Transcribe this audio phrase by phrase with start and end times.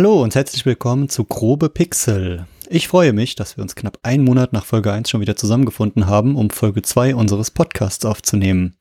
[0.00, 2.46] Hallo und herzlich willkommen zu Grobe Pixel.
[2.70, 6.06] Ich freue mich, dass wir uns knapp einen Monat nach Folge 1 schon wieder zusammengefunden
[6.06, 8.76] haben, um Folge 2 unseres Podcasts aufzunehmen.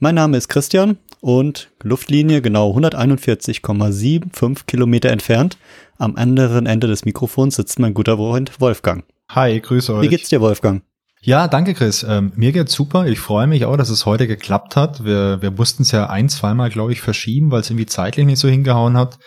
[0.00, 5.58] Mein Name ist Christian und Luftlinie genau 141,75 Kilometer entfernt.
[5.96, 9.04] Am anderen Ende des Mikrofons sitzt mein guter Freund Wolfgang.
[9.30, 10.02] Hi, grüße euch.
[10.02, 10.82] Wie geht's dir, Wolfgang?
[11.26, 12.04] Ja, danke Chris.
[12.06, 13.06] Ähm, mir geht's super.
[13.06, 15.06] Ich freue mich auch, dass es heute geklappt hat.
[15.06, 18.38] Wir, wir mussten es ja ein, zweimal, glaube ich, verschieben, weil es irgendwie zeitlich nicht
[18.38, 19.18] so hingehauen hat.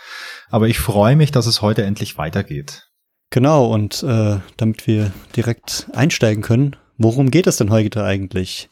[0.51, 2.91] Aber ich freue mich, dass es heute endlich weitergeht.
[3.31, 8.69] Genau, und äh, damit wir direkt einsteigen können, worum geht es denn heute eigentlich?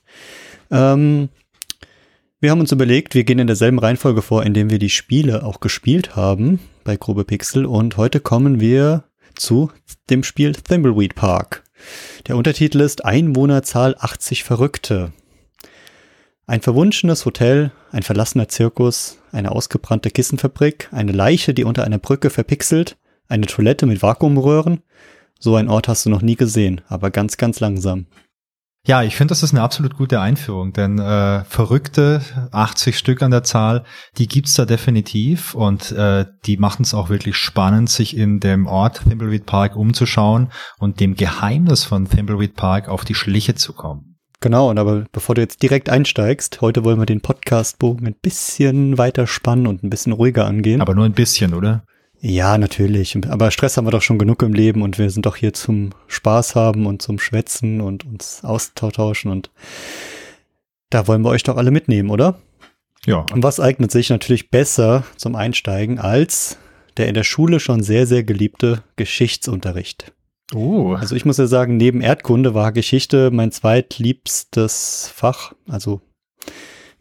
[0.69, 1.29] Ähm,
[2.39, 5.61] wir haben uns überlegt, wir gehen in derselben Reihenfolge vor, indem wir die Spiele auch
[5.61, 7.65] gespielt haben bei Grobe Pixel.
[7.65, 9.71] Und heute kommen wir zu
[10.11, 11.64] dem Spiel Thimbleweed Park.
[12.27, 15.13] Der Untertitel ist Einwohnerzahl 80 Verrückte.
[16.47, 22.29] Ein verwunschenes Hotel, ein verlassener Zirkus, eine ausgebrannte Kissenfabrik, eine Leiche, die unter einer Brücke
[22.29, 24.81] verpixelt, eine Toilette mit Vakuumröhren.
[25.39, 28.05] So ein Ort hast du noch nie gesehen, aber ganz, ganz langsam.
[28.87, 33.31] Ja, ich finde, das ist eine absolut gute Einführung, denn äh, verrückte 80 Stück an
[33.31, 33.83] der Zahl,
[34.19, 38.67] die gibt's da definitiv und äh, die machen es auch wirklich spannend, sich in dem
[38.67, 44.17] Ort Thimbleweed Park umzuschauen und dem Geheimnis von Thimbleweed Park auf die Schliche zu kommen.
[44.39, 48.99] Genau, und aber bevor du jetzt direkt einsteigst, heute wollen wir den Podcastbogen ein bisschen
[48.99, 50.81] weiter spannen und ein bisschen ruhiger angehen.
[50.81, 51.83] Aber nur ein bisschen, oder?
[52.27, 53.15] Ja, natürlich.
[53.29, 55.91] Aber Stress haben wir doch schon genug im Leben und wir sind doch hier zum
[56.07, 59.51] Spaß haben und zum Schwätzen und uns austauschen und
[60.89, 62.39] da wollen wir euch doch alle mitnehmen, oder?
[63.05, 63.27] Ja.
[63.31, 66.57] Und was eignet sich natürlich besser zum Einsteigen als
[66.97, 70.11] der in der Schule schon sehr, sehr geliebte Geschichtsunterricht?
[70.51, 70.93] Oh.
[70.93, 75.53] Also ich muss ja sagen, neben Erdkunde war Geschichte mein zweitliebstes Fach.
[75.67, 76.01] Also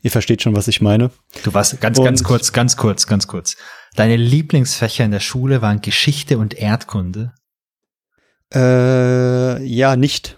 [0.02, 1.10] ihr versteht schon, was ich meine.
[1.44, 3.56] Du warst ganz, und ganz kurz, ganz kurz, ganz kurz.
[3.94, 7.32] Deine Lieblingsfächer in der Schule waren Geschichte und Erdkunde?
[8.52, 10.36] Äh, ja, nicht.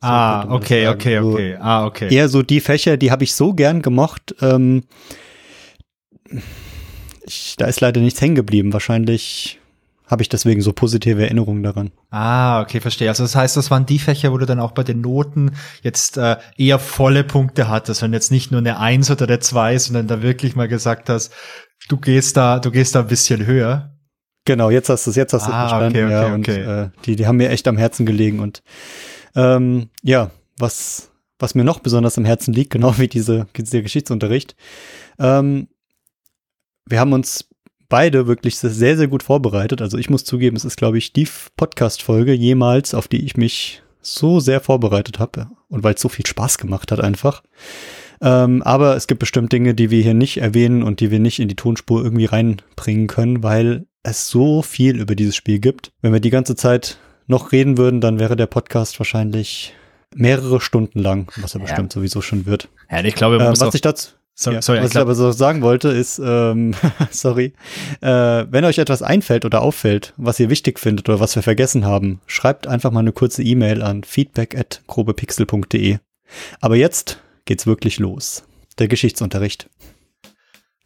[0.00, 1.56] So ah, okay, okay, okay.
[1.60, 2.14] Ah, okay.
[2.14, 4.34] Eher so die Fächer, die habe ich so gern gemocht.
[4.40, 4.84] Ähm,
[7.26, 8.72] ich, da ist leider nichts hängen geblieben.
[8.72, 9.60] Wahrscheinlich
[10.06, 11.90] habe ich deswegen so positive Erinnerungen daran.
[12.10, 13.08] Ah, okay, verstehe.
[13.08, 15.52] Also das heißt, das waren die Fächer, wo du dann auch bei den Noten
[15.82, 19.78] jetzt äh, eher volle Punkte hattest und jetzt nicht nur eine Eins oder eine Zwei,
[19.78, 21.32] sondern da wirklich mal gesagt hast,
[21.88, 23.94] du gehst da, du gehst da ein bisschen höher.
[24.44, 25.96] Genau, jetzt hast du es, jetzt hast du es ah, verstanden.
[25.96, 26.82] Okay, okay, ja, und, okay.
[26.82, 28.62] Äh, die, die haben mir echt am Herzen gelegen und
[29.34, 34.54] ähm, ja, was, was mir noch besonders am Herzen liegt, genau wie diese, dieser Geschichtsunterricht.
[35.18, 35.68] Ähm,
[36.86, 37.48] wir haben uns
[37.88, 39.80] beide wirklich sehr, sehr gut vorbereitet.
[39.80, 43.82] Also ich muss zugeben, es ist, glaube ich, die Podcast-Folge jemals, auf die ich mich
[44.00, 47.42] so sehr vorbereitet habe und weil es so viel Spaß gemacht hat einfach.
[48.24, 51.38] Ähm, aber es gibt bestimmt Dinge, die wir hier nicht erwähnen und die wir nicht
[51.40, 55.92] in die Tonspur irgendwie reinbringen können, weil es so viel über dieses Spiel gibt.
[56.00, 56.96] Wenn wir die ganze Zeit
[57.26, 59.74] noch reden würden, dann wäre der Podcast wahrscheinlich
[60.14, 61.66] mehrere Stunden lang, was er ja.
[61.66, 62.68] bestimmt sowieso schon wird.
[62.90, 65.62] Ja, ich glaube, ähm, was ich dazu so, ja, sorry, was ich aber so sagen
[65.62, 66.74] wollte, ist, ähm,
[67.12, 67.52] sorry,
[68.00, 71.84] äh, wenn euch etwas einfällt oder auffällt, was ihr wichtig findet oder was wir vergessen
[71.84, 75.98] haben, schreibt einfach mal eine kurze E-Mail an feedback at grobepixel.de.
[76.60, 78.44] Aber jetzt geht's wirklich los.
[78.78, 79.68] Der Geschichtsunterricht.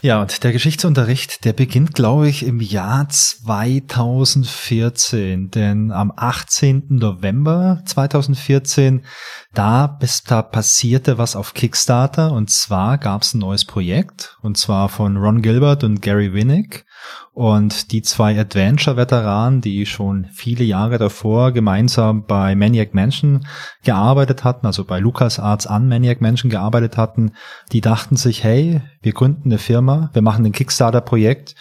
[0.01, 5.51] Ja, und der Geschichtsunterricht, der beginnt, glaube ich, im Jahr 2014.
[5.51, 6.85] Denn am 18.
[6.89, 9.05] November 2014,
[9.55, 12.33] da, bis, da passierte was auf Kickstarter.
[12.33, 14.37] Und zwar gab es ein neues Projekt.
[14.43, 16.85] Und zwar von Ron Gilbert und Gary Winnick.
[17.33, 23.47] Und die zwei Adventure-Veteranen, die schon viele Jahre davor gemeinsam bei Maniac Mansion
[23.85, 27.33] gearbeitet hatten, also bei LucasArts an Maniac Mansion gearbeitet hatten,
[27.71, 31.55] die dachten sich, hey, wir gründen eine Firma, wir machen ein Kickstarter-Projekt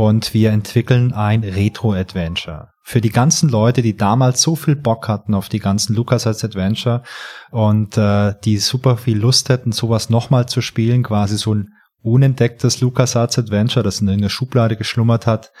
[0.00, 2.70] und wir entwickeln ein Retro-Adventure.
[2.82, 7.02] Für die ganzen Leute, die damals so viel Bock hatten auf die ganzen LucasArts Adventure
[7.50, 12.80] und äh, die super viel Lust hätten, sowas nochmal zu spielen, quasi so ein unentdecktes
[12.80, 15.52] LucasArts Adventure, das in irgendeiner Schublade geschlummert hat.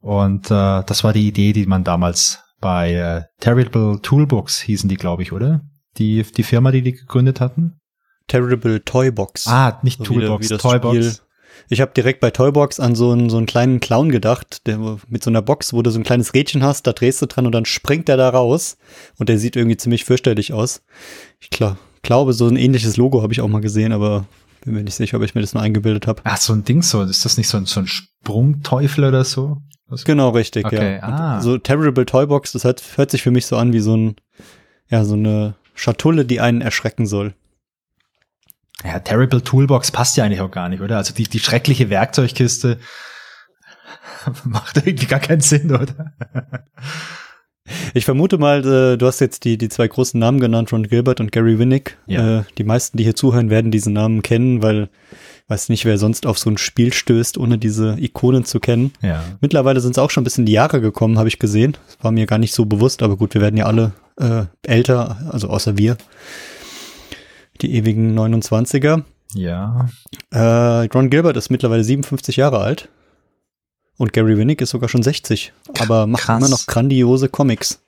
[0.00, 4.96] Und äh, das war die Idee, die man damals bei äh, Terrible Toolbox hießen die,
[4.96, 5.62] glaube ich, oder?
[5.96, 7.80] Die, die Firma, die die gegründet hatten?
[8.28, 9.46] Terrible Toybox.
[9.46, 10.96] Ah, nicht so Toolbox, wie, Toybox.
[10.96, 11.25] Spiel.
[11.68, 15.22] Ich habe direkt bei Toybox an so einen, so einen kleinen Clown gedacht, der mit
[15.22, 17.52] so einer Box, wo du so ein kleines Rädchen hast, da drehst du dran und
[17.52, 18.76] dann springt er da raus
[19.18, 20.82] und der sieht irgendwie ziemlich fürchterlich aus.
[21.40, 24.26] Ich glaub, glaube, so ein ähnliches Logo habe ich auch mal gesehen, aber
[24.64, 26.22] bin mir nicht sicher, ob ich mir das nur eingebildet habe.
[26.24, 27.02] Ach, so ein Ding so.
[27.02, 29.58] Ist das nicht so ein, so ein Sprungteufel oder so?
[29.88, 30.04] Was?
[30.04, 30.96] Genau, richtig, okay.
[30.96, 31.02] ja.
[31.02, 31.40] Ah.
[31.40, 34.16] So Terrible Toybox, das hört, hört sich für mich so an wie so ein,
[34.88, 37.34] ja, so eine Schatulle, die einen erschrecken soll.
[38.84, 40.98] Ja, Terrible Toolbox passt ja eigentlich auch gar nicht, oder?
[40.98, 42.78] Also die, die schreckliche Werkzeugkiste.
[44.44, 46.12] Macht irgendwie gar keinen Sinn, oder?
[47.94, 51.20] Ich vermute mal, äh, du hast jetzt die, die zwei großen Namen genannt, Ron Gilbert
[51.20, 51.98] und Gary Winnick.
[52.06, 52.40] Ja.
[52.40, 54.88] Äh, die meisten, die hier zuhören, werden diese Namen kennen, weil
[55.48, 58.92] weiß nicht, wer sonst auf so ein Spiel stößt, ohne diese Ikonen zu kennen.
[59.00, 59.22] Ja.
[59.40, 61.76] Mittlerweile sind es auch schon ein bisschen die Jahre gekommen, habe ich gesehen.
[61.86, 65.18] Das war mir gar nicht so bewusst, aber gut, wir werden ja alle äh, älter,
[65.30, 65.96] also außer wir.
[67.62, 69.04] Die ewigen 29er.
[69.34, 69.88] Ja.
[70.30, 72.88] Äh, Ron Gilbert ist mittlerweile 57 Jahre alt.
[73.98, 76.38] Und Gary Winnick ist sogar schon 60, aber macht Krass.
[76.38, 77.82] immer noch grandiose Comics.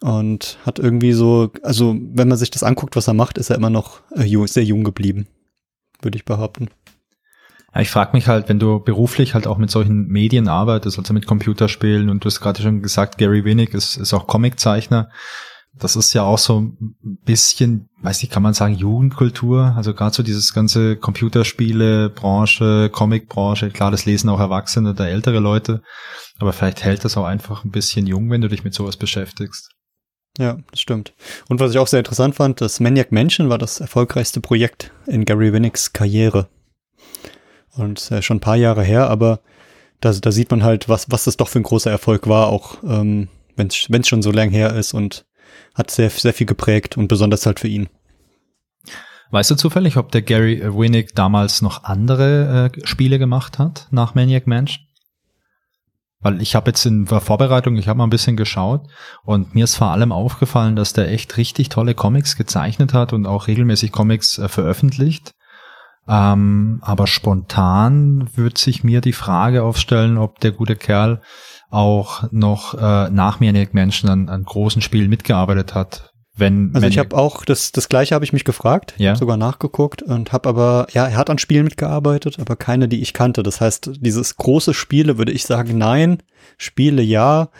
[0.00, 3.56] Und hat irgendwie so, also wenn man sich das anguckt, was er macht, ist er
[3.56, 5.28] immer noch äh, sehr jung geblieben,
[6.02, 6.68] würde ich behaupten.
[7.74, 11.14] Ja, ich frage mich halt, wenn du beruflich halt auch mit solchen Medien arbeitest, also
[11.14, 15.08] mit Computerspielen und du hast gerade schon gesagt, Gary Winnick ist, ist auch Comiczeichner,
[15.78, 19.74] das ist ja auch so ein bisschen, weiß nicht, kann man sagen, Jugendkultur.
[19.76, 25.40] Also gerade so dieses ganze Computerspiele, Branche, Comicbranche, klar, das lesen auch Erwachsene oder ältere
[25.40, 25.82] Leute.
[26.38, 29.70] Aber vielleicht hält das auch einfach ein bisschen jung, wenn du dich mit sowas beschäftigst.
[30.38, 31.12] Ja, das stimmt.
[31.48, 35.24] Und was ich auch sehr interessant fand, das Maniac Mansion war das erfolgreichste Projekt in
[35.24, 36.48] Gary Winnicks Karriere.
[37.76, 39.40] Und äh, schon ein paar Jahre her, aber
[40.00, 42.82] da, da sieht man halt, was, was das doch für ein großer Erfolg war, auch
[42.84, 45.24] ähm, wenn es schon so lang her ist und
[45.74, 47.88] hat sehr, sehr viel geprägt und besonders halt für ihn.
[49.30, 54.14] Weißt du zufällig, ob der Gary Winnick damals noch andere äh, Spiele gemacht hat nach
[54.14, 54.86] Maniac Mansion?
[56.20, 58.88] Weil ich habe jetzt in Vorbereitung, ich habe mal ein bisschen geschaut
[59.24, 63.26] und mir ist vor allem aufgefallen, dass der echt richtig tolle Comics gezeichnet hat und
[63.26, 65.34] auch regelmäßig Comics äh, veröffentlicht.
[66.06, 71.22] Ähm, aber spontan würde sich mir die Frage aufstellen, ob der gute Kerl
[71.74, 76.12] auch noch äh, nach Maniac Mansion an, an großen Spielen mitgearbeitet hat.
[76.36, 79.14] Wenn also ich habe auch das das gleiche habe ich mich gefragt, ja.
[79.14, 83.12] sogar nachgeguckt und habe aber ja er hat an Spielen mitgearbeitet, aber keine, die ich
[83.12, 83.44] kannte.
[83.44, 86.18] Das heißt, dieses große Spiele würde ich sagen, nein,
[86.58, 87.50] Spiele ja.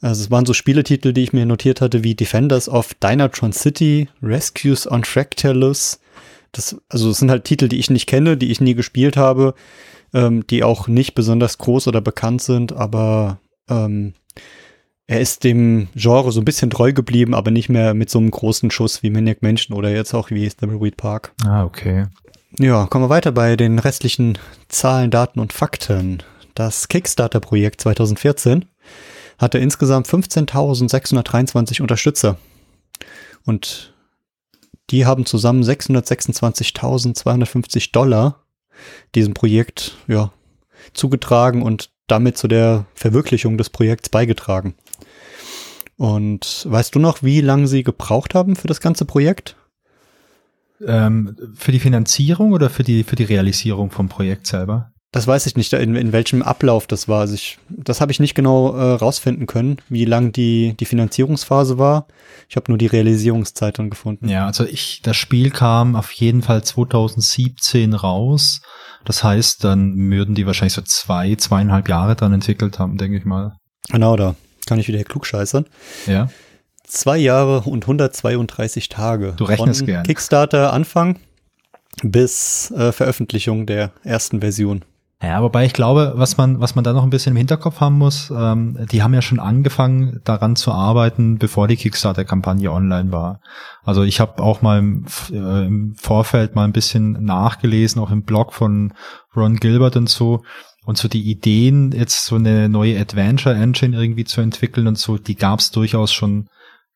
[0.00, 4.08] Also es waren so Spieletitel, die ich mir notiert hatte, wie Defenders of Dynatron City,
[4.22, 6.00] Rescues on Fractalus.
[6.52, 9.54] Das, also es sind halt Titel, die ich nicht kenne, die ich nie gespielt habe,
[10.12, 14.14] ähm, die auch nicht besonders groß oder bekannt sind, aber ähm,
[15.06, 18.30] er ist dem Genre so ein bisschen treu geblieben, aber nicht mehr mit so einem
[18.30, 21.32] großen Schuss wie Maniac Mansion oder jetzt auch wie Thimbleweed Park.
[21.44, 22.06] Ah, okay.
[22.58, 26.22] Ja, kommen wir weiter bei den restlichen Zahlen, Daten und Fakten.
[26.54, 28.64] Das Kickstarter-Projekt 2014
[29.38, 32.38] hatte insgesamt 15.623 Unterstützer.
[33.44, 33.92] Und
[34.90, 38.42] die haben zusammen 626.250 Dollar
[39.14, 40.32] diesem Projekt ja,
[40.94, 44.74] zugetragen und damit zu der Verwirklichung des Projekts beigetragen.
[45.96, 49.56] Und weißt du noch, wie lange sie gebraucht haben für das ganze Projekt?
[50.86, 54.92] Ähm, für die Finanzierung oder für die, für die Realisierung vom Projekt selber?
[55.12, 57.20] Das weiß ich nicht, in, in welchem Ablauf das war.
[57.20, 61.78] Also ich, das habe ich nicht genau äh, rausfinden können, wie lang die, die Finanzierungsphase
[61.78, 62.06] war.
[62.50, 64.28] Ich habe nur die Realisierungszeit dann gefunden.
[64.28, 68.60] Ja, also ich, das Spiel kam auf jeden Fall 2017 raus.
[69.06, 73.24] Das heißt, dann würden die wahrscheinlich so zwei, zweieinhalb Jahre dann entwickelt haben, denke ich
[73.24, 73.56] mal.
[73.88, 74.34] Genau, da
[74.66, 75.64] kann ich wieder klugscheißern.
[76.06, 76.28] Ja.
[76.84, 79.34] Zwei Jahre und 132 Tage.
[79.36, 80.04] Du rechnest Von gern.
[80.04, 81.18] Kickstarter Anfang
[82.02, 84.84] bis äh, Veröffentlichung der ersten Version.
[85.22, 87.96] Ja, wobei ich glaube, was man, was man da noch ein bisschen im Hinterkopf haben
[87.96, 93.40] muss, ähm, die haben ja schon angefangen, daran zu arbeiten, bevor die Kickstarter-Kampagne online war.
[93.82, 98.24] Also ich habe auch mal im, äh, im, Vorfeld mal ein bisschen nachgelesen, auch im
[98.24, 98.92] Blog von
[99.34, 100.42] Ron Gilbert und so.
[100.84, 105.34] Und so die Ideen, jetzt so eine neue Adventure-Engine irgendwie zu entwickeln und so, die
[105.34, 106.48] gab es durchaus schon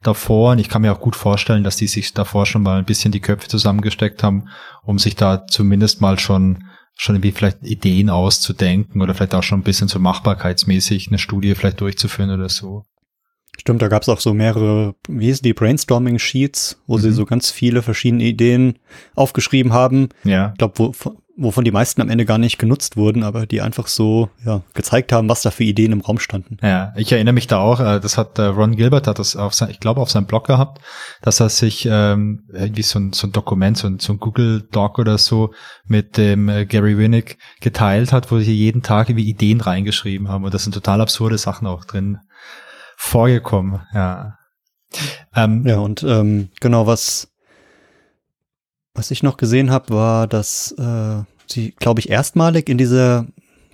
[0.02, 0.52] davor.
[0.52, 3.12] Und ich kann mir auch gut vorstellen, dass die sich davor schon mal ein bisschen
[3.12, 4.48] die Köpfe zusammengesteckt haben,
[4.82, 6.64] um sich da zumindest mal schon
[7.00, 11.54] schon irgendwie vielleicht Ideen auszudenken oder vielleicht auch schon ein bisschen so machbarkeitsmäßig eine Studie
[11.54, 12.84] vielleicht durchzuführen oder so.
[13.58, 17.00] Stimmt, da gab es auch so mehrere, wie hieß die, Brainstorming-Sheets, wo mhm.
[17.00, 18.78] sie so ganz viele verschiedene Ideen
[19.14, 20.10] aufgeschrieben haben.
[20.24, 20.50] Ja.
[20.52, 20.92] Ich glaube,
[21.40, 25.10] wovon die meisten am Ende gar nicht genutzt wurden, aber die einfach so ja, gezeigt
[25.10, 26.58] haben, was da für Ideen im Raum standen.
[26.62, 29.54] Ja, ich erinnere mich da auch, äh, das hat äh, Ron Gilbert hat das auf
[29.54, 30.80] sein, ich glaube auf seinem Blog gehabt,
[31.22, 34.68] dass er sich ähm, irgendwie so ein, so ein Dokument, so ein, so ein Google
[34.70, 35.52] Doc oder so
[35.86, 40.44] mit dem äh, Gary Winnick geteilt hat, wo sie jeden Tag irgendwie Ideen reingeschrieben haben
[40.44, 42.18] und das sind total absurde Sachen auch drin
[42.96, 44.36] vorgekommen, ja.
[45.34, 47.30] Ähm, ja, und ähm, genau, was,
[49.00, 53.26] was ich noch gesehen habe, war, dass äh, sie, glaube ich, erstmalig in dieser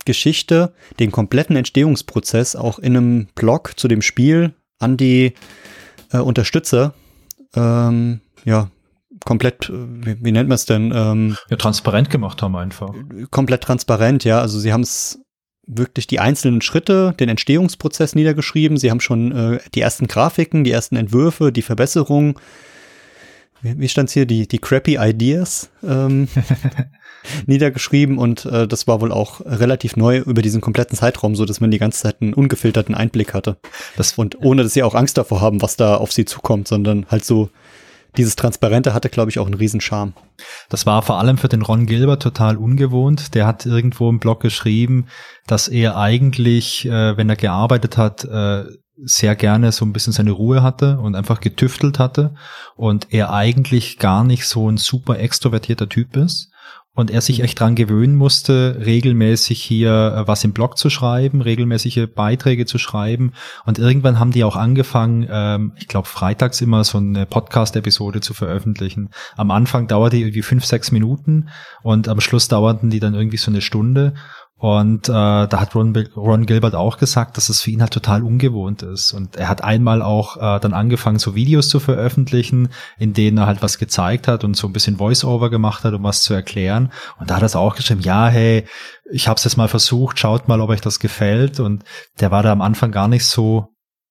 [0.05, 5.35] Geschichte den kompletten Entstehungsprozess auch in einem Blog zu dem Spiel an die
[6.13, 6.95] äh, Unterstützer
[7.57, 8.71] ähm, ja
[9.25, 10.93] komplett, wie, wie nennt man es denn?
[10.95, 12.95] Ähm, ja, transparent gemacht haben einfach.
[13.33, 14.41] Komplett transparent, ja.
[14.41, 15.19] Also sie haben es
[15.67, 18.77] wirklich die einzelnen Schritte, den Entstehungsprozess niedergeschrieben.
[18.77, 22.37] Sie haben schon äh, die ersten Grafiken, die ersten Entwürfe, die Verbesserungen.
[23.63, 24.27] Wie, wie stand hier?
[24.27, 26.29] Die, die crappy Ideas ähm,
[27.47, 31.61] niedergeschrieben und äh, das war wohl auch relativ neu über diesen kompletten Zeitraum, so dass
[31.61, 33.59] man die ganze Zeit einen ungefilterten Einblick hatte.
[33.97, 37.07] Das, und ohne dass sie auch Angst davor haben, was da auf sie zukommt, sondern
[37.11, 37.51] halt so
[38.17, 40.13] dieses Transparente hatte, glaube ich, auch einen Riesenscharme.
[40.69, 43.35] Das war vor allem für den Ron Gilbert total ungewohnt.
[43.35, 45.07] Der hat irgendwo im Blog geschrieben,
[45.47, 48.65] dass er eigentlich, äh, wenn er gearbeitet hat, äh,
[49.05, 52.35] sehr gerne so ein bisschen seine Ruhe hatte und einfach getüftelt hatte
[52.77, 56.51] und er eigentlich gar nicht so ein super extrovertierter Typ ist
[56.97, 61.43] und er sich echt dran gewöhnen musste, regelmäßig hier äh, was im Blog zu schreiben,
[61.43, 63.33] regelmäßige Beiträge zu schreiben.
[63.67, 68.33] Und irgendwann haben die auch angefangen, ähm, ich glaube, freitags immer so eine Podcast-Episode zu
[68.33, 69.11] veröffentlichen.
[69.37, 71.51] Am Anfang dauerte die irgendwie fünf, sechs Minuten
[71.83, 74.15] und am Schluss dauerten die dann irgendwie so eine Stunde.
[74.59, 78.23] Und äh, da hat Ron, Ron Gilbert auch gesagt, dass es für ihn halt total
[78.23, 79.13] ungewohnt ist.
[79.13, 83.47] Und er hat einmal auch äh, dann angefangen, so Videos zu veröffentlichen, in denen er
[83.47, 86.91] halt was gezeigt hat und so ein bisschen Voice-Over gemacht hat, um was zu erklären.
[87.19, 88.65] Und da hat er es auch geschrieben, ja, hey,
[89.11, 91.61] ich habe es jetzt mal versucht, schaut mal, ob euch das gefällt.
[91.61, 91.85] Und
[92.21, 93.69] der war da am Anfang gar nicht so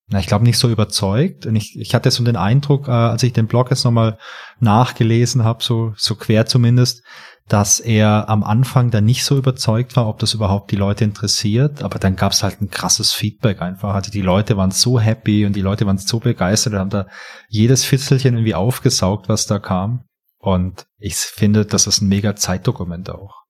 [0.08, 1.48] na, ich glaube nicht so überzeugt.
[1.48, 4.20] Und ich, ich hatte so den Eindruck, äh, als ich den Blog jetzt nochmal
[4.60, 7.04] nachgelesen habe, so, so quer zumindest,
[7.48, 11.84] dass er am Anfang dann nicht so überzeugt war, ob das überhaupt die Leute interessiert,
[11.84, 13.94] aber dann gab es halt ein krasses Feedback einfach.
[13.94, 17.08] Also die Leute waren so happy und die Leute waren so begeistert, haben da
[17.48, 20.06] jedes Fitzelchen irgendwie aufgesaugt, was da kam.
[20.40, 23.45] Und ich finde, das ist ein mega Zeitdokument auch.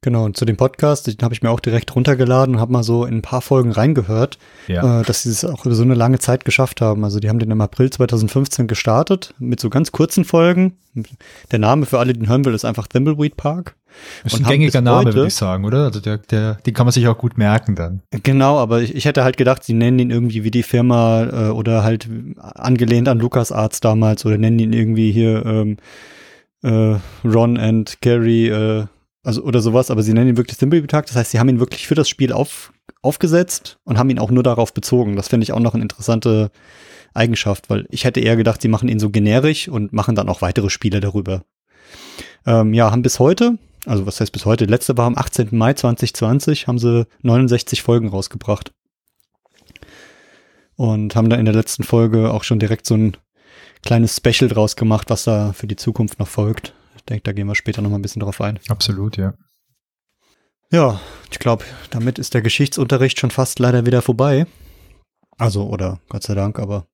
[0.00, 2.84] Genau, und zu dem Podcast, den habe ich mir auch direkt runtergeladen und habe mal
[2.84, 4.38] so in ein paar Folgen reingehört,
[4.68, 5.00] ja.
[5.00, 7.02] äh, dass sie es auch über so eine lange Zeit geschafft haben.
[7.02, 10.76] Also die haben den im April 2015 gestartet mit so ganz kurzen Folgen.
[11.50, 13.74] Der Name für alle, die den hören will, ist einfach Thimbleweed Park.
[14.22, 15.86] Das ist ein gängiger Name, würde ich sagen, oder?
[15.86, 18.02] Also der, der, den kann man sich auch gut merken dann.
[18.22, 21.50] Genau, aber ich, ich hätte halt gedacht, sie nennen ihn irgendwie wie die Firma äh,
[21.50, 25.76] oder halt angelehnt an Lukas Arzt damals oder nennen ihn irgendwie hier ähm,
[26.62, 28.86] äh, Ron and Gary äh,
[29.28, 31.04] also oder sowas, aber sie nennen ihn wirklich Thimbleweed-Tag.
[31.04, 34.30] Das heißt, sie haben ihn wirklich für das Spiel auf, aufgesetzt und haben ihn auch
[34.30, 35.16] nur darauf bezogen.
[35.16, 36.50] Das finde ich auch noch eine interessante
[37.12, 40.40] Eigenschaft, weil ich hätte eher gedacht, sie machen ihn so generisch und machen dann auch
[40.40, 41.42] weitere Spiele darüber.
[42.46, 45.48] Ähm, ja, haben bis heute, also was heißt bis heute, letzte war am 18.
[45.50, 48.72] Mai 2020, haben sie 69 Folgen rausgebracht.
[50.74, 53.14] Und haben da in der letzten Folge auch schon direkt so ein
[53.82, 56.72] kleines Special draus gemacht, was da für die Zukunft noch folgt
[57.08, 58.58] denke, da gehen wir später noch mal ein bisschen drauf ein.
[58.68, 59.34] Absolut, ja.
[60.70, 61.00] Ja,
[61.30, 64.46] ich glaube, damit ist der Geschichtsunterricht schon fast leider wieder vorbei.
[65.38, 66.86] Also, oder Gott sei Dank, aber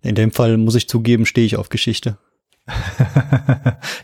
[0.00, 2.18] in dem Fall muss ich zugeben, stehe ich auf Geschichte.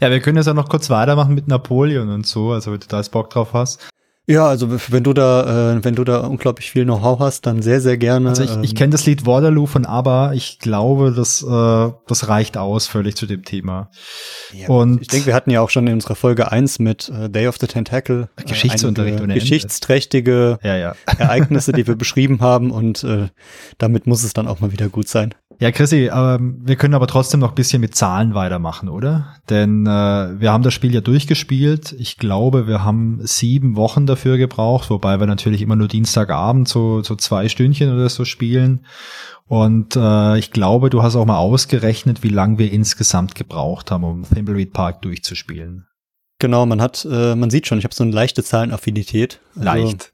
[0.00, 2.86] ja, wir können jetzt auch noch kurz weitermachen mit Napoleon und so, also wenn du
[2.86, 3.88] da jetzt Bock drauf hast.
[4.30, 7.80] Ja, also wenn du da, äh, wenn du da unglaublich viel Know-how hast, dann sehr,
[7.80, 8.28] sehr gerne.
[8.28, 10.34] Also ich, ähm, ich kenne das Lied Waterloo von ABBA.
[10.34, 13.90] Ich glaube, das, äh, das reicht aus völlig zu dem Thema.
[14.52, 17.30] Ja, und ich denke, wir hatten ja auch schon in unserer Folge eins mit äh,
[17.30, 20.94] Day of the Tentacle äh, Geschichtsunterricht und geschichtsträchtige ja, ja.
[21.06, 23.28] Ereignisse, die wir beschrieben haben und äh,
[23.78, 25.34] damit muss es dann auch mal wieder gut sein.
[25.60, 29.34] Ja, Chrissy, äh, wir können aber trotzdem noch ein bisschen mit Zahlen weitermachen, oder?
[29.50, 31.96] Denn äh, wir haben das Spiel ja durchgespielt.
[31.98, 37.02] Ich glaube, wir haben sieben Wochen dafür gebraucht, wobei wir natürlich immer nur Dienstagabend so,
[37.02, 38.86] so zwei Stündchen oder so spielen.
[39.46, 44.04] Und äh, ich glaube, du hast auch mal ausgerechnet, wie lange wir insgesamt gebraucht haben,
[44.04, 45.86] um Thimbleweed Park durchzuspielen.
[46.38, 49.40] Genau, man hat, äh, man sieht schon, ich habe so eine leichte Zahlenaffinität.
[49.56, 50.12] Also, Leicht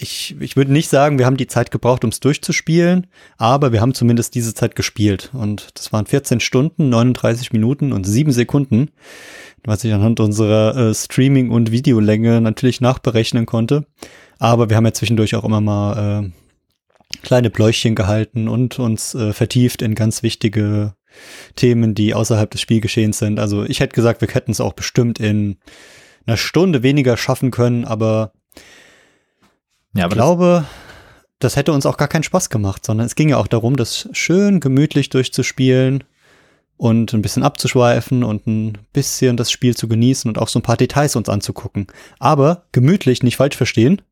[0.00, 3.80] ich, ich würde nicht sagen, wir haben die Zeit gebraucht, um es durchzuspielen, aber wir
[3.80, 5.30] haben zumindest diese Zeit gespielt.
[5.32, 8.90] Und das waren 14 Stunden, 39 Minuten und 7 Sekunden,
[9.64, 13.86] was ich anhand unserer äh, Streaming- und Videolänge natürlich nachberechnen konnte.
[14.38, 19.32] Aber wir haben ja zwischendurch auch immer mal äh, kleine Bläuchchen gehalten und uns äh,
[19.32, 20.94] vertieft in ganz wichtige
[21.56, 23.40] Themen, die außerhalb des Spielgeschehens sind.
[23.40, 25.56] Also ich hätte gesagt, wir hätten es auch bestimmt in
[26.24, 28.32] einer Stunde weniger schaffen können, aber
[29.98, 30.64] ja, aber ich glaube,
[31.38, 34.08] das hätte uns auch gar keinen Spaß gemacht, sondern es ging ja auch darum, das
[34.12, 36.04] schön gemütlich durchzuspielen
[36.76, 40.62] und ein bisschen abzuschweifen und ein bisschen das Spiel zu genießen und auch so ein
[40.62, 41.88] paar Details uns anzugucken.
[42.18, 44.02] Aber gemütlich, nicht falsch verstehen.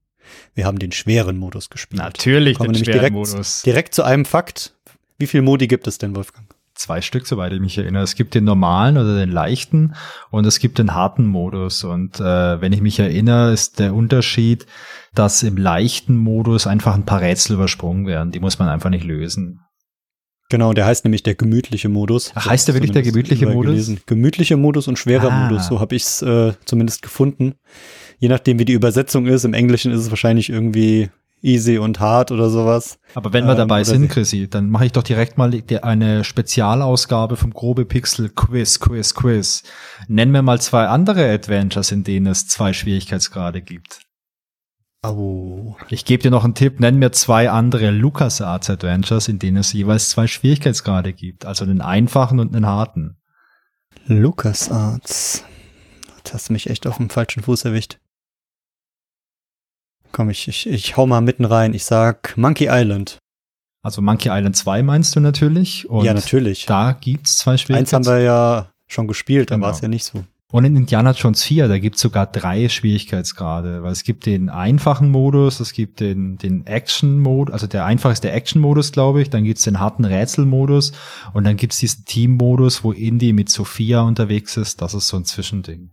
[0.54, 2.02] Wir haben den schweren Modus gespielt.
[2.02, 3.62] Natürlich Kommen den schweren direkt, Modus.
[3.62, 4.74] Direkt zu einem Fakt.
[5.18, 6.46] Wie viel Modi gibt es denn, Wolfgang?
[6.76, 8.02] zwei Stück, soweit ich mich erinnere.
[8.02, 9.94] Es gibt den normalen oder den leichten
[10.30, 11.84] und es gibt den harten Modus.
[11.84, 14.66] Und äh, wenn ich mich erinnere, ist der Unterschied,
[15.16, 18.30] dass im leichten Modus einfach ein paar Rätsel übersprungen werden.
[18.32, 19.60] Die muss man einfach nicht lösen.
[20.48, 22.30] Genau, der heißt nämlich der gemütliche Modus.
[22.36, 23.72] Ach, heißt der wirklich der gemütliche Modus?
[23.72, 24.00] Gelesen.
[24.06, 25.48] Gemütliche Modus und schwerer Ah.
[25.48, 27.56] Modus, so habe ich es äh, zumindest gefunden.
[28.20, 29.44] Je nachdem, wie die Übersetzung ist.
[29.44, 31.10] Im Englischen ist es wahrscheinlich irgendwie
[31.42, 32.98] easy und hart oder sowas.
[33.14, 37.36] Aber wenn wir Ähm, dabei sind, Chrissy, dann mache ich doch direkt mal eine Spezialausgabe
[37.36, 39.64] vom Grobe Pixel Quiz, Quiz, Quiz.
[40.06, 44.05] Nenn mir mal zwei andere Adventures, in denen es zwei Schwierigkeitsgrade gibt.
[45.10, 45.76] Oh.
[45.88, 49.72] Ich gebe dir noch einen Tipp, nenn mir zwei andere LucasArts Adventures, in denen es
[49.72, 51.44] jeweils zwei Schwierigkeitsgrade gibt.
[51.44, 53.16] Also einen einfachen und einen harten.
[54.06, 55.44] LucasArts.
[56.18, 57.98] Jetzt hast du mich echt auf dem falschen Fuß erwischt.
[60.12, 61.74] Komm, ich, ich, ich hau mal mitten rein.
[61.74, 63.18] Ich sag Monkey Island.
[63.82, 65.86] Also Monkey Island 2 meinst du natürlich?
[66.02, 66.66] Ja, natürlich.
[66.66, 69.66] Da gibt's zwei Eins haben wir ja schon gespielt, da Genau.
[69.66, 70.24] war es ja nicht so.
[70.52, 75.10] Und in Indiana Jones 4, da gibt's sogar drei Schwierigkeitsgrade, weil es gibt den einfachen
[75.10, 79.42] Modus, es gibt den, den Action-Modus, also der einfach ist der Action-Modus, glaube ich, dann
[79.42, 80.92] gibt's den harten Rätsel-Modus
[81.34, 85.24] und dann gibt's diesen Team-Modus, wo Indy mit Sophia unterwegs ist, das ist so ein
[85.24, 85.90] Zwischending.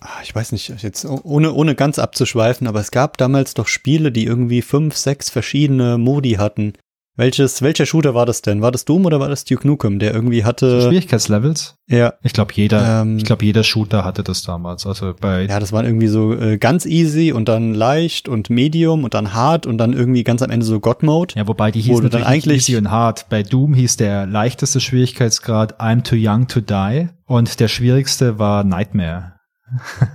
[0.00, 3.68] Ah, Ich weiß nicht, jetzt oh- ohne, ohne ganz abzuschweifen, aber es gab damals doch
[3.68, 6.74] Spiele, die irgendwie fünf, sechs verschiedene Modi hatten.
[7.16, 8.60] Welches, welcher Shooter war das denn?
[8.60, 11.76] War das Doom oder war das Duke Nukem, der irgendwie So hatte, Schwierigkeitslevels?
[11.86, 14.84] ja, Ich glaube, jeder, Ähm, ich glaube, jeder Shooter hatte das damals.
[14.84, 19.04] Also bei ja, das waren irgendwie so äh, ganz easy und dann leicht und medium
[19.04, 21.34] und dann hard und dann irgendwie ganz am Ende so God Mode.
[21.36, 23.28] Ja, wobei die hießen dann eigentlich- easy und hard.
[23.28, 28.64] Bei Doom hieß der leichteste Schwierigkeitsgrad I'm too young to die und der schwierigste war
[28.64, 29.34] Nightmare.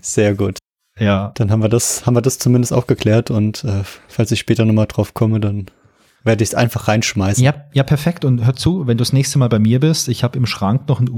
[0.00, 0.58] Sehr gut.
[0.98, 1.32] Ja.
[1.34, 4.64] Dann haben wir das, haben wir das zumindest auch geklärt und äh, falls ich später
[4.64, 5.66] nochmal drauf komme, dann
[6.24, 7.44] werde ich es einfach reinschmeißen.
[7.44, 8.24] Ja, ja, perfekt.
[8.24, 10.88] Und hör zu, wenn du das nächste Mal bei mir bist, ich habe im Schrank
[10.88, 11.08] noch ein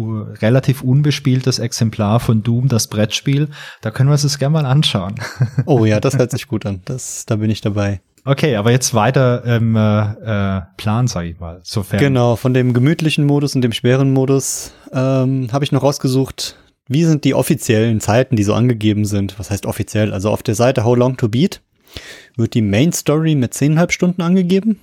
[0.43, 3.49] relativ unbespieltes Exemplar von Doom, das Brettspiel.
[3.81, 5.15] Da können wir uns das gerne mal anschauen.
[5.65, 6.81] Oh ja, das hört sich gut an.
[6.85, 8.01] Das, da bin ich dabei.
[8.25, 11.61] Okay, aber jetzt weiter im äh, äh, Plan, sage ich mal.
[11.63, 12.01] Sofern.
[12.01, 16.57] Genau, von dem gemütlichen Modus und dem schweren Modus ähm, habe ich noch rausgesucht,
[16.89, 19.39] wie sind die offiziellen Zeiten, die so angegeben sind.
[19.39, 20.13] Was heißt offiziell?
[20.13, 21.61] Also auf der Seite How Long to Beat
[22.37, 24.79] wird die Main Story mit 10,5 Stunden angegeben.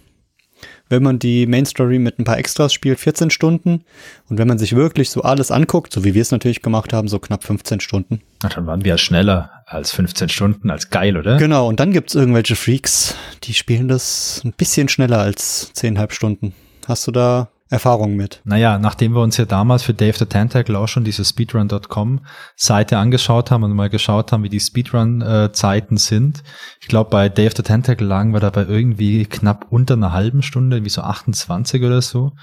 [0.90, 3.84] Wenn man die Main Story mit ein paar Extras spielt, 14 Stunden.
[4.30, 7.08] Und wenn man sich wirklich so alles anguckt, so wie wir es natürlich gemacht haben,
[7.08, 8.22] so knapp 15 Stunden.
[8.44, 11.38] Na, dann waren wir ja schneller als 15 Stunden, als geil, oder?
[11.38, 16.54] Genau, und dann gibt's irgendwelche Freaks, die spielen das ein bisschen schneller als 10,5 Stunden.
[16.88, 18.40] Hast du da Erfahrungen mit?
[18.46, 22.22] Naja, nachdem wir uns ja damals für Dave the Tentacle auch schon diese Speedrun.com
[22.56, 26.44] Seite angeschaut haben und mal geschaut haben, wie die Speedrun-Zeiten sind.
[26.80, 30.86] Ich glaube, bei Dave the Tentacle lagen wir dabei irgendwie knapp unter einer halben Stunde,
[30.86, 32.34] wie so 28 oder so.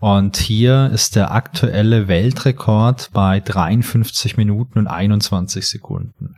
[0.00, 6.34] Und hier ist der aktuelle Weltrekord bei 53 Minuten und 21 Sekunden.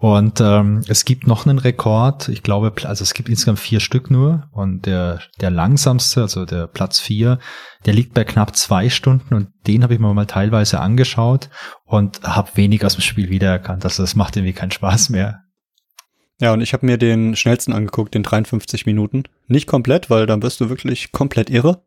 [0.00, 4.10] Und ähm, es gibt noch einen Rekord, ich glaube, also es gibt insgesamt vier Stück
[4.10, 4.48] nur.
[4.50, 7.38] Und der, der langsamste, also der Platz vier,
[7.84, 11.50] der liegt bei knapp zwei Stunden und den habe ich mir mal teilweise angeschaut
[11.84, 13.84] und habe wenig aus dem Spiel wiedererkannt.
[13.84, 15.42] Also das macht irgendwie keinen Spaß mehr.
[16.40, 19.24] Ja, und ich habe mir den schnellsten angeguckt, den 53 Minuten.
[19.48, 21.84] Nicht komplett, weil dann wirst du wirklich komplett irre.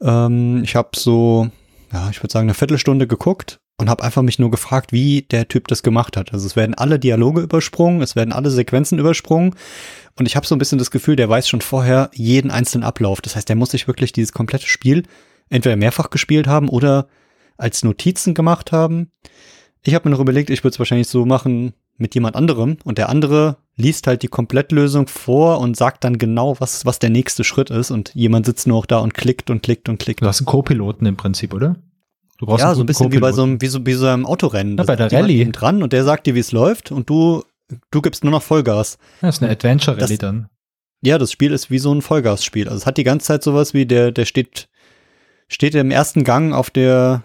[0.00, 1.50] Ähm, ich habe so,
[1.92, 5.48] ja, ich würde sagen, eine Viertelstunde geguckt und habe einfach mich nur gefragt, wie der
[5.48, 6.32] Typ das gemacht hat.
[6.32, 9.54] Also es werden alle Dialoge übersprungen, es werden alle Sequenzen übersprungen
[10.16, 13.20] und ich habe so ein bisschen das Gefühl, der weiß schon vorher jeden einzelnen Ablauf.
[13.20, 15.04] Das heißt, der muss sich wirklich dieses komplette Spiel
[15.48, 17.08] entweder mehrfach gespielt haben oder
[17.56, 19.10] als Notizen gemacht haben.
[19.82, 22.98] Ich habe mir noch überlegt, ich würde es wahrscheinlich so machen mit jemand anderem und
[22.98, 27.44] der andere liest halt die Komplettlösung vor und sagt dann genau, was, was der nächste
[27.44, 30.22] Schritt ist und jemand sitzt nur auch da und klickt und klickt und klickt.
[30.22, 31.76] Du hast einen Co-Piloten im Prinzip, oder?
[32.38, 34.26] Du brauchst Ja, so ein bisschen wie bei so einem, wie so, wie so einem
[34.26, 34.76] Autorennen.
[34.76, 35.50] Ja, bei der Rallye.
[35.52, 37.44] dran und der sagt dir, wie es läuft und du,
[37.90, 38.98] du gibst nur noch Vollgas.
[39.22, 40.48] Ja, das ist eine Adventure-Rallye Das- dann.
[41.02, 42.66] Ja, das Spiel ist wie so ein Vollgasspiel.
[42.66, 44.68] Also es hat die ganze Zeit sowas wie der, der steht,
[45.48, 47.22] steht im ersten Gang auf der,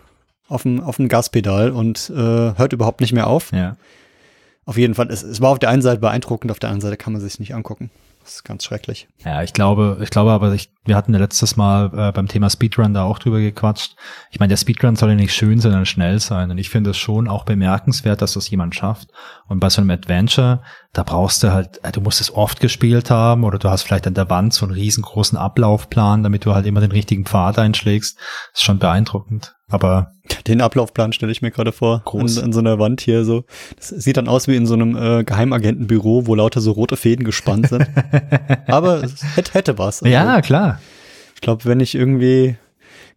[0.49, 2.13] auf dem, auf dem Gaspedal und äh,
[2.57, 3.53] hört überhaupt nicht mehr auf.
[3.53, 3.77] Ja.
[4.65, 6.97] Auf jeden Fall, es, es war auf der einen Seite beeindruckend, auf der anderen Seite
[6.97, 7.89] kann man sich nicht angucken.
[8.29, 9.07] Ist ganz schrecklich.
[9.25, 12.47] Ja, ich glaube, ich glaube aber, ich, wir hatten ja letztes Mal äh, beim Thema
[12.47, 13.95] Speedrun da auch drüber gequatscht.
[14.29, 16.51] Ich meine, der Speedrun soll ja nicht schön, sondern schnell sein.
[16.51, 19.09] Und ich finde es schon auch bemerkenswert, dass das jemand schafft.
[19.47, 20.61] Und bei so einem Adventure,
[20.93, 24.05] da brauchst du halt, äh, du musst es oft gespielt haben oder du hast vielleicht
[24.05, 28.15] an der Wand so einen riesengroßen Ablaufplan, damit du halt immer den richtigen Pfad einschlägst.
[28.17, 29.55] Das ist schon beeindruckend.
[29.69, 30.13] Aber
[30.47, 32.01] Den Ablaufplan stelle ich mir gerade vor.
[32.05, 32.37] Groß.
[32.39, 33.45] An, an so einer Wand hier so.
[33.77, 37.25] Das sieht dann aus wie in so einem äh, Geheimagentenbüro, wo lauter so rote Fäden
[37.25, 37.87] gespannt sind.
[38.67, 40.01] Aber es hätte, hätte was.
[40.01, 40.79] Also, ja, klar.
[41.35, 42.57] Ich glaube, wenn ich irgendwie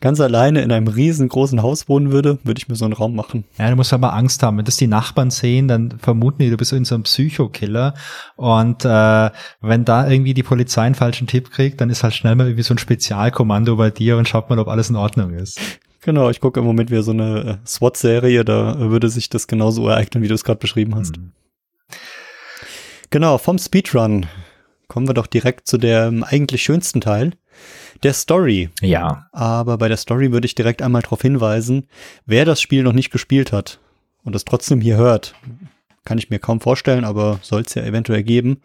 [0.00, 3.44] ganz alleine in einem riesengroßen Haus wohnen würde, würde ich mir so einen Raum machen.
[3.56, 4.58] Ja, du musst aber Angst haben.
[4.58, 7.94] Wenn das die Nachbarn sehen, dann vermuten die, du bist in so ein Psychokiller.
[8.36, 12.34] Und äh, wenn da irgendwie die Polizei einen falschen Tipp kriegt, dann ist halt schnell
[12.34, 15.60] mal irgendwie so ein Spezialkommando bei dir und schaut mal, ob alles in Ordnung ist.
[16.02, 19.88] Genau, ich gucke im Moment wieder so eine äh, SWAT-Serie, da würde sich das genauso
[19.88, 21.16] ereignen, wie du es gerade beschrieben hast.
[21.16, 21.32] Mhm.
[23.10, 24.26] Genau, vom Speedrun
[24.88, 27.32] kommen wir doch direkt zu dem eigentlich schönsten Teil,
[28.02, 28.70] der Story.
[28.80, 29.28] Ja.
[29.32, 31.86] Aber bei der Story würde ich direkt einmal darauf hinweisen,
[32.26, 33.78] wer das Spiel noch nicht gespielt hat
[34.24, 35.34] und es trotzdem hier hört,
[36.04, 38.60] kann ich mir kaum vorstellen, aber soll es ja eventuell geben.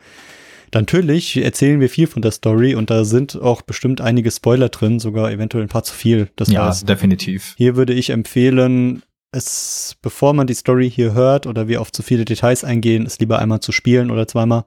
[0.73, 4.99] Natürlich erzählen wir viel von der Story und da sind auch bestimmt einige Spoiler drin,
[4.99, 6.29] sogar eventuell ein paar zu viel.
[6.35, 7.55] Das ja, heißt, definitiv.
[7.57, 12.03] Hier würde ich empfehlen, es, bevor man die Story hier hört oder wir auf zu
[12.03, 14.65] viele Details eingehen, es lieber einmal zu spielen oder zweimal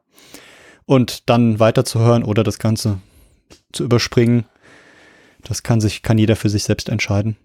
[0.86, 2.98] und dann weiterzuhören oder das Ganze
[3.72, 4.44] zu überspringen.
[5.44, 7.36] Das kann sich, kann jeder für sich selbst entscheiden.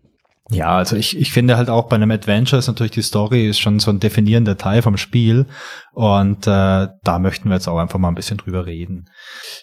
[0.52, 3.60] Ja, also ich, ich finde halt auch bei einem Adventure ist natürlich die Story ist
[3.60, 5.48] schon so ein definierender Teil vom Spiel
[5.94, 9.10] und äh, da möchten wir jetzt auch einfach mal ein bisschen drüber reden.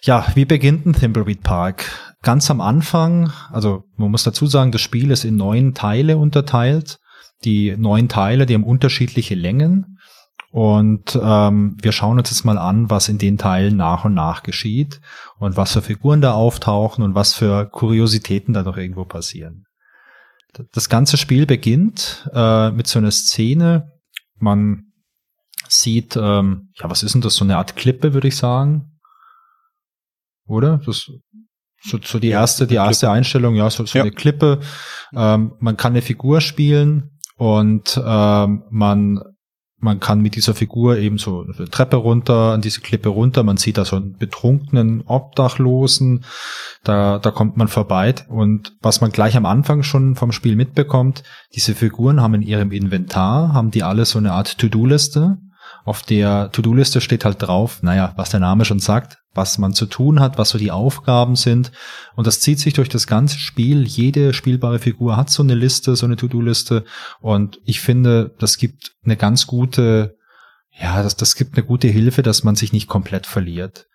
[0.03, 2.17] Ja, wie beginnt ein Thimbleweed Park?
[2.23, 6.99] Ganz am Anfang, also man muss dazu sagen, das Spiel ist in neun Teile unterteilt.
[7.45, 9.99] Die neun Teile, die haben unterschiedliche Längen
[10.51, 14.43] und ähm, wir schauen uns jetzt mal an, was in den Teilen nach und nach
[14.43, 15.01] geschieht
[15.39, 19.65] und was für Figuren da auftauchen und was für Kuriositäten da noch irgendwo passieren.
[20.73, 23.91] Das ganze Spiel beginnt äh, mit so einer Szene.
[24.39, 24.93] Man
[25.69, 27.37] sieht, ähm, ja, was ist denn das?
[27.37, 28.99] So eine Art Klippe, würde ich sagen.
[30.47, 30.81] Oder?
[30.85, 31.11] Das
[31.85, 34.05] so, so die erste, die erste Einstellung, ja, so, so ja.
[34.05, 34.61] eine Klippe.
[35.15, 39.21] Ähm, man kann eine Figur spielen und ähm, man
[39.83, 43.43] man kann mit dieser Figur eben so eine Treppe runter, an diese Klippe runter.
[43.43, 46.25] Man sieht da so einen betrunkenen Obdachlosen.
[46.85, 48.15] Da, da kommt man vorbei.
[48.29, 52.71] Und was man gleich am Anfang schon vom Spiel mitbekommt, diese Figuren haben in ihrem
[52.71, 55.39] Inventar, haben die alle so eine Art To-Do-Liste.
[55.85, 59.87] Auf der To-Do-Liste steht halt drauf, naja, was der Name schon sagt, was man zu
[59.87, 61.73] tun hat, was so die Aufgaben sind.
[62.15, 63.83] Und das zieht sich durch das ganze Spiel.
[63.83, 66.85] Jede spielbare Figur hat so eine Liste, so eine To-Do-Liste.
[67.21, 70.17] Und ich finde, das gibt eine ganz gute,
[70.81, 73.87] ja, das, das gibt eine gute Hilfe, dass man sich nicht komplett verliert.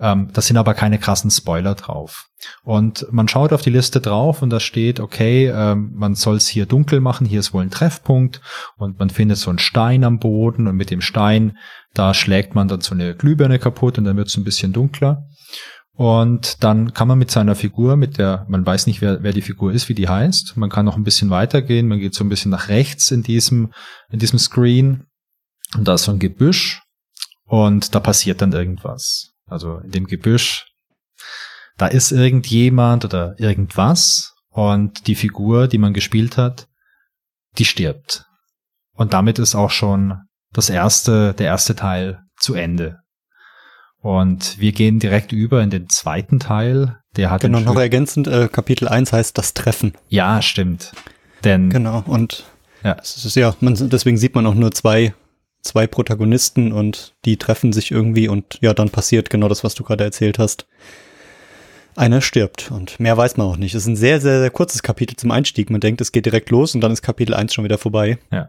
[0.00, 2.26] Ähm, da sind aber keine krassen Spoiler drauf.
[2.62, 6.48] Und man schaut auf die Liste drauf und da steht, okay, ähm, man soll es
[6.48, 8.40] hier dunkel machen, hier ist wohl ein Treffpunkt
[8.76, 11.56] und man findet so einen Stein am Boden und mit dem Stein,
[11.94, 15.28] da schlägt man dann so eine Glühbirne kaputt und dann wird es ein bisschen dunkler.
[15.96, 19.42] Und dann kann man mit seiner Figur, mit der, man weiß nicht, wer, wer die
[19.42, 20.56] Figur ist, wie die heißt.
[20.56, 21.86] Man kann noch ein bisschen weitergehen.
[21.86, 23.72] Man geht so ein bisschen nach rechts in diesem,
[24.10, 25.04] in diesem Screen.
[25.76, 26.82] Und da ist so ein Gebüsch.
[27.44, 29.33] Und da passiert dann irgendwas.
[29.46, 30.66] Also in dem Gebüsch,
[31.76, 36.68] da ist irgendjemand oder irgendwas und die Figur, die man gespielt hat,
[37.58, 38.24] die stirbt.
[38.92, 40.20] Und damit ist auch schon
[40.52, 42.98] das erste, der erste Teil zu Ende.
[43.98, 46.98] Und wir gehen direkt über in den zweiten Teil.
[47.16, 49.94] Der hat genau noch ergänzend, äh, Kapitel 1 heißt das Treffen.
[50.08, 50.92] Ja, stimmt.
[51.42, 52.44] Denn genau und
[52.82, 55.14] ja, es ist ja, man, deswegen sieht man auch nur zwei
[55.64, 59.82] zwei Protagonisten und die treffen sich irgendwie und ja, dann passiert genau das, was du
[59.82, 60.66] gerade erzählt hast.
[61.96, 63.74] Einer stirbt und mehr weiß man auch nicht.
[63.74, 65.70] Es ist ein sehr, sehr, sehr kurzes Kapitel zum Einstieg.
[65.70, 68.18] Man denkt, es geht direkt los und dann ist Kapitel 1 schon wieder vorbei.
[68.30, 68.48] Ja.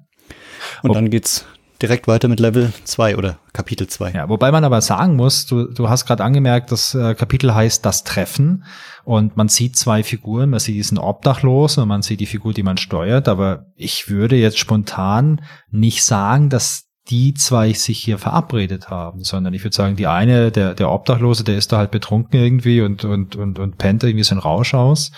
[0.81, 1.45] Und Ob dann geht's
[1.81, 4.11] direkt weiter mit Level 2 oder Kapitel 2.
[4.11, 7.85] Ja, wobei man aber sagen muss, du, du hast gerade angemerkt, das äh, Kapitel heißt
[7.85, 8.63] Das Treffen
[9.03, 12.63] und man sieht zwei Figuren, man sieht diesen Obdachlosen und man sieht die Figur, die
[12.63, 18.89] man steuert, aber ich würde jetzt spontan nicht sagen, dass die zwei sich hier verabredet
[18.89, 22.39] haben, sondern ich würde sagen, die eine, der, der Obdachlose, der ist da halt betrunken
[22.39, 25.11] irgendwie und, und, und, und pennt irgendwie so einen Rausch aus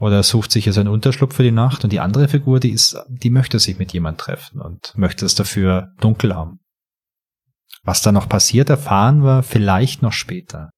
[0.00, 2.96] oder sucht sich jetzt einen Unterschlupf für die Nacht und die andere Figur, die ist,
[3.08, 6.58] die möchte sich mit jemand treffen und möchte es dafür dunkel haben.
[7.84, 10.70] Was da noch passiert, erfahren wir vielleicht noch später.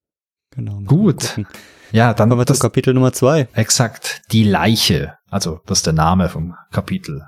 [0.51, 0.79] Genau.
[0.81, 1.39] Gut.
[1.91, 3.47] Ja, dann kommen wir zu Kapitel Nummer zwei.
[3.53, 4.21] Exakt.
[4.31, 5.15] Die Leiche.
[5.29, 7.23] Also, das ist der Name vom Kapitel.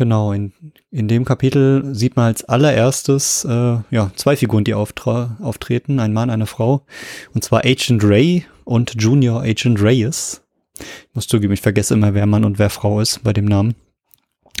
[0.00, 0.54] Genau, in,
[0.90, 6.30] in dem Kapitel sieht man als allererstes äh, ja, zwei Figuren, die auftreten, ein Mann,
[6.30, 6.86] eine Frau,
[7.34, 10.40] und zwar Agent Ray und Junior Agent Reyes.
[10.78, 13.74] Ich muss zugeben, ich vergesse immer, wer Mann und wer Frau ist bei dem Namen.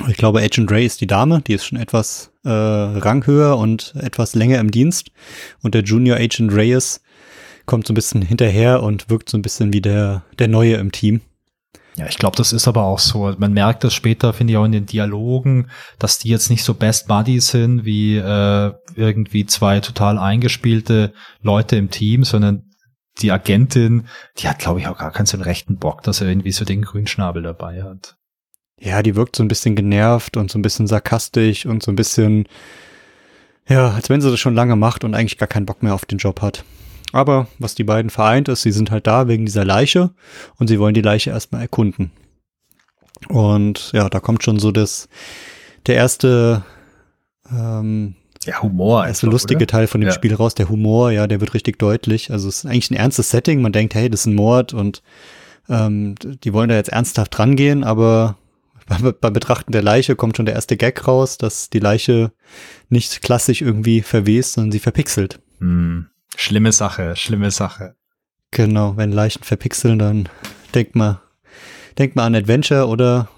[0.08, 4.34] Ich glaube, Agent Ray ist die Dame, die ist schon etwas äh, ranghöher und etwas
[4.34, 5.10] länger im Dienst.
[5.62, 7.00] Und der Junior Agent Reyes
[7.64, 10.92] kommt so ein bisschen hinterher und wirkt so ein bisschen wie der, der Neue im
[10.92, 11.22] Team.
[11.96, 13.34] Ja, ich glaube, das ist aber auch so.
[13.38, 16.74] Man merkt das später, finde ich, auch in den Dialogen, dass die jetzt nicht so
[16.74, 22.70] Best Buddies sind wie äh, irgendwie zwei total eingespielte Leute im Team, sondern
[23.18, 24.06] die Agentin,
[24.38, 26.82] die hat, glaube ich, auch gar keinen so rechten Bock, dass er irgendwie so den
[26.82, 28.16] Grünschnabel dabei hat.
[28.78, 31.96] Ja, die wirkt so ein bisschen genervt und so ein bisschen sarkastisch und so ein
[31.96, 32.48] bisschen,
[33.68, 36.06] ja, als wenn sie das schon lange macht und eigentlich gar keinen Bock mehr auf
[36.06, 36.64] den Job hat.
[37.12, 40.10] Aber was die beiden vereint ist, sie sind halt da wegen dieser Leiche
[40.56, 42.12] und sie wollen die Leiche erstmal erkunden.
[43.28, 45.08] Und ja, da kommt schon so das,
[45.86, 46.64] der erste,
[47.50, 49.02] ähm, ja, Humor.
[49.02, 49.66] Der erste lustige oder?
[49.66, 50.14] Teil von dem ja.
[50.14, 52.30] Spiel raus, der Humor, ja, der wird richtig deutlich.
[52.30, 53.60] Also es ist eigentlich ein ernstes Setting.
[53.60, 55.02] Man denkt, hey, das ist ein Mord und
[55.68, 58.36] ähm, die wollen da jetzt ernsthaft rangehen, aber
[58.86, 62.32] beim, beim Betrachten der Leiche kommt schon der erste Gag raus, dass die Leiche
[62.88, 65.40] nicht klassisch irgendwie verwest, sondern sie verpixelt.
[65.58, 66.06] Hm.
[66.36, 67.96] Schlimme Sache, schlimme Sache.
[68.50, 70.28] Genau, wenn Leichen verpixeln, dann
[70.74, 71.20] denkt mal,
[71.98, 73.28] denkt mal an Adventure oder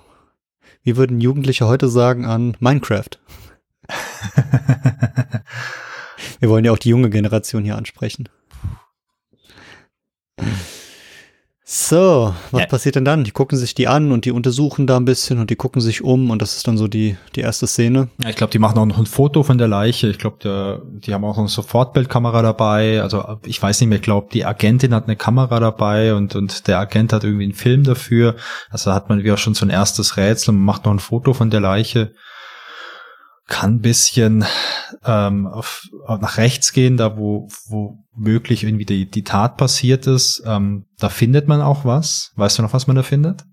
[0.82, 3.10] wie würden Jugendliche heute sagen an Minecraft.
[6.40, 8.28] Wir wollen ja auch die junge Generation hier ansprechen.
[11.74, 12.66] So, was ja.
[12.66, 13.24] passiert denn dann?
[13.24, 16.04] Die gucken sich die an und die untersuchen da ein bisschen und die gucken sich
[16.04, 18.10] um und das ist dann so die, die erste Szene.
[18.22, 20.08] Ja, ich glaube, die machen auch noch ein Foto von der Leiche.
[20.08, 23.00] Ich glaube, die haben auch eine Sofortbildkamera dabei.
[23.00, 26.68] Also ich weiß nicht mehr, ich glaube, die Agentin hat eine Kamera dabei und, und
[26.68, 28.36] der Agent hat irgendwie einen Film dafür.
[28.68, 31.32] Also hat man wie auch schon so ein erstes Rätsel und macht noch ein Foto
[31.32, 32.12] von der Leiche
[33.48, 34.44] kann bisschen
[35.04, 40.42] ähm, auf, nach rechts gehen, da wo, wo möglich irgendwie die, die Tat passiert ist.
[40.46, 42.32] Ähm, da findet man auch was.
[42.36, 43.44] Weißt du noch, was man da findet?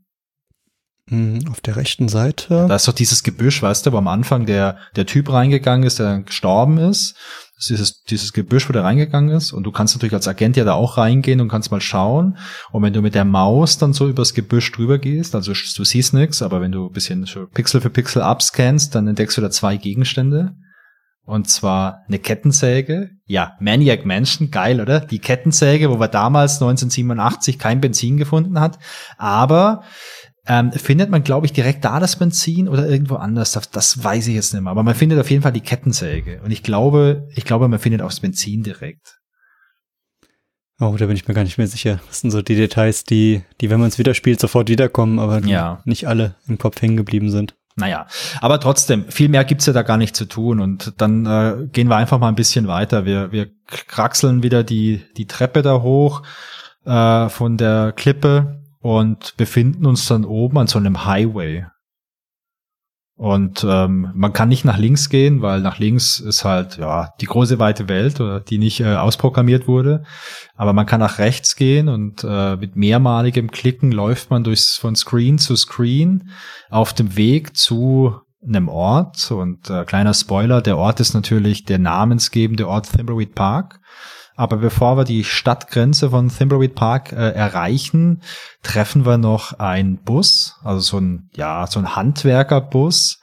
[1.09, 2.65] Hm, auf der rechten Seite.
[2.67, 5.99] Da ist doch dieses Gebüsch, weißt du, wo am Anfang der, der Typ reingegangen ist,
[5.99, 7.15] der gestorben ist.
[7.55, 9.51] Das ist dieses, dieses Gebüsch, wo der reingegangen ist.
[9.51, 12.37] Und du kannst natürlich als Agent ja da auch reingehen und kannst mal schauen.
[12.71, 16.13] Und wenn du mit der Maus dann so übers Gebüsch drüber gehst, also du siehst
[16.13, 19.77] nichts, aber wenn du ein bisschen Pixel für Pixel abscannst, dann entdeckst du da zwei
[19.77, 20.53] Gegenstände.
[21.29, 23.11] Und zwar eine Kettensäge.
[23.27, 24.99] Ja, Maniac Mansion, geil, oder?
[24.99, 28.79] Die Kettensäge, wo wir damals 1987 kein Benzin gefunden hat.
[29.19, 29.83] Aber
[30.47, 33.51] ähm, findet man, glaube ich, direkt da das Benzin oder irgendwo anders?
[33.51, 34.71] Das, das weiß ich jetzt nicht mehr.
[34.71, 36.41] Aber man findet auf jeden Fall die Kettensäge.
[36.43, 39.19] Und ich glaube, ich glaube, man findet auch das Benzin direkt.
[40.79, 41.99] Oh, da bin ich mir gar nicht mehr sicher.
[42.07, 45.45] Das sind so die Details, die, die, wenn man es wieder spielt, sofort wiederkommen, aber
[45.45, 45.83] ja.
[45.85, 47.53] nicht alle im Kopf hängen geblieben sind.
[47.79, 48.07] Naja,
[48.41, 50.59] aber trotzdem, viel mehr gibt's ja da gar nicht zu tun.
[50.59, 53.05] Und dann äh, gehen wir einfach mal ein bisschen weiter.
[53.05, 56.23] Wir, wir kraxeln wieder die, die Treppe da hoch
[56.85, 61.65] äh, von der Klippe und befinden uns dann oben an so einem Highway.
[63.19, 67.25] Und ähm, man kann nicht nach links gehen, weil nach links ist halt ja die
[67.25, 70.03] große weite Welt, die nicht äh, ausprogrammiert wurde.
[70.55, 74.95] Aber man kann nach rechts gehen und äh, mit mehrmaligem Klicken läuft man durchs von
[74.95, 76.29] Screen zu Screen
[76.69, 79.29] auf dem Weg zu einem Ort.
[79.31, 83.81] Und äh, kleiner Spoiler: Der Ort ist natürlich der namensgebende Ort Thimbleweed Park.
[84.39, 88.21] Aber bevor wir die Stadtgrenze von Thimbleweed Park äh, erreichen,
[88.63, 93.19] treffen wir noch einen Bus, also so ein, ja, so ein Handwerkerbus.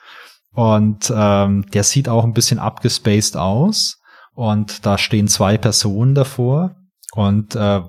[0.52, 3.98] Und ähm, der sieht auch ein bisschen abgespaced aus.
[4.34, 6.76] Und da stehen zwei Personen davor.
[7.12, 7.80] Und äh,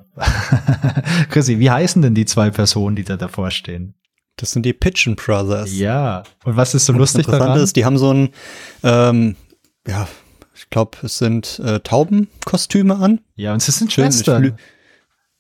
[1.29, 3.95] Chrissy, wie heißen denn die zwei Personen, die da davor stehen?
[4.37, 5.77] Das sind die Pitchen Brothers.
[5.77, 6.23] Ja.
[6.45, 7.59] Und was ist so Und lustig daran?
[7.59, 8.29] Ist, die haben so ein,
[8.83, 9.35] ähm,
[9.85, 10.07] ja,
[10.57, 13.21] ich glaube, es sind äh, Taubenkostüme an.
[13.35, 14.57] Ja, und es sind Schwestern.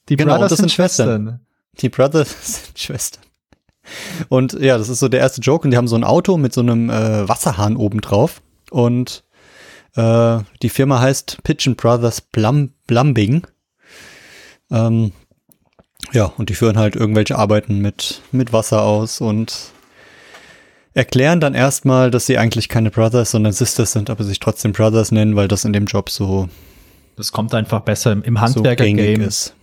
[0.09, 1.07] Die genau, Brothers das sind Schwestern.
[1.07, 1.39] Schwestern.
[1.81, 3.23] Die Brothers sind Schwestern.
[4.29, 5.65] Und ja, das ist so der erste Joke.
[5.65, 8.41] Und die haben so ein Auto mit so einem äh, Wasserhahn oben drauf.
[8.69, 9.23] Und
[9.95, 13.47] äh, die Firma heißt Pigeon Brothers Plum Plumbing.
[14.69, 15.11] Ähm,
[16.13, 19.71] ja, und die führen halt irgendwelche Arbeiten mit, mit Wasser aus und
[20.97, 25.11] erklären dann erstmal, dass sie eigentlich keine Brothers, sondern Sisters sind, aber sich trotzdem Brothers
[25.11, 26.49] nennen, weil das in dem Job so.
[27.15, 29.21] Das kommt einfach besser im Handwerker-Game.
[29.21, 29.53] So ist.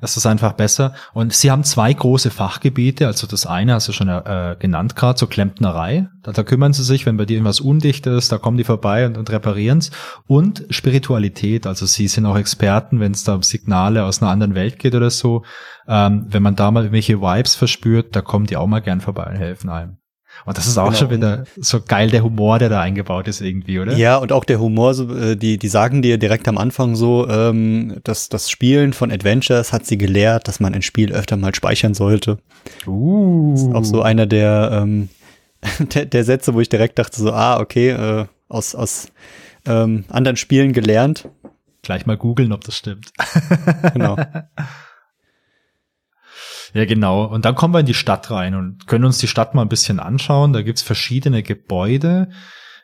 [0.00, 0.92] Das ist einfach besser.
[1.14, 3.06] Und sie haben zwei große Fachgebiete.
[3.06, 6.08] Also das eine hast du schon äh, genannt gerade, so Klempnerei.
[6.22, 9.06] Da, da, kümmern sie sich, wenn bei dir irgendwas undicht ist, da kommen die vorbei
[9.06, 9.90] und, und reparieren es.
[10.26, 11.66] Und Spiritualität.
[11.66, 14.94] Also sie sind auch Experten, wenn es da um Signale aus einer anderen Welt geht
[14.94, 15.44] oder so.
[15.88, 19.24] Ähm, wenn man da mal irgendwelche Vibes verspürt, da kommen die auch mal gern vorbei
[19.30, 19.96] und helfen einem.
[20.44, 20.98] Und das ist auch genau.
[20.98, 23.96] schon wieder so geil, der Humor, der da eingebaut ist irgendwie, oder?
[23.96, 27.28] Ja, und auch der Humor, so, äh, die, die sagen dir direkt am Anfang so,
[27.28, 31.54] ähm, dass das Spielen von Adventures hat sie gelehrt, dass man ein Spiel öfter mal
[31.54, 32.38] speichern sollte.
[32.86, 33.52] Uh.
[33.52, 35.08] Das ist auch so einer der, ähm,
[35.94, 39.08] der, der Sätze, wo ich direkt dachte so, ah, okay, äh, aus, aus
[39.66, 41.28] ähm, anderen Spielen gelernt.
[41.82, 43.12] Gleich mal googeln, ob das stimmt.
[43.92, 44.16] genau.
[46.74, 47.24] Ja, genau.
[47.24, 49.68] Und dann kommen wir in die Stadt rein und können uns die Stadt mal ein
[49.68, 50.52] bisschen anschauen.
[50.52, 52.28] Da gibt's verschiedene Gebäude.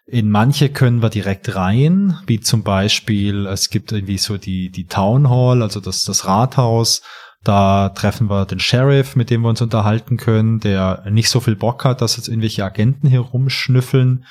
[0.07, 4.87] In manche können wir direkt rein, wie zum Beispiel, es gibt irgendwie so die, die
[4.87, 7.03] Town Hall, also das, das Rathaus.
[7.43, 11.57] Da treffen wir den Sheriff, mit dem wir uns unterhalten können, der nicht so viel
[11.57, 14.25] Bock hat, dass jetzt irgendwelche Agenten hier rumschnüffeln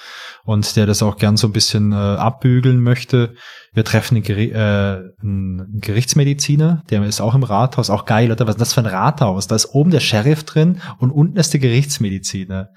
[0.46, 3.34] und der das auch gern so ein bisschen äh, abbügeln möchte.
[3.74, 8.48] Wir treffen einen, Geri äh, einen Gerichtsmediziner, der ist auch im Rathaus, auch geil, oder?
[8.48, 9.48] Was ist das für ein Rathaus?
[9.48, 12.70] Da ist oben der Sheriff drin und unten ist der Gerichtsmediziner.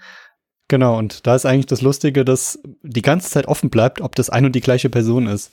[0.68, 4.30] Genau, und da ist eigentlich das Lustige, dass die ganze Zeit offen bleibt, ob das
[4.30, 5.50] ein und die gleiche Person ist.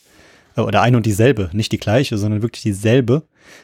[0.56, 3.24] Äh, oder ein und dieselbe, nicht die gleiche, sondern wirklich dieselbe,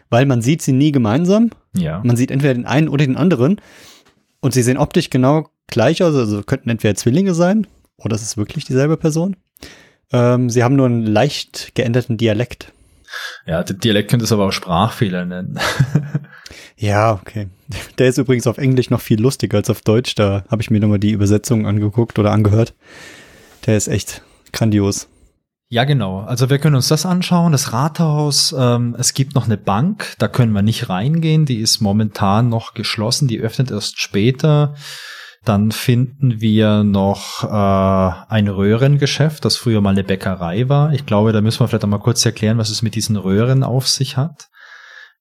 [0.10, 1.52] weil man sieht sie nie gemeinsam.
[1.76, 2.02] Ja.
[2.04, 3.62] Man sieht entweder den einen oder den anderen
[4.42, 8.38] und sie sehen optisch genau gleich aus, also könnten entweder Zwillinge sein oder es ist
[8.38, 9.36] wirklich dieselbe Person.
[10.12, 12.72] Ähm, sie haben nur einen leicht geänderten Dialekt.
[13.46, 15.60] Ja, der Dialekt könnte es aber auch Sprachfehler nennen.
[16.78, 17.48] Ja, okay.
[17.98, 20.16] Der ist übrigens auf Englisch noch viel lustiger als auf Deutsch.
[20.16, 22.74] Da habe ich mir nochmal die Übersetzung angeguckt oder angehört.
[23.66, 25.08] Der ist echt grandios.
[25.70, 26.20] Ja, genau.
[26.20, 27.52] Also wir können uns das anschauen.
[27.54, 31.46] Das Rathaus, ähm, es gibt noch eine Bank, da können wir nicht reingehen.
[31.46, 34.76] Die ist momentan noch geschlossen, die öffnet erst später.
[35.46, 40.92] Dann finden wir noch äh, ein Röhrengeschäft, das früher mal eine Bäckerei war.
[40.94, 43.88] Ich glaube, da müssen wir vielleicht einmal kurz erklären, was es mit diesen Röhren auf
[43.88, 44.48] sich hat.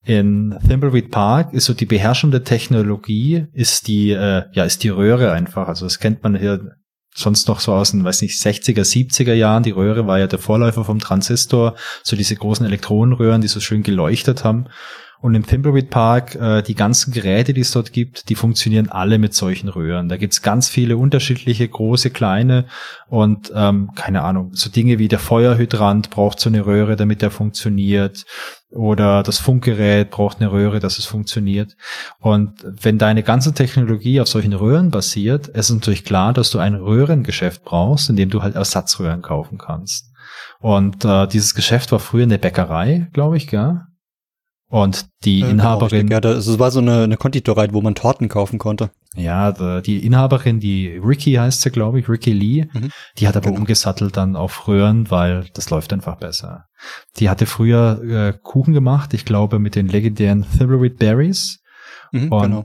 [0.07, 5.33] In Thimbleweed Park ist so die beherrschende Technologie, ist die, äh, ja, ist die Röhre
[5.33, 5.69] einfach.
[5.69, 6.73] Also das kennt man hier
[7.15, 9.63] sonst noch so aus den, weiß nicht, 60er, 70er Jahren.
[9.63, 13.83] Die Röhre war ja der Vorläufer vom Transistor, so diese großen Elektronenröhren, die so schön
[13.83, 14.67] geleuchtet haben.
[15.25, 19.17] Und im Thimbleweed Park, äh, die ganzen Geräte, die es dort gibt, die funktionieren alle
[19.17, 20.11] mit solchen Röhren.
[20.11, 22.67] Da gibt's ganz viele unterschiedliche, große, kleine
[23.09, 27.31] und ähm, keine Ahnung, so Dinge wie der Feuerhydrant braucht so eine Röhre, damit er
[27.31, 28.27] funktioniert.
[28.71, 31.75] Oder das Funkgerät braucht eine Röhre, dass es funktioniert.
[32.21, 36.75] Und wenn deine ganze Technologie auf solchen Röhren basiert, ist natürlich klar, dass du ein
[36.75, 40.13] Röhrengeschäft brauchst, in dem du halt Ersatzröhren kaufen kannst.
[40.61, 43.87] Und äh, dieses Geschäft war früher eine Bäckerei, glaube ich, gell?
[44.75, 46.11] Und die Äh, Inhaberin, genau, richtig.
[46.11, 48.91] ja, das, es war so eine, eine Konditorei, wo man Torten kaufen konnte.
[49.15, 52.91] ja, die Inhaberin, die Ricky heißt sie, glaube ich, Ricky Lee, Mhm.
[53.19, 53.61] die hat aber Genau.
[53.61, 56.65] umgesattelt dann auf Röhren, weil das läuft einfach besser.
[57.19, 61.61] Die hatte früher äh, Kuchen gemacht, ich glaube, mit den legendären Thimbleweed Berries.
[62.11, 62.65] Mhm, Und genau.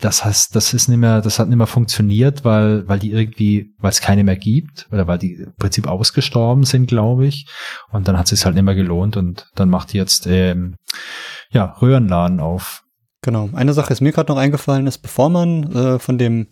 [0.00, 3.74] Das heißt, das ist nicht mehr, das hat nicht mehr funktioniert, weil, weil die irgendwie,
[3.78, 7.46] weil es keine mehr gibt, oder weil die im Prinzip ausgestorben sind, glaube ich.
[7.90, 10.76] Und dann hat es sich halt nicht mehr gelohnt und dann macht die jetzt ähm,
[11.50, 12.82] ja Röhrenladen auf.
[13.22, 13.48] Genau.
[13.54, 16.48] Eine Sache ist mir gerade noch eingefallen, ist, bevor man äh, von dem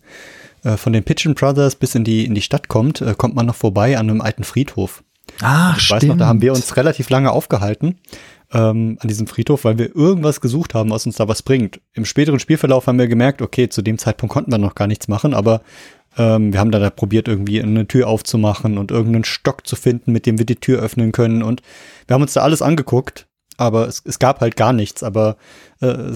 [0.63, 3.45] äh, von den Pigeon Brothers bis in die in die Stadt kommt, äh, kommt man
[3.45, 5.03] noch vorbei an einem alten Friedhof.
[5.41, 7.99] Ah, Ich weiß noch, da haben wir uns relativ lange aufgehalten
[8.53, 11.81] ähm, an diesem Friedhof, weil wir irgendwas gesucht haben, was uns da was bringt.
[11.93, 15.07] Im späteren Spielverlauf haben wir gemerkt, okay, zu dem Zeitpunkt konnten wir noch gar nichts
[15.07, 15.61] machen, aber
[16.17, 20.11] ähm, wir haben dann da probiert, irgendwie eine Tür aufzumachen und irgendeinen Stock zu finden,
[20.11, 21.43] mit dem wir die Tür öffnen können.
[21.43, 21.61] Und
[22.07, 23.27] wir haben uns da alles angeguckt,
[23.57, 25.03] aber es, es gab halt gar nichts.
[25.03, 25.37] Aber
[25.81, 26.11] äh,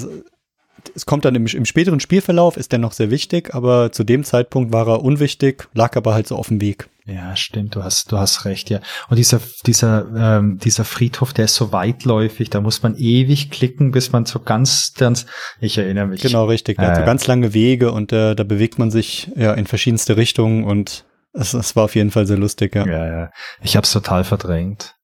[0.95, 4.23] es, kommt dann im, im späteren Spielverlauf, ist der noch sehr wichtig, aber zu dem
[4.23, 6.89] Zeitpunkt war er unwichtig, lag aber halt so auf dem Weg.
[7.05, 8.81] Ja, stimmt, du hast, du hast recht, ja.
[9.09, 13.91] Und dieser, dieser, ähm, dieser Friedhof, der ist so weitläufig, da muss man ewig klicken,
[13.91, 15.25] bis man so ganz, ganz,
[15.59, 16.21] ich erinnere mich.
[16.21, 16.77] Genau, richtig.
[16.77, 17.03] Äh.
[17.05, 21.53] ganz lange Wege und äh, da bewegt man sich ja in verschiedenste Richtungen und es,
[21.53, 22.85] es war auf jeden Fall sehr lustig, ja.
[22.85, 23.31] Ja, ja.
[23.61, 24.95] Ich hab's total verdrängt.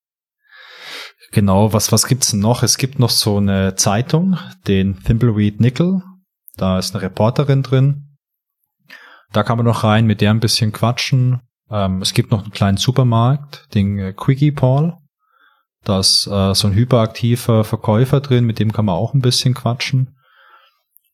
[1.31, 2.63] Genau, was, was gibt's noch?
[2.63, 6.01] Es gibt noch so eine Zeitung, den Thimbleweed Nickel.
[6.55, 8.17] Da ist eine Reporterin drin.
[9.33, 11.41] Da kann man noch rein, mit der ein bisschen quatschen.
[11.69, 14.93] Ähm, es gibt noch einen kleinen Supermarkt, den äh, Quickie Paul.
[15.83, 19.53] Da ist äh, so ein hyperaktiver Verkäufer drin, mit dem kann man auch ein bisschen
[19.53, 20.15] quatschen.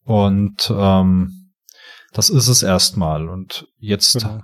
[0.03, 1.53] Und ähm,
[2.13, 3.27] das ist es erstmal.
[3.27, 4.41] Und jetzt Genau.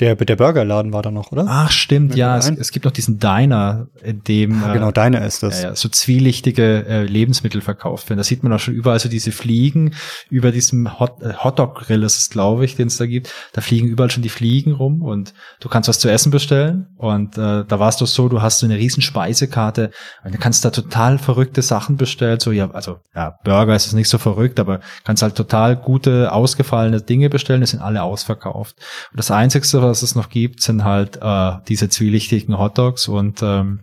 [0.00, 1.46] Der, der Burgerladen war da noch, oder?
[1.48, 2.36] Ach, stimmt, ja.
[2.36, 5.62] Es, es gibt noch diesen Diner, in dem Ah, äh, genau, deine ist das.
[5.62, 8.18] ja, ja, so zwielichtige äh, Lebensmittel verkauft werden.
[8.18, 9.94] Da sieht man auch schon überall so diese Fliegen
[10.30, 13.32] über diesem Hot, äh, Hotdog-Grill ist es, glaube ich, den es da gibt.
[13.52, 16.88] Da fliegen überall schon die Fliegen rum und du kannst was zu essen bestellen.
[16.96, 19.90] Und äh, da war es doch so, du hast so eine riesen Speisekarte
[20.24, 22.40] und du kannst da total verrückte Sachen bestellen.
[22.40, 26.32] So, ja, also ja, Burger ist es nicht so verrückt, aber kannst halt total gute,
[26.32, 28.76] ausgefallene Dinge bestellen, die sind alle ausverkauft.
[29.12, 33.82] Und das Einzige, was es noch gibt, sind halt äh, diese zwielichtigen Hotdogs und ähm,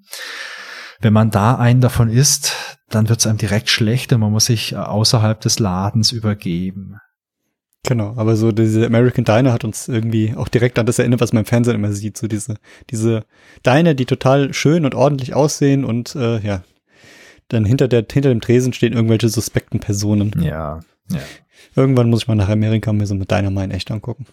[1.00, 4.46] wenn man da einen davon isst, dann wird es einem direkt schlecht und man muss
[4.46, 6.98] sich äh, außerhalb des Ladens übergeben.
[7.84, 11.34] Genau, aber so diese American Diner hat uns irgendwie auch direkt an das erinnert, was
[11.34, 12.16] man im Fernsehen immer sieht.
[12.16, 12.58] So diese,
[12.92, 13.24] diese
[13.66, 16.62] Diner, die total schön und ordentlich aussehen und äh, ja,
[17.48, 20.32] dann hinter, der, hinter dem Tresen stehen irgendwelche suspekten Personen.
[20.44, 21.20] Ja, ja.
[21.76, 24.26] Irgendwann muss ich mal nach Amerika mir so mit Dynamite echt angucken.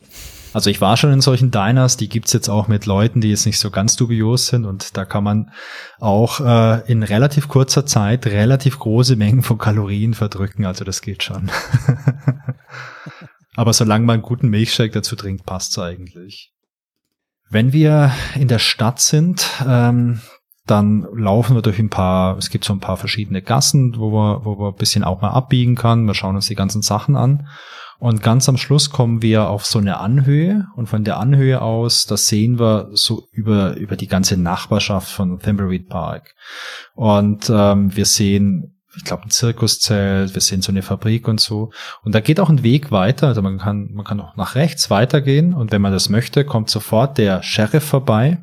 [0.53, 3.47] Also ich war schon in solchen Diners, die gibt's jetzt auch mit Leuten, die jetzt
[3.47, 5.51] nicht so ganz dubios sind und da kann man
[5.99, 11.23] auch äh, in relativ kurzer Zeit relativ große Mengen von Kalorien verdrücken, also das geht
[11.23, 11.51] schon.
[13.57, 16.53] Aber solange man einen guten Milchshake dazu trinkt, passt's eigentlich.
[17.51, 20.21] Wenn wir in der Stadt sind, ähm,
[20.67, 24.45] dann laufen wir durch ein paar, es gibt so ein paar verschiedene Gassen, wo wir,
[24.45, 26.07] wo wir ein bisschen auch mal abbiegen kann.
[26.07, 27.49] Wir schauen uns die ganzen Sachen an.
[27.99, 30.67] Und ganz am Schluss kommen wir auf so eine Anhöhe.
[30.77, 35.41] Und von der Anhöhe aus, das sehen wir so über, über die ganze Nachbarschaft von
[35.41, 36.35] Thimbleweed Park.
[36.95, 41.71] Und ähm, wir sehen ich glaube, ein Zirkuszelt, wir sehen so eine Fabrik und so.
[42.03, 44.91] Und da geht auch ein Weg weiter, also man kann, man kann auch nach rechts
[44.91, 45.55] weitergehen.
[45.55, 48.43] Und wenn man das möchte, kommt sofort der Sheriff vorbei.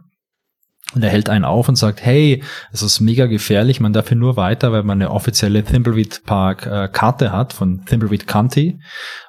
[0.94, 2.42] Und er hält einen auf und sagt, hey,
[2.72, 6.66] es ist mega gefährlich, man darf hier nur weiter, weil man eine offizielle Thimbleweed Park
[6.68, 8.80] äh, Karte hat von Thimbleweed County,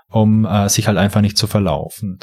[0.09, 2.19] um äh, sich halt einfach nicht zu verlaufen.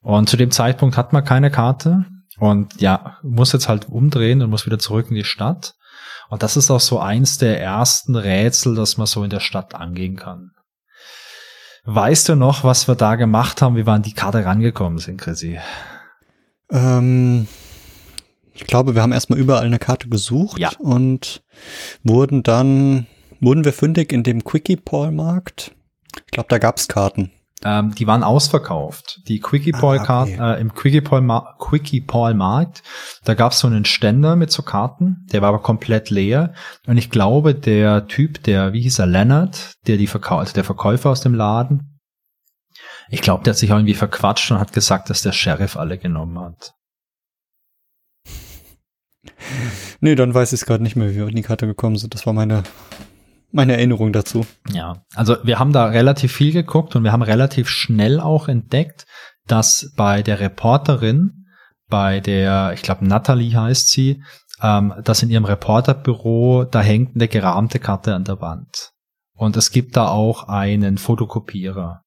[0.00, 2.04] Und zu dem Zeitpunkt hat man keine Karte
[2.38, 5.74] und ja, muss jetzt halt umdrehen und muss wieder zurück in die Stadt.
[6.28, 9.74] Und das ist auch so eins der ersten Rätsel, das man so in der Stadt
[9.74, 10.50] angehen kann.
[11.84, 15.20] Weißt du noch, was wir da gemacht haben, wie wir an die Karte rangekommen sind,
[15.20, 15.58] Chrissy?
[16.70, 17.46] Ähm,
[18.54, 20.70] ich glaube, wir haben erstmal überall eine Karte gesucht ja.
[20.78, 21.42] und
[22.02, 23.06] wurden dann,
[23.40, 25.72] wurden wir fündig in dem Quickie-Paul-Markt.
[26.16, 27.30] Ich glaube, da gab's Karten.
[27.64, 29.20] Ähm, die waren ausverkauft.
[29.26, 30.38] Die Quickie Paul ah, okay.
[30.38, 32.82] äh, im Quickie Paul, Ma Quickie Paul Markt,
[33.24, 36.52] da gab's so einen Ständer mit so Karten, der war aber komplett leer.
[36.86, 40.64] Und ich glaube, der Typ, der, wie hieß er, Leonard, der die Verkau also der
[40.64, 41.94] Verkäufer aus dem Laden,
[43.08, 46.38] ich glaube, der hat sich irgendwie verquatscht und hat gesagt, dass der Sheriff alle genommen
[46.38, 46.74] hat.
[50.00, 52.14] Nee, dann weiß ich es gerade nicht mehr, wie wir in die Karte gekommen sind.
[52.14, 52.62] Das war meine,
[53.54, 54.46] meine Erinnerung dazu.
[54.72, 59.06] Ja, also wir haben da relativ viel geguckt und wir haben relativ schnell auch entdeckt,
[59.46, 61.46] dass bei der Reporterin,
[61.88, 64.22] bei der, ich glaube, Natalie heißt sie,
[64.62, 68.90] ähm, dass in ihrem Reporterbüro, da hängt eine gerahmte Karte an der Wand.
[69.36, 72.03] Und es gibt da auch einen Fotokopierer.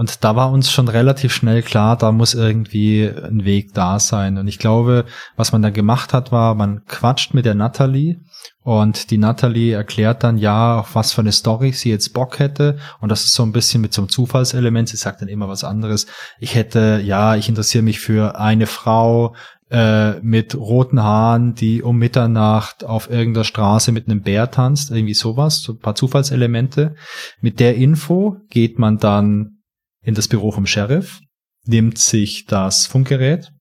[0.00, 4.38] Und da war uns schon relativ schnell klar, da muss irgendwie ein Weg da sein.
[4.38, 5.04] Und ich glaube,
[5.36, 8.16] was man da gemacht hat, war, man quatscht mit der Natalie
[8.62, 12.78] und die Natalie erklärt dann ja, auf was für eine Story sie jetzt Bock hätte.
[13.02, 14.88] Und das ist so ein bisschen mit so einem Zufallselement.
[14.88, 16.06] Sie sagt dann immer was anderes.
[16.38, 19.34] Ich hätte, ja, ich interessiere mich für eine Frau,
[19.68, 25.12] äh, mit roten Haaren, die um Mitternacht auf irgendeiner Straße mit einem Bär tanzt, irgendwie
[25.12, 26.94] sowas, so ein paar Zufallselemente.
[27.42, 29.58] Mit der Info geht man dann
[30.02, 31.20] in das Büro vom Sheriff,
[31.64, 33.52] nimmt sich das Funkgerät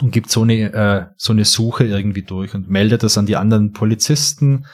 [0.00, 3.36] und gibt so eine, äh, so eine Suche irgendwie durch und meldet das an die
[3.36, 4.66] anderen Polizisten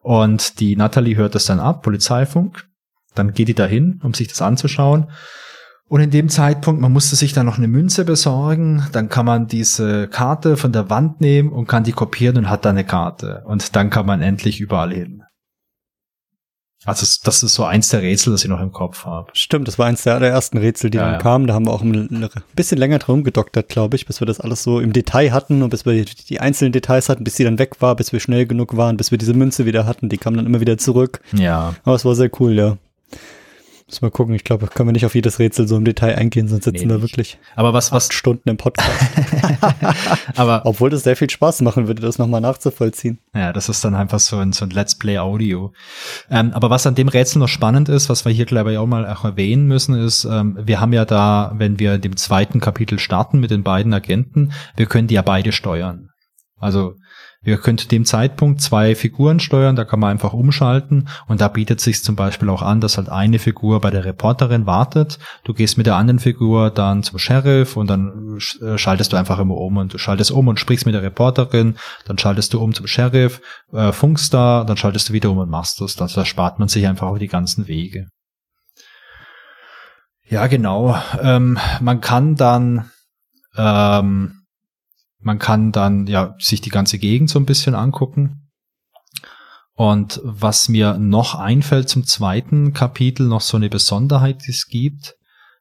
[0.00, 2.66] und die Natalie hört das dann ab, Polizeifunk.
[3.14, 5.10] Dann geht die dahin, um sich das anzuschauen.
[5.88, 9.48] Und in dem Zeitpunkt, man musste sich dann noch eine Münze besorgen, dann kann man
[9.48, 13.42] diese Karte von der Wand nehmen und kann die kopieren und hat dann eine Karte.
[13.46, 15.24] Und dann kann man endlich überall hin.
[16.86, 19.30] Also das ist so eins der Rätsel, das ich noch im Kopf habe.
[19.34, 21.18] Stimmt, das war eins der, der ersten Rätsel, die ja, dann ja.
[21.18, 21.46] kamen.
[21.46, 24.62] Da haben wir auch ein bisschen länger drum gedoktert, glaube ich, bis wir das alles
[24.62, 27.58] so im Detail hatten und bis wir die, die, einzelnen Details hatten, bis sie dann
[27.58, 30.08] weg war, bis wir schnell genug waren, bis wir diese Münze wieder hatten.
[30.08, 31.20] Die kam dann immer wieder zurück.
[31.32, 31.74] Ja.
[31.84, 32.78] Aber es war sehr cool, ja.
[33.90, 34.36] Müssen wir gucken.
[34.36, 36.94] Ich glaube, können wir nicht auf jedes Rätsel so im Detail eingehen, sonst sitzen nee,
[36.94, 38.88] wir wirklich aber was, was Stunden im Podcast.
[40.36, 43.18] aber obwohl das sehr viel Spaß machen würde, das nochmal nachzuvollziehen.
[43.34, 45.72] Ja, das ist dann einfach so ein, so ein Let's Play Audio.
[46.30, 48.86] Ähm, aber was an dem Rätsel noch spannend ist, was wir hier glaube ich auch
[48.86, 53.00] mal auch erwähnen müssen, ist, ähm, wir haben ja da, wenn wir dem zweiten Kapitel
[53.00, 56.10] starten mit den beiden Agenten, wir können die ja beide steuern.
[56.60, 56.94] Also
[57.42, 61.80] Ihr könnt dem Zeitpunkt zwei Figuren steuern, da kann man einfach umschalten und da bietet
[61.80, 65.18] sich zum Beispiel auch an, dass halt eine Figur bei der Reporterin wartet.
[65.44, 69.38] Du gehst mit der anderen Figur dann zum Sheriff und dann äh, schaltest du einfach
[69.38, 72.74] immer um und du schaltest um und sprichst mit der Reporterin, dann schaltest du um
[72.74, 73.40] zum Sheriff,
[73.72, 75.96] äh, funkst da, dann schaltest du wieder um und machst das.
[75.96, 78.08] Da spart man sich einfach auch die ganzen Wege.
[80.28, 80.94] Ja, genau.
[81.22, 82.90] Ähm, man kann dann
[83.56, 84.39] ähm,
[85.20, 88.50] man kann dann ja sich die ganze Gegend so ein bisschen angucken.
[89.74, 95.16] Und was mir noch einfällt zum zweiten Kapitel, noch so eine Besonderheit, die es gibt,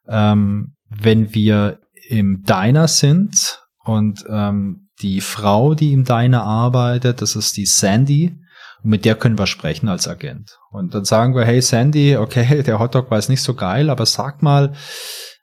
[0.08, 1.80] ähm, wenn wir
[2.10, 8.36] im Diner sind und ähm, die Frau, die im Diner arbeitet, das ist die Sandy,
[8.84, 10.58] und mit der können wir sprechen als Agent.
[10.72, 14.06] Und dann sagen wir, hey Sandy, okay, der Hotdog war jetzt nicht so geil, aber
[14.06, 14.74] sag mal,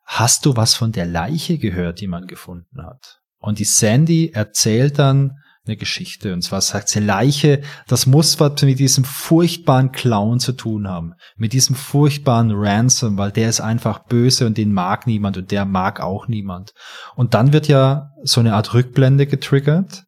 [0.04, 3.20] hast du was von der Leiche gehört, die man gefunden hat?
[3.46, 6.32] Und die Sandy erzählt dann, eine Geschichte.
[6.32, 11.14] Und zwar sagt sie, Leiche, das muss was mit diesem furchtbaren Clown zu tun haben.
[11.36, 15.64] Mit diesem furchtbaren Ransom, weil der ist einfach böse und den mag niemand und der
[15.64, 16.72] mag auch niemand.
[17.14, 20.06] Und dann wird ja so eine Art Rückblende getriggert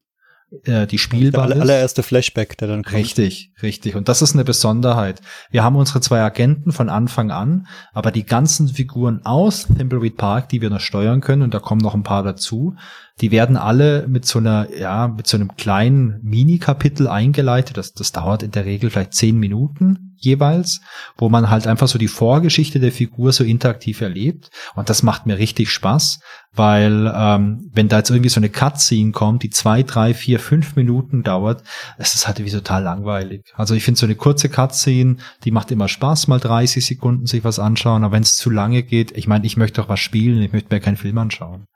[0.65, 2.97] äh, die spielbar der allererste Flashback, der dann kommt.
[2.97, 3.97] Richtig, richtig.
[3.97, 5.21] Und das ist eine Besonderheit.
[5.51, 10.49] Wir haben unsere zwei Agenten von Anfang an, aber die ganzen Figuren aus Thimbleweed Park,
[10.49, 12.77] die wir noch steuern können, und da kommen noch ein paar dazu,
[13.21, 17.77] die werden alle mit so einer, ja, mit so einem kleinen Mini-Kapitel eingeleitet.
[17.77, 20.81] Das, das dauert in der Regel vielleicht zehn Minuten jeweils,
[21.17, 24.51] wo man halt einfach so die Vorgeschichte der Figur so interaktiv erlebt.
[24.75, 26.21] Und das macht mir richtig Spaß,
[26.55, 30.77] weil ähm, wenn da jetzt irgendwie so eine Cutscene kommt, die zwei, drei, vier, fünf
[30.77, 31.63] Minuten dauert,
[31.99, 33.43] das ist halt wie total langweilig.
[33.55, 37.45] Also ich finde so eine kurze Cutscene, die macht immer Spaß, mal 30 Sekunden sich
[37.45, 40.43] was anschauen, aber wenn es zu lange geht, ich meine, ich möchte doch was spielen,
[40.43, 41.67] ich möchte mir keinen Film anschauen.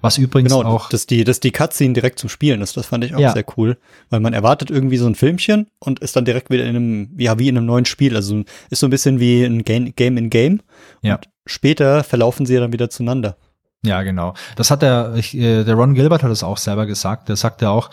[0.00, 0.88] Was übrigens genau, auch.
[0.88, 3.32] Dass die, dass die Cutscene direkt zum Spielen ist, das fand ich auch ja.
[3.32, 3.78] sehr cool.
[4.10, 7.38] Weil man erwartet irgendwie so ein Filmchen und ist dann direkt wieder in einem, ja,
[7.38, 8.16] wie in einem neuen Spiel.
[8.16, 10.60] Also ist so ein bisschen wie ein Game, Game in Game.
[11.02, 11.16] Ja.
[11.16, 13.36] Und später verlaufen sie ja dann wieder zueinander.
[13.84, 14.34] Ja, genau.
[14.56, 17.28] Das hat der, äh, der Ron Gilbert hat es auch selber gesagt.
[17.28, 17.90] Der sagte auch,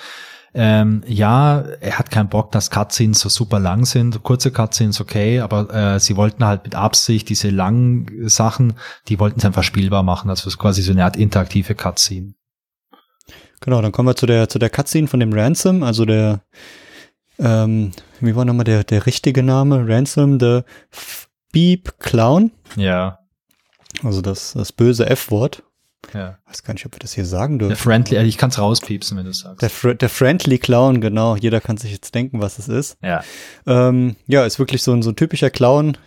[0.54, 4.24] ähm, ja, er hat keinen Bock, dass Cutscenes so super lang sind.
[4.24, 8.74] Kurze Cutscenes okay, aber äh, sie wollten halt mit Absicht diese langen Sachen,
[9.08, 10.30] die wollten sie einfach spielbar machen.
[10.30, 12.34] Also quasi so eine Art interaktive Cutscene.
[13.62, 16.42] Genau, dann kommen wir zu der zu der Cutscene von dem Ransom, also der
[17.38, 19.88] ähm, wie war nochmal der der richtige Name?
[19.88, 20.62] Ransom, the
[21.52, 22.52] Beep Clown.
[22.76, 23.20] Ja.
[24.04, 25.64] Also das das böse F-Wort.
[26.14, 26.38] Ja.
[26.46, 27.70] Weiß gar nicht, ob wir das hier sagen dürfen.
[27.70, 29.62] Der Friendly, äh, ich kann es rauspiepsen, wenn du sagst.
[29.62, 31.36] Der, Fr der Friendly Clown, genau.
[31.36, 32.98] Jeder kann sich jetzt denken, was es ist.
[33.02, 33.24] Ja.
[33.66, 35.98] Ähm, ja, ist wirklich so ein, so ein typischer Clown.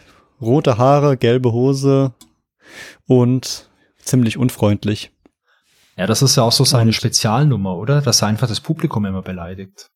[0.40, 2.12] Rote Haare, gelbe Hose
[3.06, 5.12] und ziemlich unfreundlich.
[5.96, 8.00] Ja, das ist ja auch so seine und, Spezialnummer, oder?
[8.00, 9.88] Dass er einfach das Publikum immer beleidigt.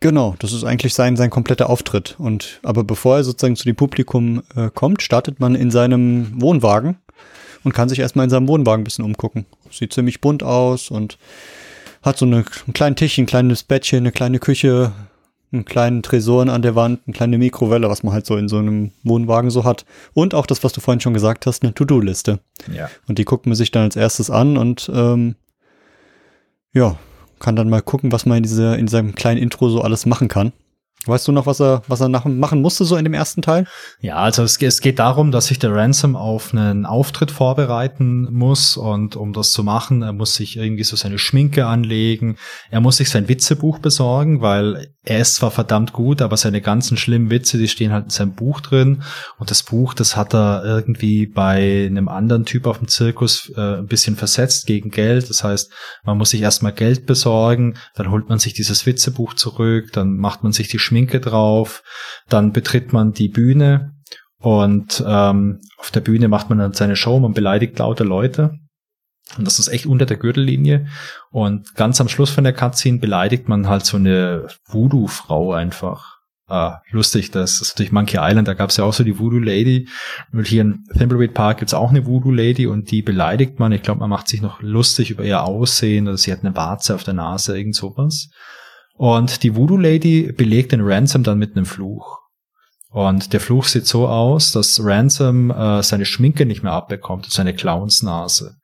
[0.00, 2.16] Genau, das ist eigentlich sein, sein kompletter Auftritt.
[2.18, 6.98] Und aber bevor er sozusagen zu dem Publikum äh, kommt, startet man in seinem Wohnwagen
[7.64, 9.46] und kann sich erstmal in seinem Wohnwagen ein bisschen umgucken.
[9.70, 11.18] Sieht ziemlich bunt aus und
[12.02, 14.92] hat so eine, einen kleinen Tisch, ein kleines Bettchen, eine kleine Küche,
[15.52, 18.58] einen kleinen Tresor an der Wand, eine kleine Mikrowelle, was man halt so in so
[18.58, 19.86] einem Wohnwagen so hat.
[20.12, 22.40] Und auch das, was du vorhin schon gesagt hast, eine To-Do-Liste.
[22.72, 22.90] Ja.
[23.08, 25.36] Und die guckt man sich dann als erstes an und ähm,
[26.72, 26.98] ja,
[27.38, 30.28] kann dann mal gucken, was man in, dieser, in seinem kleinen Intro so alles machen
[30.28, 30.52] kann.
[31.06, 33.66] Weißt du noch, was er, was er nach, machen musste, so in dem ersten Teil?
[34.00, 38.76] Ja, also es, es, geht darum, dass sich der Ransom auf einen Auftritt vorbereiten muss
[38.76, 42.36] und um das zu machen, er muss sich irgendwie so seine Schminke anlegen,
[42.70, 46.96] er muss sich sein Witzebuch besorgen, weil er ist zwar verdammt gut, aber seine ganzen
[46.96, 49.02] schlimmen Witze, die stehen halt in seinem Buch drin
[49.38, 53.78] und das Buch, das hat er irgendwie bei einem anderen Typ auf dem Zirkus äh,
[53.78, 55.70] ein bisschen versetzt gegen Geld, das heißt,
[56.04, 60.42] man muss sich erstmal Geld besorgen, dann holt man sich dieses Witzebuch zurück, dann macht
[60.42, 61.82] man sich die Schminke Schminke drauf,
[62.28, 63.94] dann betritt man die Bühne
[64.38, 68.52] und ähm, auf der Bühne macht man dann seine Show, man beleidigt lauter Leute.
[69.36, 70.86] Und das ist echt unter der Gürtellinie.
[71.30, 76.18] Und ganz am Schluss von der Cutscene beleidigt man halt so eine Voodoo-Frau einfach.
[76.46, 79.38] Ah, lustig, das ist durch Monkey Island, da gab es ja auch so die Voodoo
[79.38, 79.88] Lady.
[80.30, 83.72] Und hier in Thimbleweed Park gibt's auch eine Voodoo Lady und die beleidigt man.
[83.72, 86.94] Ich glaube, man macht sich noch lustig über ihr Aussehen oder sie hat eine Warze
[86.94, 88.28] auf der Nase, irgend sowas.
[88.96, 92.20] Und die Voodoo Lady belegt den Ransom dann mit einem Fluch.
[92.90, 97.52] Und der Fluch sieht so aus, dass Ransom äh, seine Schminke nicht mehr abbekommt, seine
[97.52, 98.56] Clownsnase.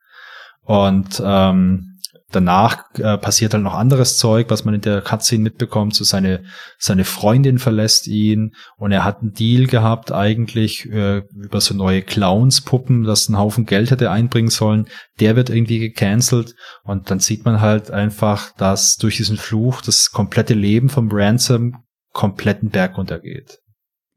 [0.63, 1.90] Und ähm,
[2.31, 5.95] danach äh, passiert halt noch anderes Zeug, was man in der Cutscene mitbekommt.
[5.95, 6.43] So seine,
[6.77, 12.01] seine Freundin verlässt ihn und er hat einen Deal gehabt eigentlich äh, über so neue
[12.01, 14.87] Clownspuppen, dass ein Haufen Geld hätte einbringen sollen.
[15.19, 20.11] Der wird irgendwie gecancelt und dann sieht man halt einfach, dass durch diesen Fluch das
[20.11, 23.59] komplette Leben vom Ransom kompletten Berg runtergeht.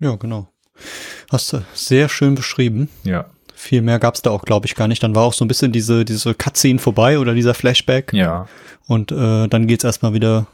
[0.01, 0.49] Ja, genau.
[1.31, 2.89] Hast du sehr schön beschrieben.
[3.05, 3.27] Ja.
[3.55, 5.03] Viel mehr gab es da auch, glaube ich, gar nicht.
[5.03, 8.13] Dann war auch so ein bisschen diese, diese Cutscene vorbei oder dieser Flashback.
[8.13, 8.49] Ja.
[8.87, 10.47] Und äh, dann geht's erstmal wieder,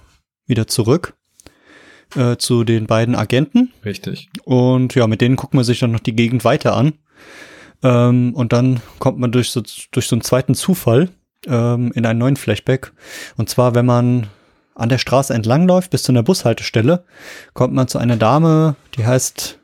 [0.46, 1.14] wieder zurück
[2.16, 3.72] äh, zu den beiden Agenten.
[3.84, 4.28] Richtig.
[4.44, 6.94] Und ja, mit denen gucken wir sich dann noch die Gegend weiter an.
[7.82, 11.08] Ähm, und dann kommt man durch so, durch so einen zweiten Zufall
[11.46, 12.92] ähm, in einen neuen Flashback.
[13.36, 14.26] Und zwar, wenn man
[14.74, 17.04] an der Straße entlangläuft bis zu einer Bushaltestelle,
[17.54, 19.58] kommt man zu einer Dame, die heißt,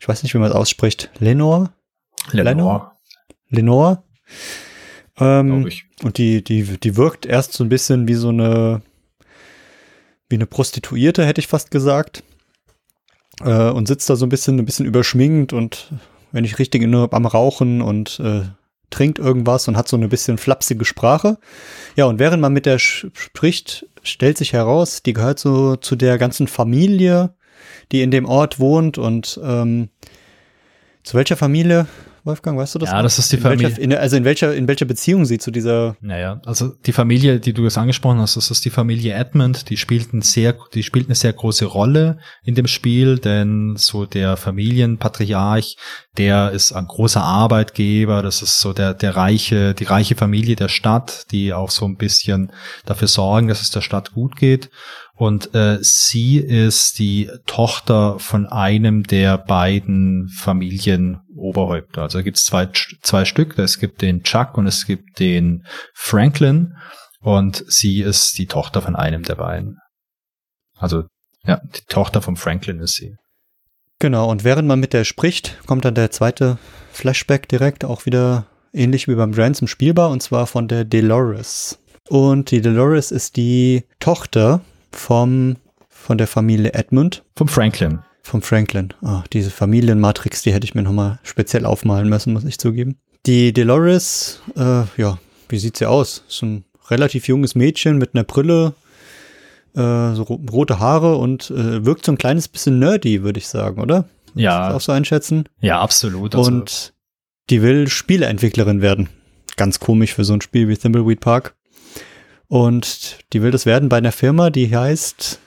[0.00, 1.70] ich weiß nicht, wie man es ausspricht, Lenore.
[2.32, 2.92] Lenore.
[3.48, 4.02] Lenore.
[5.18, 5.70] Ähm,
[6.02, 8.82] und die, die, die wirkt erst so ein bisschen wie so eine,
[10.28, 12.24] wie eine Prostituierte, hätte ich fast gesagt.
[13.40, 15.92] Äh, und sitzt da so ein bisschen, ein bisschen überschminkt und
[16.32, 18.42] wenn ich richtig erinnere, am Rauchen und äh,
[18.90, 21.38] trinkt irgendwas und hat so eine bisschen flapsige Sprache.
[21.96, 26.18] Ja, und während man mit der spricht, stellt sich heraus, die gehört so zu der
[26.18, 27.34] ganzen Familie,
[27.92, 29.88] die in dem Ort wohnt und ähm,
[31.02, 31.86] zu welcher Familie
[32.24, 32.90] Wolfgang, weißt du das?
[32.90, 33.68] Ja, das ist die in Familie.
[33.68, 35.96] Welcher, in, also in welcher, in welcher Beziehung sie zu dieser.
[36.00, 39.76] Naja, also die Familie, die du jetzt angesprochen hast, das ist die Familie Edmund, die
[39.76, 44.38] spielt, ein sehr, die spielt eine sehr große Rolle in dem Spiel, denn so der
[44.38, 45.76] Familienpatriarch,
[46.16, 50.68] der ist ein großer Arbeitgeber, das ist so der, der reiche, die reiche Familie der
[50.68, 52.52] Stadt, die auch so ein bisschen
[52.86, 54.70] dafür sorgen, dass es der Stadt gut geht.
[55.16, 62.02] Und äh, sie ist die Tochter von einem der beiden Familienoberhäupter.
[62.02, 62.68] Also gibt es zwei,
[63.00, 63.56] zwei Stück.
[63.58, 66.74] Es gibt den Chuck und es gibt den Franklin.
[67.20, 69.78] Und sie ist die Tochter von einem der beiden.
[70.76, 71.04] Also
[71.46, 73.14] ja, die Tochter von Franklin ist sie.
[74.00, 76.58] Genau, und während man mit der spricht, kommt dann der zweite
[76.92, 81.78] Flashback direkt, auch wieder ähnlich wie beim Ransom spielbar, und zwar von der Dolores.
[82.08, 84.60] Und die Dolores ist die Tochter
[84.96, 85.56] vom,
[85.88, 87.24] von der Familie Edmund.
[87.36, 88.00] Vom Franklin.
[88.22, 88.94] Vom Franklin.
[89.02, 92.96] Oh, diese Familienmatrix, die hätte ich mir nochmal speziell aufmalen müssen, muss ich zugeben.
[93.26, 95.18] Die Dolores, äh, ja,
[95.48, 96.24] wie sieht sie aus?
[96.28, 98.74] So ein relativ junges Mädchen mit einer Brille,
[99.74, 103.80] äh, so rote Haare und äh, wirkt so ein kleines bisschen nerdy, würde ich sagen,
[103.80, 104.06] oder?
[104.34, 104.74] Ja.
[104.74, 105.48] Auch so einschätzen?
[105.60, 106.34] Ja, absolut.
[106.34, 106.94] Also und
[107.50, 109.08] die will Spieleentwicklerin werden.
[109.56, 111.53] Ganz komisch für so ein Spiel wie Thimbleweed Park.
[112.48, 115.40] Und die will das werden bei einer Firma, die heißt,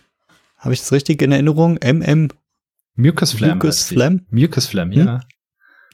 [0.58, 1.78] habe ich das richtig in Erinnerung?
[1.84, 2.30] MM
[2.96, 3.58] Mucus Flam.
[3.58, 4.26] Mucus Flam?
[4.32, 5.06] Mucus Flam, ja.
[5.06, 5.22] Hm?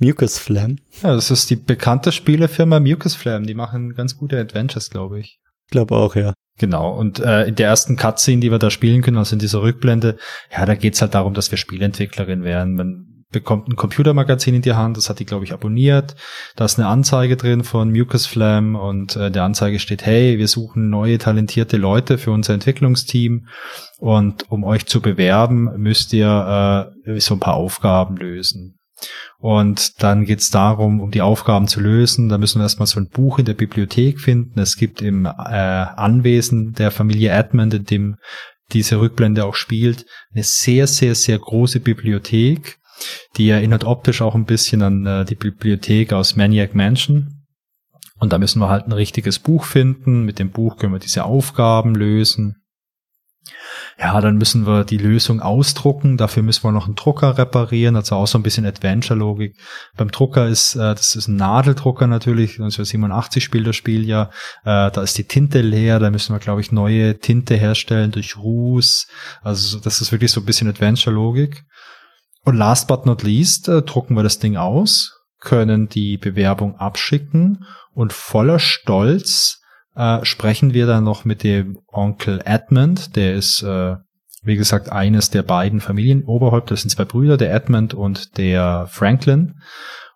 [0.07, 0.77] Mucus Flam.
[1.01, 3.45] Ja, das ist die bekannte Spielefirma Mucus Flam.
[3.45, 5.39] Die machen ganz gute Adventures, glaube ich.
[5.65, 6.33] Ich glaube auch, ja.
[6.57, 6.97] Genau.
[6.97, 10.17] Und äh, in der ersten Cutscene, die wir da spielen können, also in dieser Rückblende,
[10.51, 12.75] ja, da geht's halt darum, dass wir Spielentwicklerin werden.
[12.75, 16.15] Man bekommt ein Computermagazin in die Hand, das hat die, glaube ich, abonniert.
[16.55, 20.47] Da ist eine Anzeige drin von Mucus Flam und äh, der Anzeige steht, hey, wir
[20.47, 23.47] suchen neue talentierte Leute für unser Entwicklungsteam
[23.99, 28.79] und um euch zu bewerben, müsst ihr äh, so ein paar Aufgaben lösen.
[29.37, 32.29] Und dann geht's darum, um die Aufgaben zu lösen.
[32.29, 34.57] Da müssen wir erstmal so ein Buch in der Bibliothek finden.
[34.57, 38.15] Es gibt im äh, Anwesen der Familie Edmund, in dem
[38.71, 42.79] diese Rückblende auch spielt, eine sehr, sehr, sehr große Bibliothek
[43.37, 47.45] die erinnert optisch auch ein bisschen an äh, die Bibliothek aus Maniac Mansion.
[48.19, 50.23] Und da müssen wir halt ein richtiges Buch finden.
[50.23, 52.63] Mit dem Buch können wir diese Aufgaben lösen.
[53.99, 56.17] Ja, dann müssen wir die Lösung ausdrucken.
[56.17, 59.57] Dafür müssen wir noch einen Drucker reparieren, also auch so ein bisschen Adventure-Logik.
[59.97, 64.29] Beim Drucker ist, äh, das ist ein Nadeldrucker natürlich, 1987 spielt das Spiel ja.
[64.63, 68.37] Äh, da ist die Tinte leer, da müssen wir, glaube ich, neue Tinte herstellen durch
[68.37, 69.07] Ruß.
[69.41, 71.63] Also das ist wirklich so ein bisschen Adventure-Logik.
[72.45, 77.65] Und last but not least äh, drucken wir das Ding aus, können die Bewerbung abschicken
[77.93, 79.61] und voller Stolz
[79.95, 83.95] äh, sprechen wir dann noch mit dem Onkel Edmund, der ist, äh,
[84.41, 89.55] wie gesagt, eines der beiden Familienoberhäupter, das sind zwei Brüder, der Edmund und der Franklin.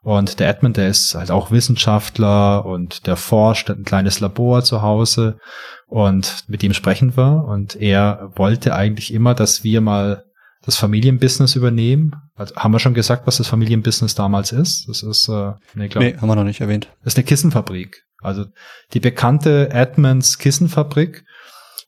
[0.01, 4.63] Und der Edmund, der ist halt auch Wissenschaftler und der forscht, hat ein kleines Labor
[4.63, 5.37] zu Hause.
[5.85, 7.43] Und mit ihm sprechen wir.
[7.45, 10.23] Und er wollte eigentlich immer, dass wir mal
[10.67, 12.11] das Familienbusiness übernehmen.
[12.35, 14.85] Also, haben wir schon gesagt, was das Familienbusiness damals ist?
[14.89, 16.89] Das ist, äh, nee, glaub, nee, haben wir noch nicht erwähnt.
[17.03, 18.03] Das ist eine Kissenfabrik.
[18.21, 18.45] Also
[18.93, 21.23] die bekannte Edmonds Kissenfabrik,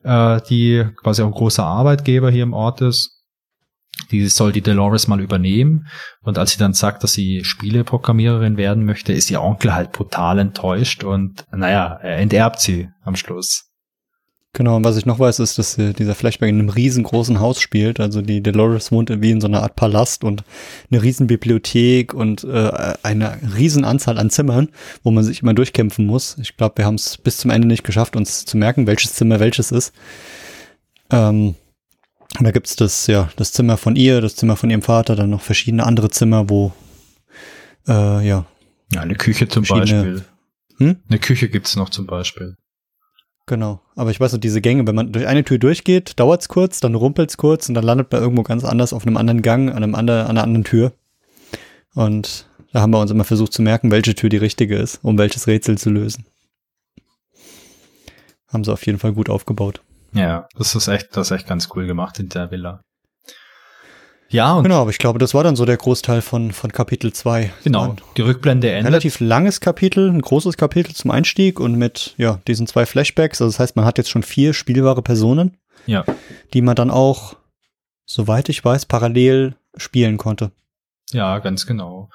[0.03, 3.17] äh, die quasi auch ein großer Arbeitgeber hier im Ort ist.
[4.11, 5.87] Die soll die Dolores mal übernehmen.
[6.21, 10.39] Und als sie dann sagt, dass sie Spieleprogrammiererin werden möchte, ist ihr Onkel halt brutal
[10.39, 13.68] enttäuscht und naja, er enterbt sie am Schluss.
[14.53, 17.99] Genau, und was ich noch weiß, ist, dass dieser Flashback in einem riesengroßen Haus spielt.
[17.99, 20.43] Also die Dolores wohnt wie in so einer Art Palast und
[20.89, 24.69] eine riesen Bibliothek und äh, eine riesen Anzahl an Zimmern,
[25.03, 26.35] wo man sich immer durchkämpfen muss.
[26.41, 29.39] Ich glaube, wir haben es bis zum Ende nicht geschafft, uns zu merken, welches Zimmer
[29.39, 29.93] welches ist.
[31.11, 31.53] Ähm,
[32.37, 35.29] und da gibt's das, ja, das Zimmer von ihr, das Zimmer von ihrem Vater, dann
[35.29, 36.73] noch verschiedene andere Zimmer, wo
[37.87, 38.45] äh, ja.
[38.91, 40.25] Ja, eine Küche zum Beispiel.
[40.77, 40.97] Hm?
[41.07, 42.55] Eine Küche gibt's noch zum Beispiel.
[43.49, 43.81] Genau.
[43.95, 46.93] Aber ich weiß noch, diese Gänge, wenn man durch eine Tür durchgeht, dauert's kurz, dann
[46.93, 49.95] rumpelt's kurz und dann landet man irgendwo ganz anders auf einem anderen Gang, an, einem
[49.95, 50.93] andre, an einer anderen Tür.
[51.95, 55.17] Und da haben wir uns immer versucht zu merken, welche Tür die richtige ist, um
[55.17, 56.27] welches Rätsel zu lösen.
[58.49, 59.81] Haben sie auf jeden Fall gut aufgebaut.
[60.13, 62.81] Ja, das ist echt, das ist echt ganz cool gemacht in der Villa.
[64.29, 67.11] Ja, und genau, aber ich glaube, das war dann so der Großteil von, von Kapitel
[67.11, 67.51] 2.
[67.63, 68.91] Genau, die Rückblende endet.
[68.91, 73.41] Relativ langes Kapitel, ein großes Kapitel zum Einstieg und mit ja, diesen zwei Flashbacks.
[73.41, 75.57] Also das heißt, man hat jetzt schon vier spielbare Personen,
[75.87, 76.05] ja.
[76.53, 77.37] die man dann auch,
[78.05, 80.51] soweit ich weiß, parallel spielen konnte.
[81.11, 82.09] Ja, ganz genau.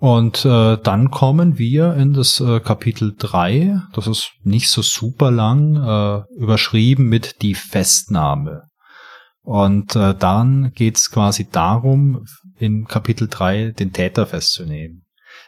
[0.00, 5.30] Und äh, dann kommen wir in das äh, Kapitel 3, das ist nicht so super
[5.30, 8.69] lang, äh, überschrieben mit die Festnahme.
[9.42, 12.26] Und äh, dann geht's quasi darum,
[12.58, 15.06] in Kapitel 3 den Täter festzunehmen.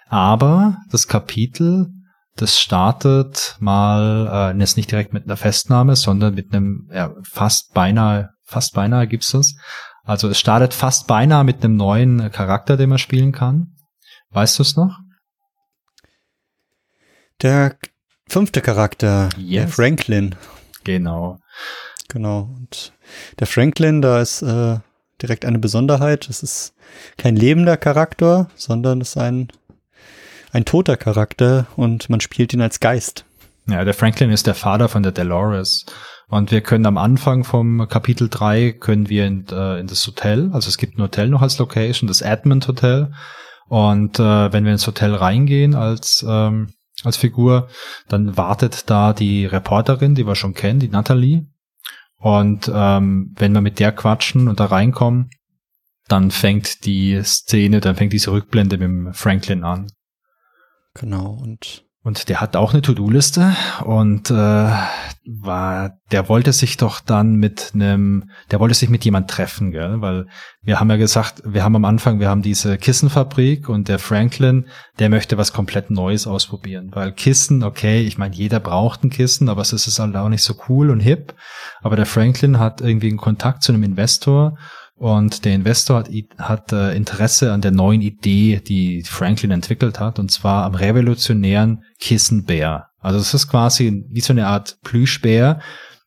[0.09, 1.89] Aber das Kapitel,
[2.37, 7.75] das startet mal, äh, jetzt nicht direkt mit einer Festnahme, sondern mit einem, ja, fast
[7.75, 9.55] beinahe, fast beinahe gibt's das,
[10.05, 13.77] also es startet fast beinahe mit einem neuen Charakter, den man spielen kann.
[14.31, 14.99] Weißt du es noch?
[17.41, 17.77] Der
[18.29, 19.63] fünfte Charakter, yes.
[19.65, 20.35] der Franklin.
[20.85, 21.39] Genau.
[22.09, 22.51] Genau.
[22.57, 22.93] Und
[23.39, 24.79] der Franklin, da ist äh,
[25.21, 26.29] direkt eine Besonderheit.
[26.29, 26.75] Es ist
[27.17, 29.49] kein lebender Charakter, sondern es ist ein,
[30.53, 33.25] ein toter Charakter und man spielt ihn als Geist.
[33.69, 35.87] Ja, der Franklin ist der Vater von der Dolores.
[36.29, 40.51] Und wir können am Anfang vom Kapitel 3 können wir in, äh, in das Hotel,
[40.53, 43.13] also es gibt ein Hotel noch als Location, das Edmund Hotel.
[43.69, 46.73] Und äh, wenn wir ins Hotel reingehen als, ähm,
[47.05, 47.69] als Figur,
[48.09, 51.47] dann wartet da die Reporterin, die wir schon kennen, die Natalie.
[52.23, 55.31] Und ähm, wenn wir mit der quatschen und da reinkommen,
[56.07, 59.91] dann fängt die Szene, dann fängt diese Rückblende mit dem Franklin an.
[60.95, 64.71] Genau, und und der hat auch eine To-Do-Liste und äh,
[65.25, 70.01] war, der wollte sich doch dann mit einem, der wollte sich mit jemand treffen, gell?
[70.01, 70.27] Weil
[70.63, 74.67] wir haben ja gesagt, wir haben am Anfang, wir haben diese Kissenfabrik und der Franklin,
[74.99, 76.91] der möchte was komplett Neues ausprobieren.
[76.93, 80.43] Weil Kissen, okay, ich meine, jeder braucht ein Kissen, aber es ist halt auch nicht
[80.43, 81.35] so cool und hip.
[81.83, 84.59] Aber der Franklin hat irgendwie einen Kontakt zu einem Investor
[84.95, 90.19] und der Investor hat, hat äh, Interesse an der neuen Idee, die Franklin entwickelt hat,
[90.19, 92.89] und zwar am revolutionären Kissenbär.
[93.01, 95.61] Also es ist quasi wie so eine Art Plüschbär,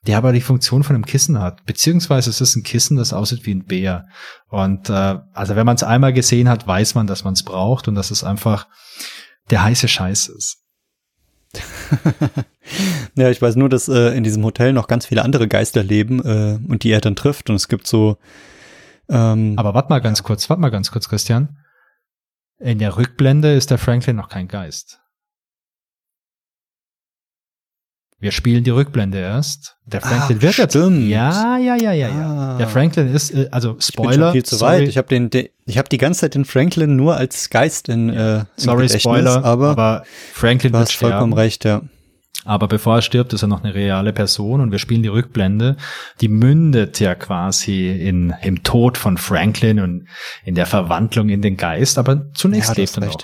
[0.07, 1.65] der aber die Funktion von einem Kissen hat.
[1.65, 4.05] Beziehungsweise es ist ein Kissen, das aussieht wie ein Bär.
[4.49, 7.87] Und äh, also wenn man es einmal gesehen hat, weiß man, dass man es braucht
[7.87, 8.67] und dass es einfach
[9.49, 10.57] der heiße Scheiß ist.
[13.15, 16.23] ja, ich weiß nur, dass äh, in diesem Hotel noch ganz viele andere Geister leben
[16.23, 17.49] äh, und die er dann trifft.
[17.49, 18.17] Und es gibt so
[19.09, 21.57] ähm, Aber warte mal ganz kurz, warte mal ganz kurz, Christian.
[22.59, 24.99] In der Rückblende ist der Franklin noch kein Geist.
[28.17, 29.75] Wir spielen die Rückblende erst.
[29.85, 30.71] Der Franklin Ach, wird jetzt.
[30.71, 31.09] Stimmt.
[31.09, 32.53] Ja, ja, ja, ja, ja.
[32.53, 32.57] Ah.
[32.57, 34.09] Der Franklin ist, äh, also Spoiler.
[34.09, 34.73] Ich bin schon viel zu sorry.
[34.73, 34.87] weit.
[34.87, 38.09] Ich habe den, den, ich habe die ganze Zeit den Franklin nur als Geist in.
[38.09, 39.43] Äh, sorry, Spoiler.
[39.43, 40.03] Aber, aber
[40.33, 41.81] Franklin du hast vollkommen recht, ja.
[42.45, 45.77] Aber bevor er stirbt, ist er noch eine reale Person und wir spielen die Rückblende.
[46.21, 50.07] Die mündet ja quasi in, im Tod von Franklin und
[50.43, 51.97] in der Verwandlung in den Geist.
[51.97, 53.17] Aber zunächst ja, lebt er noch.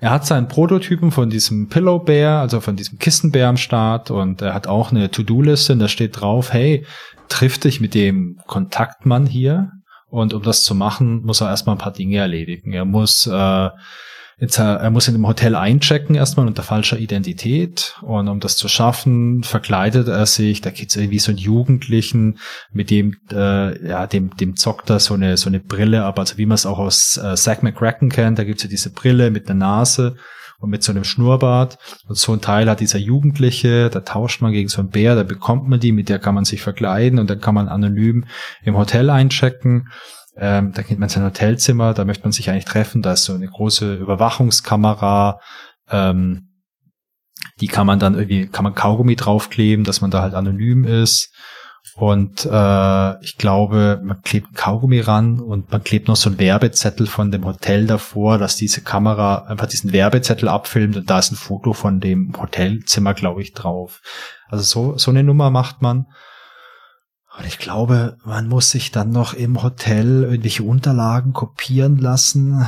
[0.00, 4.40] Er hat seinen Prototypen von diesem Pillow Bear, also von diesem Kissenbär am Start und
[4.40, 6.86] er hat auch eine To-Do-Liste und da steht drauf, hey,
[7.28, 9.72] triff dich mit dem Kontaktmann hier
[10.08, 12.72] und um das zu machen, muss er erstmal ein paar Dinge erledigen.
[12.72, 13.68] Er muss äh,
[14.40, 17.94] Jetzt, äh, er muss in dem Hotel einchecken erstmal unter falscher Identität.
[18.00, 22.38] Und um das zu schaffen, verkleidet er sich, da gibt's irgendwie so einen Jugendlichen,
[22.72, 26.38] mit dem, äh, ja, dem, dem zockt er so eine, so eine Brille ab, also
[26.38, 29.50] wie man es auch aus äh, Zack McCracken kennt, da gibt's ja diese Brille mit
[29.50, 30.16] einer Nase
[30.58, 31.76] und mit so einem Schnurrbart.
[32.08, 35.22] Und so ein Teil hat dieser Jugendliche, da tauscht man gegen so einen Bär, da
[35.22, 37.18] bekommt man die, mit der kann man sich verkleiden.
[37.18, 38.24] Und dann kann man anonym
[38.62, 39.88] im Hotel einchecken
[40.40, 43.24] ähm, da geht man in sein Hotelzimmer, da möchte man sich eigentlich treffen, da ist
[43.24, 45.38] so eine große Überwachungskamera,
[45.90, 46.48] ähm,
[47.60, 51.32] die kann man dann irgendwie, kann man Kaugummi draufkleben, dass man da halt anonym ist.
[51.96, 57.06] Und äh, ich glaube, man klebt Kaugummi ran und man klebt noch so einen Werbezettel
[57.06, 61.36] von dem Hotel davor, dass diese Kamera einfach diesen Werbezettel abfilmt und da ist ein
[61.36, 64.00] Foto von dem Hotelzimmer, glaube ich, drauf.
[64.48, 66.06] Also so, so eine Nummer macht man.
[67.40, 72.66] Und ich glaube, man muss sich dann noch im Hotel irgendwelche Unterlagen kopieren lassen.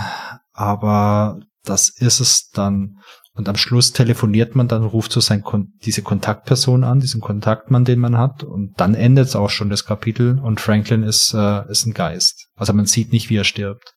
[0.55, 2.97] Aber das ist es dann.
[3.35, 5.45] Und am Schluss telefoniert man dann, ruft so sein,
[5.85, 8.45] diese Kontaktperson an, diesen Kontaktmann, den man hat.
[8.45, 10.39] Und dann endet es auch schon das Kapitel.
[10.39, 12.49] Und Franklin ist, äh, ist ein Geist.
[12.55, 13.95] Also man sieht nicht, wie er stirbt.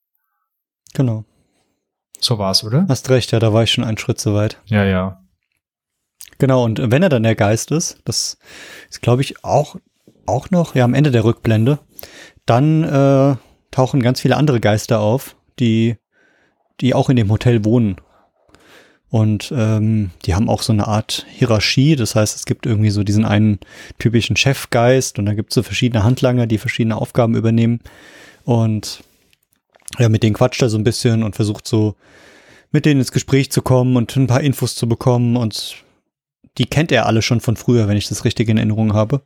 [0.94, 1.24] Genau.
[2.20, 2.86] So war's, oder?
[2.90, 4.62] Hast recht, ja, da war ich schon einen Schritt zu weit.
[4.66, 5.22] Ja, ja.
[6.38, 8.38] Genau, und wenn er dann der Geist ist, das
[8.90, 9.78] ist, glaube ich, auch
[10.26, 11.80] auch noch, ja, am Ende der Rückblende,
[12.46, 13.36] dann äh,
[13.72, 15.98] tauchen ganz viele andere Geister auf, die,
[16.82, 17.98] die auch in dem Hotel wohnen.
[19.10, 21.96] Und ähm, die haben auch so eine Art Hierarchie.
[21.96, 23.60] Das heißt, es gibt irgendwie so diesen einen
[23.98, 27.80] typischen Chefgeist und dann gibt es so verschiedene Handlanger, die verschiedene Aufgaben übernehmen.
[28.44, 29.04] Und
[30.00, 31.96] ja, mit denen quatscht er so ein bisschen und versucht so
[32.72, 35.38] mit denen ins Gespräch zu kommen und ein paar Infos zu bekommen.
[35.38, 35.78] Und
[36.58, 39.22] die kennt er alle schon von früher, wenn ich das richtig in Erinnerung habe.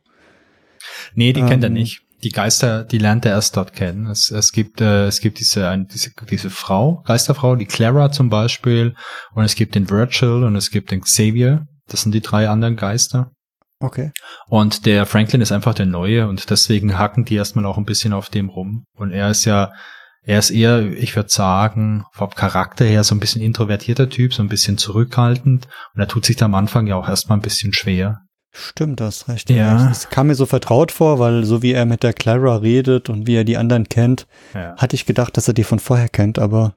[1.14, 2.02] Nee, die ähm, kennt er ähm, nicht.
[2.22, 4.06] die Geister, die lernt er erst dort kennen.
[4.06, 8.30] Es, es gibt, äh, es gibt diese, ein, diese, diese Frau, Geisterfrau, die Clara zum
[8.30, 8.94] Beispiel,
[9.34, 11.66] und es gibt den Virgil und es gibt den Xavier.
[11.88, 13.32] Das sind die drei anderen Geister.
[13.80, 14.12] Okay.
[14.46, 18.12] Und der Franklin ist einfach der Neue und deswegen hacken die erstmal auch ein bisschen
[18.12, 18.84] auf dem rum.
[18.94, 19.72] Und er ist ja,
[20.22, 24.42] er ist eher, ich würde sagen, vom Charakter her so ein bisschen introvertierter Typ, so
[24.42, 25.66] ein bisschen zurückhaltend.
[25.94, 28.20] Und er tut sich da am Anfang ja auch erstmal ein bisschen schwer.
[28.52, 29.48] Stimmt, das recht.
[29.50, 29.90] Ja.
[29.90, 33.26] Es kam mir so vertraut vor, weil so wie er mit der Clara redet und
[33.26, 34.74] wie er die anderen kennt, Ja.
[34.76, 36.74] hatte ich gedacht, dass er die von vorher kennt, aber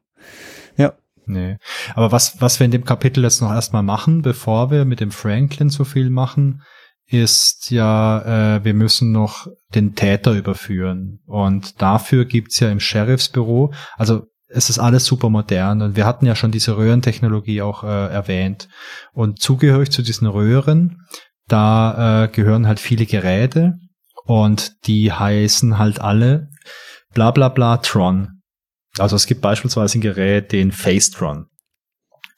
[0.77, 0.93] ja.
[1.25, 1.57] Nee.
[1.95, 5.11] Aber was, was wir in dem Kapitel jetzt noch erstmal machen, bevor wir mit dem
[5.11, 6.61] Franklin so viel machen,
[7.07, 11.19] ist ja, äh, wir müssen noch den Täter überführen.
[11.25, 16.27] Und dafür gibt's ja im Sheriffsbüro, also es ist alles super modern und wir hatten
[16.27, 18.69] ja schon diese Röhrentechnologie auch äh, erwähnt.
[19.11, 21.07] Und zugehörig zu diesen Röhren,
[21.47, 23.75] da äh, gehören halt viele Geräte
[24.25, 26.49] und die heißen halt alle
[27.13, 28.41] bla bla bla Tron.
[28.97, 31.47] Also es gibt beispielsweise ein Gerät, den Facetron.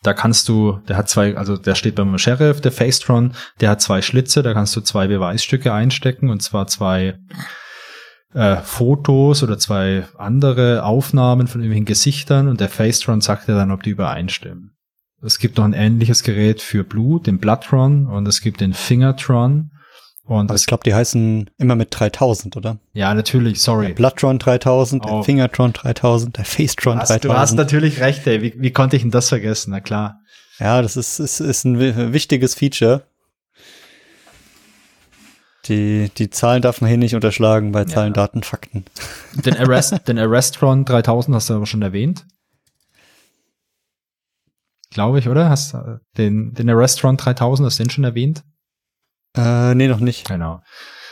[0.04, 3.82] Da kannst du, der hat zwei, also der steht beim Sheriff, der Facetron, der hat
[3.82, 7.18] zwei Schlitze, da kannst du zwei Beweisstücke einstecken und zwar zwei
[8.34, 13.72] äh, Fotos oder zwei andere Aufnahmen von irgendwelchen Gesichtern und der Facetron sagt dir dann,
[13.72, 14.75] ob die übereinstimmen.
[15.22, 19.72] Es gibt noch ein ähnliches Gerät für Blut, den Bloodtron und es gibt den Fingertron
[20.26, 22.78] und Aber ich glaube, die heißen immer mit 3000, oder?
[22.94, 23.94] ja, natürlich, Der sorry.
[23.94, 25.10] Bloodtron 3000, Oh.
[25.18, 27.58] der Fingertron 3000, der Facetron Du hast, du hast 3000.
[27.60, 28.42] natürlich recht, ey.
[28.42, 29.72] Wie, wie konnte ich denn das vergessen?
[29.72, 30.20] Na klar.
[30.60, 33.04] Ja, das ist, ist, ist ein wi- wichtiges Feature.
[35.66, 38.22] Die, die Zahlen darf man hier nicht unterschlagen bei Zahlen, Ja.
[38.28, 38.86] Daten, Fakten.
[39.34, 42.26] Den Arrest, den Arrestron 3000 hast du aber schon erwähnt.
[44.96, 45.50] Glaube ich, oder?
[45.50, 48.46] Hast du den, den Arrestron 3000, hast du den schon erwähnt?
[49.36, 50.26] Äh, nee, noch nicht.
[50.26, 50.62] Genau.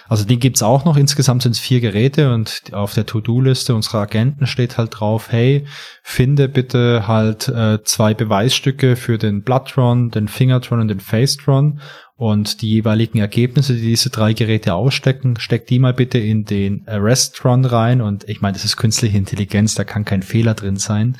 [0.07, 0.95] Also die gibt's auch noch.
[0.95, 5.67] Insgesamt sind es vier Geräte und auf der To-Do-Liste unserer Agenten steht halt drauf, hey,
[6.01, 11.81] finde bitte halt äh, zwei Beweisstücke für den Bloodtron, den Fingertron und den Facetron
[12.15, 16.87] und die jeweiligen Ergebnisse, die diese drei Geräte ausstecken, steck die mal bitte in den
[16.87, 18.01] Arrestron rein.
[18.01, 21.17] Und ich meine, das ist künstliche Intelligenz, da kann kein Fehler drin sein.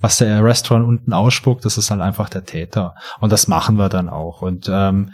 [0.00, 2.94] Was der Arrestron unten ausspuckt, das ist halt einfach der Täter.
[3.20, 4.42] Und das machen wir dann auch.
[4.42, 5.12] Und ähm,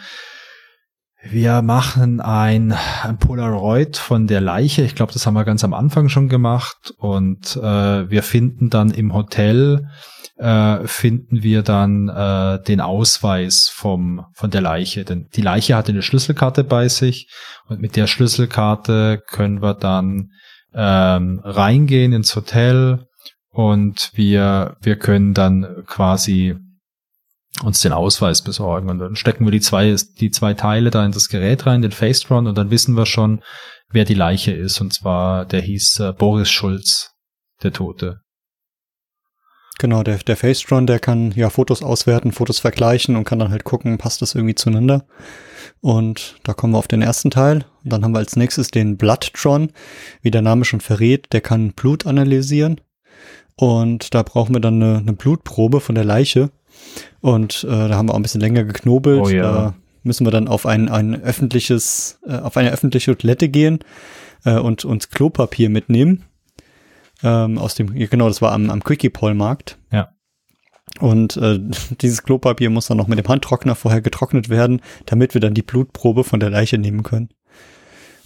[1.23, 4.83] wir machen ein, ein Polaroid von der Leiche.
[4.83, 6.95] Ich glaube, das haben wir ganz am Anfang schon gemacht.
[6.97, 9.87] Und äh, wir finden dann im Hotel,
[10.39, 15.05] äh, finden wir dann äh, den Ausweis vom, von der Leiche.
[15.05, 17.29] Denn die Leiche hatte eine Schlüsselkarte bei sich.
[17.69, 20.31] Und mit der Schlüsselkarte können wir dann
[20.73, 23.05] ähm, reingehen ins Hotel.
[23.51, 26.57] Und wir, wir können dann quasi
[27.63, 31.13] uns den Ausweis besorgen und dann stecken wir die zwei, die zwei Teile da in
[31.13, 33.43] das Gerät rein, den Facetron und dann wissen wir schon,
[33.91, 37.13] wer die Leiche ist und zwar der hieß äh, Boris Schulz,
[37.63, 38.21] der Tote.
[39.79, 43.65] Genau, der, der Facetron, der kann ja Fotos auswerten, Fotos vergleichen und kann dann halt
[43.65, 45.07] gucken, passt das irgendwie zueinander.
[45.81, 47.65] Und da kommen wir auf den ersten Teil.
[47.83, 49.73] Und dann haben wir als nächstes den Bloodtron,
[50.21, 52.83] wie der Name schon verrät, der kann Blut analysieren.
[53.57, 56.51] Und da brauchen wir dann eine, eine Blutprobe von der Leiche.
[57.21, 59.21] Und äh, da haben wir auch ein bisschen länger geknobelt.
[59.21, 59.43] Oh ja.
[59.43, 63.81] Da müssen wir dann auf ein, ein öffentliches, äh, auf eine öffentliche Toilette gehen
[64.45, 66.25] äh, und uns Klopapier mitnehmen.
[67.23, 69.77] Ähm, aus dem, genau, das war am, am Quickie-Poll-Markt.
[69.93, 70.13] Ja.
[70.99, 71.61] Und äh,
[72.01, 75.63] dieses Klopapier muss dann noch mit dem Handtrockner vorher getrocknet werden, damit wir dann die
[75.63, 77.29] Blutprobe von der Leiche nehmen können.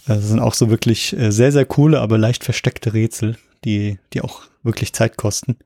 [0.07, 3.99] Äh, Das sind auch so wirklich äh, sehr, sehr coole, aber leicht versteckte Rätsel, die,
[4.13, 5.57] die auch wirklich Zeit kosten.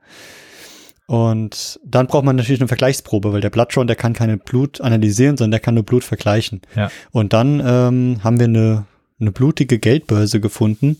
[1.09, 5.38] Und dann braucht man natürlich eine Vergleichsprobe, weil der Bloodtron, der kann keine Blut analysieren,
[5.38, 6.61] sondern der kann nur Blut vergleichen.
[6.76, 6.90] Ja.
[7.12, 8.84] Und dann ähm, haben wir eine,
[9.18, 10.98] eine blutige Geldbörse gefunden,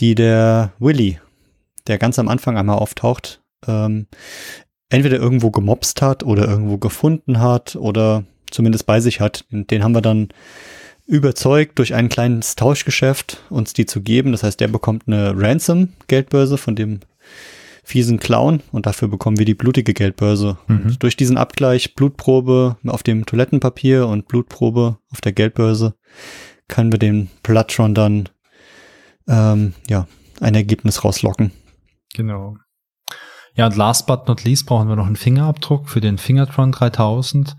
[0.00, 1.20] die der Willy,
[1.86, 4.08] der ganz am Anfang einmal auftaucht, ähm,
[4.88, 9.44] entweder irgendwo gemobst hat oder irgendwo gefunden hat oder zumindest bei sich hat.
[9.52, 10.30] Den, den haben wir dann
[11.06, 14.32] überzeugt, durch ein kleines Tauschgeschäft uns die zu geben.
[14.32, 16.98] Das heißt, der bekommt eine Ransom-Geldbörse von dem
[17.86, 20.58] fiesen Clown und dafür bekommen wir die blutige Geldbörse.
[20.66, 20.96] Mhm.
[20.98, 25.94] Durch diesen Abgleich Blutprobe auf dem Toilettenpapier und Blutprobe auf der Geldbörse
[26.66, 28.28] können wir den Bloodtron dann
[29.28, 30.08] ähm, ja
[30.40, 31.52] ein Ergebnis rauslocken.
[32.12, 32.56] Genau.
[33.54, 37.56] Ja, und last but not least brauchen wir noch einen Fingerabdruck für den Fingertron 3000.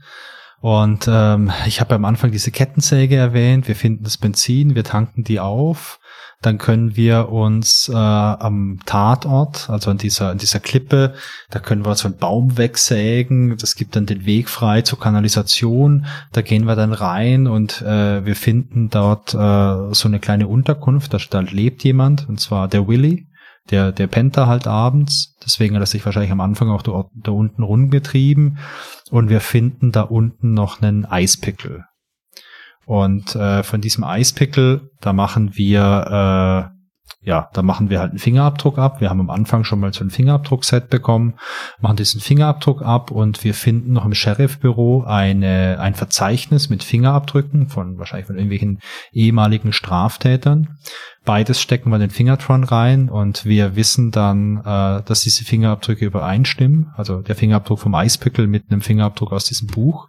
[0.59, 3.69] Und ähm, ich habe am Anfang diese Kettensäge erwähnt.
[3.69, 5.99] Wir finden das Benzin, wir tanken die auf.
[6.41, 11.15] Dann können wir uns äh, am Tatort, also an dieser, an dieser Klippe,
[11.49, 13.57] da können wir so einen Baum wegsägen.
[13.57, 16.05] Das gibt dann den Weg frei zur Kanalisation.
[16.33, 21.13] Da gehen wir dann rein und äh, wir finden dort äh, so eine kleine Unterkunft.
[21.13, 23.27] Da, da lebt jemand, und zwar der Willy
[23.71, 25.35] der, der pennt da halt abends.
[25.43, 28.59] Deswegen hat er sich wahrscheinlich am Anfang auch da, da unten rumgetrieben.
[29.09, 31.83] Und wir finden da unten noch einen Eispickel.
[32.87, 36.77] Und äh, von diesem Eispickel, da machen wir äh,
[37.27, 39.01] ja, da machen wir halt einen Fingerabdruck ab.
[39.01, 41.33] Wir haben am Anfang schon mal so ein Fingerabdruckset bekommen,
[41.81, 47.67] machen diesen Fingerabdruck ab und wir finden noch im Sheriffbüro eine, ein Verzeichnis mit Fingerabdrücken
[47.67, 48.79] von wahrscheinlich von irgendwelchen
[49.11, 50.77] ehemaligen Straftätern.
[51.25, 56.05] Beides stecken wir in den Fingertron rein und wir wissen dann, äh, dass diese Fingerabdrücke
[56.05, 56.93] übereinstimmen.
[56.95, 60.07] Also der Fingerabdruck vom Eispickel mit einem Fingerabdruck aus diesem Buch.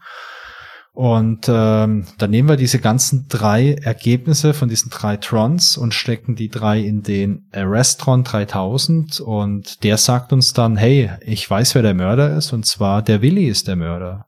[0.99, 6.34] Und ähm, dann nehmen wir diese ganzen drei Ergebnisse von diesen drei Trons und stecken
[6.34, 11.82] die drei in den Arrestron 3000 und der sagt uns dann, hey, ich weiß, wer
[11.82, 14.26] der Mörder ist und zwar der Willi ist der Mörder.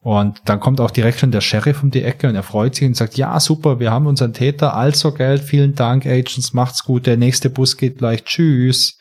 [0.00, 2.88] Und dann kommt auch direkt schon der Sheriff um die Ecke und er freut sich
[2.88, 7.06] und sagt, ja, super, wir haben unseren Täter, also Geld, vielen Dank, Agents, macht's gut,
[7.06, 8.98] der nächste Bus geht gleich, tschüss.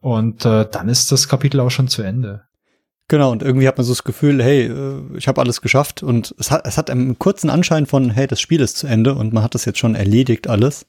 [0.00, 2.42] Und äh, dann ist das Kapitel auch schon zu Ende.
[3.12, 6.34] Genau, und irgendwie hat man so das Gefühl, hey, äh, ich habe alles geschafft und
[6.38, 9.34] es hat, es hat einen kurzen Anschein von, hey, das Spiel ist zu Ende und
[9.34, 10.86] man hat das jetzt schon erledigt alles.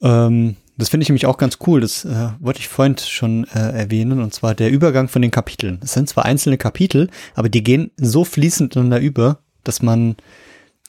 [0.00, 3.58] Ähm, das finde ich nämlich auch ganz cool, das äh, wollte ich vorhin schon äh,
[3.58, 5.80] erwähnen, und zwar der Übergang von den Kapiteln.
[5.82, 10.14] Es sind zwar einzelne Kapitel, aber die gehen so fließend ineinander über, dass man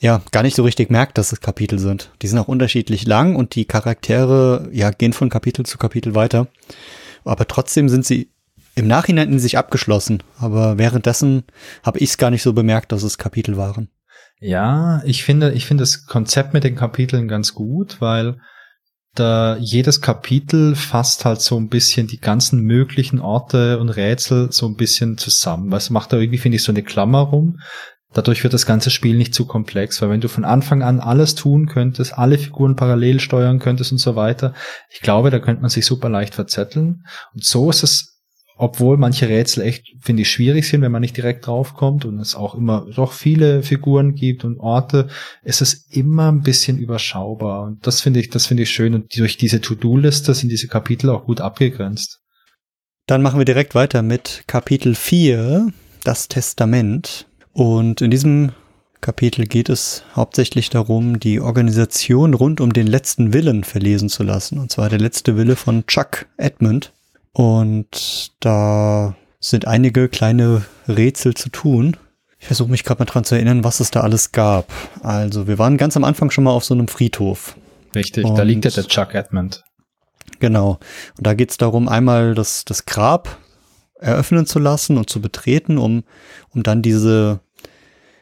[0.02, 2.12] ja gar nicht so richtig merkt, dass es Kapitel sind.
[2.22, 6.46] Die sind auch unterschiedlich lang und die Charaktere ja gehen von Kapitel zu Kapitel weiter.
[7.24, 8.30] Aber trotzdem sind sie
[8.76, 11.44] im Nachhinein in sich abgeschlossen, aber währenddessen
[11.84, 13.90] habe ich es gar nicht so bemerkt, dass es Kapitel waren.
[14.40, 18.38] Ja, ich finde, ich finde das Konzept mit den Kapiteln ganz gut, weil
[19.16, 24.68] da jedes Kapitel fasst halt so ein bisschen die ganzen möglichen Orte und Rätsel so
[24.68, 25.72] ein bisschen zusammen.
[25.72, 27.60] Was macht da irgendwie, finde ich, so eine Klammer rum.
[28.14, 31.36] Dadurch wird das ganze Spiel nicht zu komplex, weil wenn du von Anfang an alles
[31.36, 34.54] tun könntest, alle Figuren parallel steuern könntest und so weiter,
[34.90, 37.06] ich glaube, da könnte man sich super leicht verzetteln.
[37.34, 38.15] Und so ist es
[38.58, 42.36] obwohl manche Rätsel echt, finde ich, schwierig sind, wenn man nicht direkt draufkommt und es
[42.36, 45.10] auch immer doch viele Figuren gibt und Orte,
[45.44, 47.64] ist es immer ein bisschen überschaubar.
[47.64, 48.94] Und das finde ich, das finde ich schön.
[48.94, 52.22] Und durch diese To-Do-Liste sind diese Kapitel auch gut abgegrenzt.
[53.08, 55.68] Dann machen wir direkt weiter mit Kapitel 4,
[56.04, 57.28] das Testament.
[57.52, 58.54] Und in diesem
[59.02, 64.58] Kapitel geht es hauptsächlich darum, die Organisation rund um den letzten Willen verlesen zu lassen.
[64.58, 66.95] Und zwar der letzte Wille von Chuck Edmund.
[67.36, 71.98] Und da sind einige kleine Rätsel zu tun.
[72.40, 74.72] Ich versuche mich gerade mal dran zu erinnern, was es da alles gab.
[75.04, 77.58] Also, wir waren ganz am Anfang schon mal auf so einem Friedhof.
[77.94, 79.66] Richtig, und da liegt ja der Chuck Edmund.
[80.40, 80.80] Genau.
[81.18, 83.38] Und da geht es darum, einmal das, das Grab
[84.00, 86.06] eröffnen zu lassen und zu betreten, um,
[86.52, 87.42] um dann diese,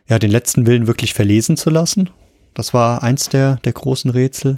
[0.07, 2.09] ja, den letzten Willen wirklich verlesen zu lassen.
[2.55, 4.57] Das war eins der, der großen Rätsel.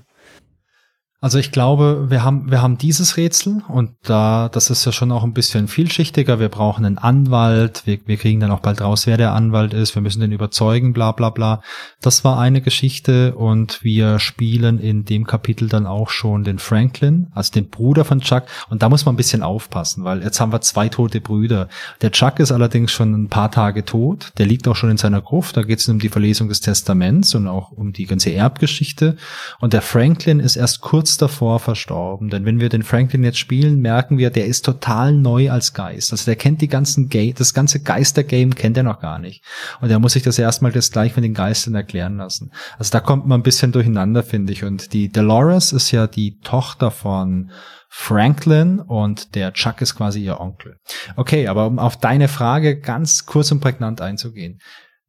[1.25, 5.11] Also ich glaube, wir haben, wir haben dieses Rätsel und da, das ist ja schon
[5.11, 6.39] auch ein bisschen vielschichtiger.
[6.39, 9.95] Wir brauchen einen Anwalt, wir, wir kriegen dann auch bald raus, wer der Anwalt ist,
[9.95, 11.63] wir müssen den überzeugen, bla bla bla.
[11.99, 17.25] Das war eine Geschichte und wir spielen in dem Kapitel dann auch schon den Franklin,
[17.33, 18.43] also den Bruder von Chuck.
[18.69, 21.69] Und da muss man ein bisschen aufpassen, weil jetzt haben wir zwei tote Brüder.
[22.03, 25.21] Der Chuck ist allerdings schon ein paar Tage tot, der liegt auch schon in seiner
[25.21, 29.17] Gruft, da geht es um die Verlesung des Testaments und auch um die ganze Erbgeschichte.
[29.59, 32.29] Und der Franklin ist erst kurz davor verstorben.
[32.29, 36.11] Denn wenn wir den Franklin jetzt spielen, merken wir, der ist total neu als Geist.
[36.11, 39.43] Also der kennt die ganzen Ga das ganze Geistergame kennt er noch gar nicht.
[39.81, 42.51] Und er muss sich das erstmal das gleich mit den Geistern erklären lassen.
[42.77, 44.63] Also da kommt man ein bisschen durcheinander, finde ich.
[44.63, 47.51] Und die Dolores ist ja die Tochter von
[47.97, 50.77] Franklin und der Chuck ist quasi ihr Onkel.
[51.15, 54.59] Okay, aber um auf deine Frage ganz kurz und prägnant einzugehen.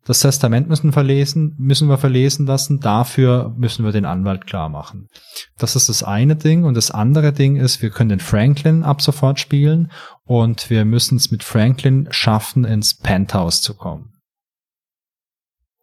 [0.07, 2.79] Das Testament müssen, verlesen, müssen wir verlesen lassen.
[2.79, 5.09] Dafür müssen wir den Anwalt klar machen.
[5.59, 6.63] Das ist das eine Ding.
[6.63, 9.91] Und das andere Ding ist, wir können den Franklin ab sofort spielen
[10.25, 14.13] und wir müssen es mit Franklin schaffen, ins Penthouse zu kommen.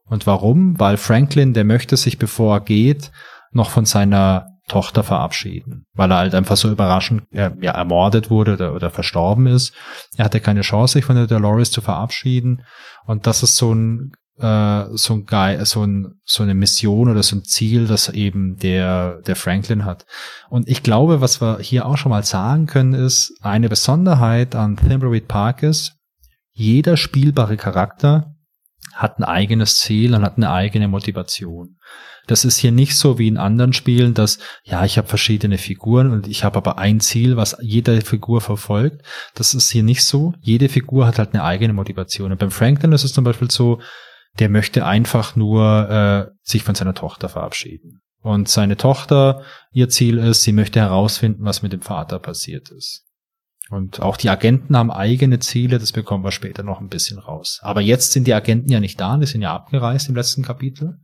[0.06, 0.80] Und warum?
[0.80, 3.12] Weil Franklin, der möchte sich, bevor er geht,
[3.52, 8.54] noch von seiner Tochter verabschieden, weil er halt einfach so überraschend äh, ja, ermordet wurde
[8.54, 9.74] oder, oder verstorben ist.
[10.16, 12.64] Er hatte keine Chance, sich von der Dolores zu verabschieden.
[13.06, 17.24] Und das ist so ein äh, so ein Guy, so ein so eine Mission oder
[17.24, 20.06] so ein Ziel, das eben der der Franklin hat.
[20.50, 24.78] Und ich glaube, was wir hier auch schon mal sagen können, ist eine Besonderheit an
[24.78, 25.98] Thimbleweed Park ist,
[26.52, 28.36] jeder spielbare Charakter
[28.94, 31.78] hat ein eigenes Ziel und hat eine eigene Motivation.
[32.28, 36.12] Das ist hier nicht so wie in anderen Spielen, dass ja, ich habe verschiedene Figuren
[36.12, 39.02] und ich habe aber ein Ziel, was jede Figur verfolgt.
[39.36, 40.34] Das ist hier nicht so.
[40.42, 42.32] Jede Figur hat halt eine eigene Motivation.
[42.32, 43.82] Und beim Franklin ist es zum Beispiel so,
[44.40, 48.02] der möchte einfach nur äh, sich von seiner Tochter verabschieden.
[48.22, 49.44] Und seine Tochter,
[49.74, 53.04] ihr Ziel ist, sie möchte herausfinden, was mit dem Vater passiert ist.
[53.70, 57.60] Und auch die Agenten haben eigene Ziele, das bekommen wir später noch ein bisschen raus.
[57.64, 61.00] Aber jetzt sind die Agenten ja nicht da, die sind ja abgereist im letzten Kapitel.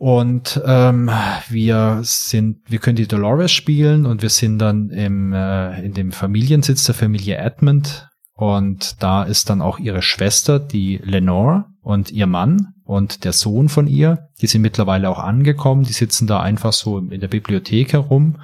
[0.00, 1.10] Und ähm,
[1.50, 6.10] wir sind, wir können die Dolores spielen und wir sind dann im, äh, in dem
[6.10, 8.08] Familiensitz der Familie Edmund.
[8.32, 13.68] Und da ist dann auch ihre Schwester, die Lenore, und ihr Mann und der Sohn
[13.68, 14.30] von ihr.
[14.40, 15.82] Die sind mittlerweile auch angekommen.
[15.82, 18.40] Die sitzen da einfach so in der Bibliothek herum.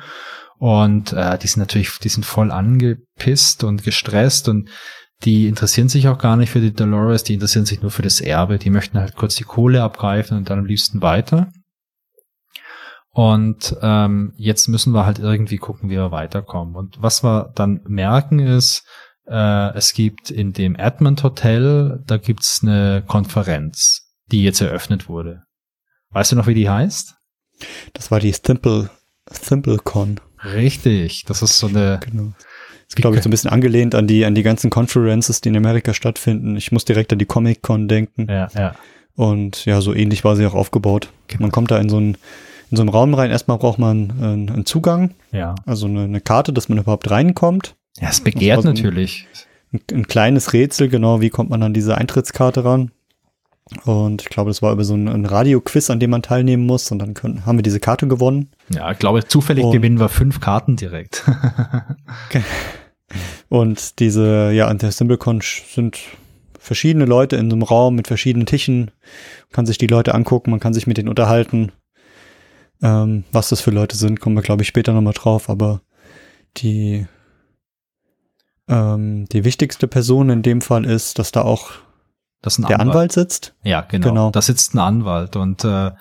[0.58, 4.68] Und äh, die sind natürlich, die sind voll angepisst und gestresst und
[5.24, 8.20] die interessieren sich auch gar nicht für die Dolores, die interessieren sich nur für das
[8.20, 8.58] Erbe.
[8.58, 11.50] Die möchten halt kurz die Kohle abgreifen und dann am liebsten weiter.
[13.10, 16.76] Und ähm, jetzt müssen wir halt irgendwie gucken, wie wir weiterkommen.
[16.76, 18.84] Und was wir dann merken ist,
[19.26, 25.44] äh, es gibt in dem Edmund Hotel, da gibt's eine Konferenz, die jetzt eröffnet wurde.
[26.10, 27.14] Weißt du noch, wie die heißt?
[27.94, 28.90] Das war die Simple,
[29.30, 30.20] SimpleCon.
[30.44, 32.00] Richtig, das ist so eine.
[32.04, 32.34] Genau.
[32.86, 35.48] Das ist, glaube ich, so ein bisschen angelehnt an die, an die ganzen Conferences, die
[35.48, 36.56] in Amerika stattfinden.
[36.56, 38.26] Ich muss direkt an die Comic-Con denken.
[38.30, 38.74] Ja, ja.
[39.16, 41.10] Und ja, so ähnlich war sie auch aufgebaut.
[41.26, 41.42] Genau.
[41.42, 42.16] Man kommt da in so einen,
[42.70, 43.30] in so einen Raum rein.
[43.30, 45.14] Erstmal braucht man einen, einen Zugang.
[45.32, 45.56] Ja.
[45.64, 47.74] Also eine, eine, Karte, dass man überhaupt reinkommt.
[47.98, 49.26] Ja, es begehrt so natürlich.
[49.72, 52.92] Ein, ein, kleines Rätsel, genau, wie kommt man an diese Eintrittskarte ran?
[53.84, 56.90] Und ich glaube, das war über so ein, ein Radio-Quiz, an dem man teilnehmen muss.
[56.92, 58.50] Und dann können, haben wir diese Karte gewonnen.
[58.68, 61.24] Ja, ich glaube, zufällig und gewinnen wir fünf Karten direkt.
[63.48, 65.98] und diese, ja, an der SimbleCon sind
[66.58, 68.92] verschiedene Leute in so einem Raum mit verschiedenen Tischen.
[69.48, 71.72] Man kann sich die Leute angucken, man kann sich mit denen unterhalten.
[72.82, 75.50] Ähm, was das für Leute sind, kommen wir, glaube ich, später nochmal drauf.
[75.50, 75.80] Aber
[76.58, 77.06] die,
[78.68, 81.72] ähm, die wichtigste Person in dem Fall ist, dass da auch
[82.42, 82.94] dass ein der Anwalt.
[82.94, 83.54] Anwalt sitzt.
[83.62, 84.08] Ja, genau.
[84.08, 84.30] genau.
[84.30, 85.92] Da sitzt ein Anwalt und äh,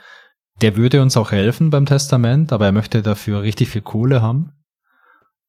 [0.61, 4.51] der würde uns auch helfen beim Testament, aber er möchte dafür richtig viel Kohle haben.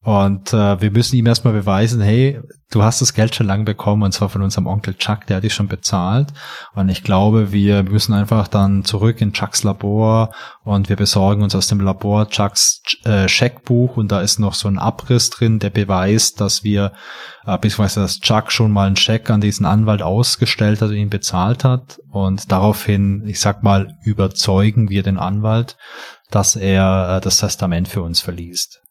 [0.06, 2.40] Und äh, wir müssen ihm erstmal beweisen, hey,
[2.70, 5.42] du hast das Geld schon lange bekommen, und zwar von unserem Onkel Chuck, der hat
[5.42, 6.28] dich schon bezahlt.
[6.76, 10.32] Und ich glaube, wir müssen einfach dann zurück in Chucks Labor
[10.62, 14.68] und wir besorgen uns aus dem Labor Chucks äh, Scheckbuch und da ist noch so
[14.68, 16.92] ein Abriss drin, der beweist, dass wir,
[17.44, 21.10] äh, beziehungsweise dass Chuck schon mal einen Scheck an diesen Anwalt ausgestellt hat und ihn
[21.10, 21.98] bezahlt hat.
[22.12, 25.76] Und daraufhin, ich sag mal, überzeugen wir den Anwalt,
[26.30, 28.85] dass er äh, das Testament für uns verliest.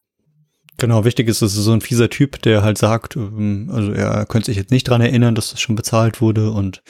[0.78, 4.26] Genau, wichtig ist, es ist so ein fieser Typ, der halt sagt, ähm, also er
[4.26, 6.82] könnte sich jetzt nicht dran erinnern, dass das schon bezahlt wurde und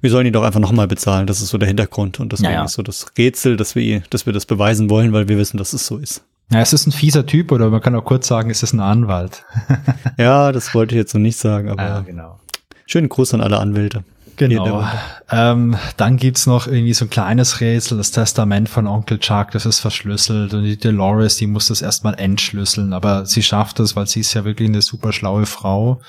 [0.00, 1.26] wir sollen ihn doch einfach nochmal bezahlen.
[1.26, 2.64] Das ist so der Hintergrund und deswegen ja, ja.
[2.64, 5.72] ist so das Rätsel, dass wir, dass wir das beweisen wollen, weil wir wissen, dass
[5.72, 6.22] es so ist.
[6.52, 8.80] Ja, es ist ein fieser Typ oder man kann auch kurz sagen, es ist ein
[8.80, 9.44] Anwalt.
[10.18, 12.40] ja, das wollte ich jetzt so nicht sagen, aber ja, genau.
[12.86, 14.02] schönen Gruß an alle Anwälte.
[14.40, 14.88] Genau.
[15.30, 19.66] Ähm, dann gibt's noch irgendwie so ein kleines Rätsel, das Testament von Onkel Chuck, das
[19.66, 24.06] ist verschlüsselt und die Dolores, die muss das erstmal entschlüsseln, aber sie schafft es, weil
[24.06, 26.00] sie ist ja wirklich eine super schlaue Frau.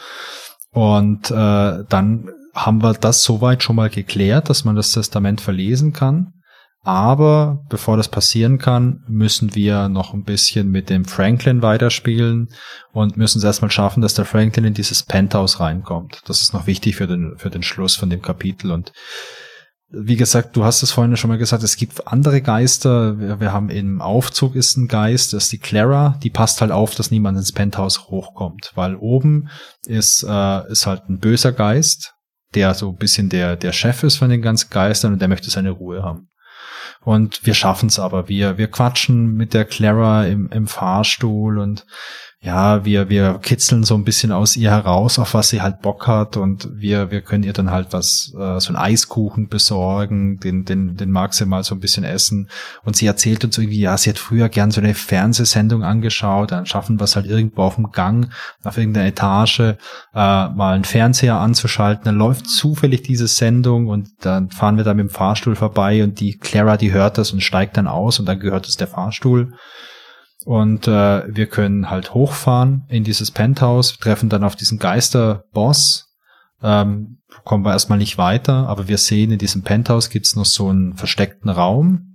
[0.72, 5.92] Und äh, dann haben wir das soweit schon mal geklärt, dass man das Testament verlesen
[5.92, 6.34] kann.
[6.84, 12.50] Aber bevor das passieren kann, müssen wir noch ein bisschen mit dem Franklin weiterspielen
[12.92, 16.22] und müssen es erstmal schaffen, dass der Franklin in dieses Penthouse reinkommt.
[16.26, 18.72] Das ist noch wichtig für den, für den Schluss von dem Kapitel.
[18.72, 18.94] Und
[19.92, 23.20] wie gesagt, du hast es vorhin schon mal gesagt, es gibt andere Geister.
[23.20, 26.72] Wir, wir haben im Aufzug ist ein Geist, das ist die Clara, die passt halt
[26.72, 29.50] auf, dass niemand ins Penthouse hochkommt, weil oben
[29.86, 32.16] ist, äh, ist halt ein böser Geist,
[32.56, 35.52] der so ein bisschen der, der Chef ist von den ganzen Geistern und der möchte
[35.52, 36.31] seine Ruhe haben.
[37.04, 38.30] Und wir schaffen es aber.
[38.30, 41.86] Wir, wir quatschen mit der Clara im, im Fahrstuhl und
[42.44, 46.08] ja, wir, wir kitzeln so ein bisschen aus ihr heraus, auf was sie halt Bock
[46.08, 50.66] hat und wir, wir können ihr dann halt was, äh, so ein Eiskuchen besorgen, den,
[50.66, 52.50] den, den mag sie mal so ein bisschen essen.
[52.84, 56.66] Und sie erzählt uns irgendwie, ja, sie hat früher gern so eine Fernsehsendung angeschaut, dann
[56.66, 58.34] schaffen wir es halt irgendwo auf dem Gang,
[58.64, 59.76] auf irgendeiner Etage, äh,
[60.16, 65.08] mal einen Fernseher anzuschalten, dann läuft zufällig diese Sendung und dann fahren wir da mit
[65.08, 68.40] dem Fahrstuhl vorbei und die Clara, die hört das und steigt dann aus und dann
[68.40, 69.54] gehört es der Fahrstuhl
[70.46, 76.08] und äh, wir können halt hochfahren in dieses Penthouse, treffen dann auf diesen Geisterboss.
[76.64, 80.70] Ähm, kommen wir erstmal nicht weiter, aber wir sehen, in diesem Penthouse gibt's noch so
[80.70, 82.08] einen versteckten Raum.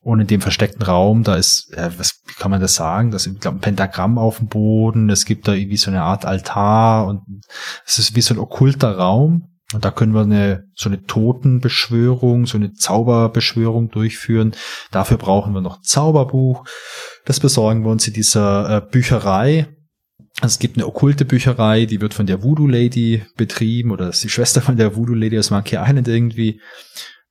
[0.00, 3.10] Und in dem versteckten Raum, da ist, äh, was wie kann man das sagen?
[3.10, 5.10] Da ist, glaube, ein Pentagramm auf dem Boden.
[5.10, 7.22] Es gibt da irgendwie so eine Art Altar und
[7.84, 9.55] es ist wie so ein okkulter Raum.
[9.72, 14.52] Und da können wir eine, so eine Totenbeschwörung, so eine Zauberbeschwörung durchführen.
[14.92, 16.64] Dafür brauchen wir noch ein Zauberbuch.
[17.24, 19.66] Das besorgen wir uns in dieser äh, Bücherei.
[20.42, 24.28] Es gibt eine okkulte Bücherei, die wird von der Voodoo Lady betrieben oder ist die
[24.28, 26.60] Schwester von der Voodoo Lady aus Monkey Island irgendwie.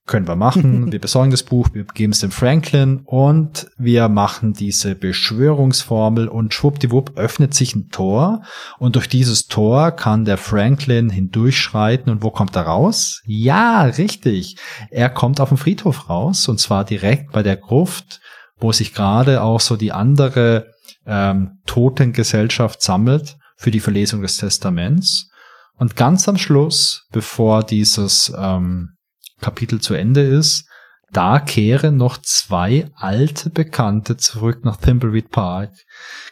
[0.06, 0.92] Können wir machen.
[0.92, 6.54] wir besorgen das Buch, wir geben es dem Franklin und wir machen diese Beschwörungsformel und
[6.54, 8.44] schwuppdiwupp öffnet sich ein Tor
[8.78, 13.22] und durch dieses Tor kann der Franklin hindurchschreiten und wo kommt er raus?
[13.26, 14.58] Ja, richtig.
[14.92, 18.22] Er kommt auf dem Friedhof raus und zwar direkt bei der Gruft,
[18.60, 20.68] wo sich gerade auch so die andere
[21.06, 25.30] ähm, Totengesellschaft sammelt für die Verlesung des Testaments.
[25.78, 28.95] Und ganz am Schluss, bevor dieses ähm,
[29.42, 30.68] Kapitel zu Ende ist,
[31.12, 35.72] da kehren noch zwei alte Bekannte zurück nach Thimbleweed Park.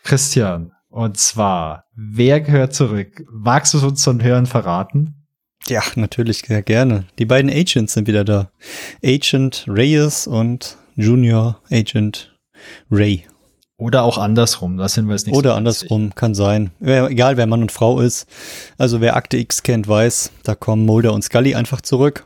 [0.04, 3.24] Christian, und zwar, wer gehört zurück?
[3.32, 5.26] Magst du uns so ein Hören verraten?
[5.68, 7.06] Ja, natürlich, sehr gerne.
[7.18, 8.52] Die beiden Agents sind wieder da.
[9.04, 12.38] Agent Reyes und Junior Agent
[12.92, 13.26] Ray.
[13.78, 16.72] Oder auch andersrum, da sind wir jetzt nicht Oder so andersrum, kann sein.
[16.80, 18.28] Egal, wer Mann und Frau ist.
[18.78, 22.26] Also wer Akte X kennt, weiß, da kommen Mulder und Scully einfach zurück.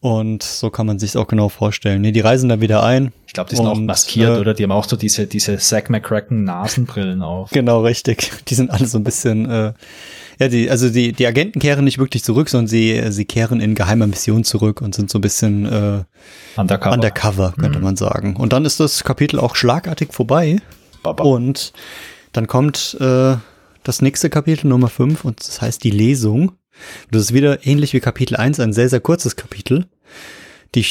[0.00, 2.02] Und so kann man sich auch genau vorstellen.
[2.02, 3.12] Nee, die reisen dann wieder ein.
[3.26, 4.54] Ich glaube, die sind auch maskiert, äh, oder?
[4.54, 7.50] Die haben auch so diese, diese Zack McCracken Nasenbrillen auf.
[7.50, 8.30] Genau, richtig.
[8.48, 9.72] Die sind alle so ein bisschen, äh,
[10.38, 13.74] ja, die, also die, die Agenten kehren nicht wirklich zurück, sondern sie, sie kehren in
[13.74, 16.04] geheimer Mission zurück und sind so ein bisschen äh,
[16.60, 16.94] Undercover.
[16.94, 17.84] undercover, könnte Mhm.
[17.84, 18.36] man sagen.
[18.36, 20.58] Und dann ist das Kapitel auch schlagartig vorbei.
[21.02, 21.24] Baba.
[21.24, 21.72] Und
[22.32, 23.36] dann kommt äh,
[23.82, 26.52] das nächste Kapitel, Nummer 5, und das heißt die Lesung.
[27.10, 29.86] Das ist wieder ähnlich wie Kapitel 1, ein sehr, sehr kurzes Kapitel.
[30.74, 30.84] Die,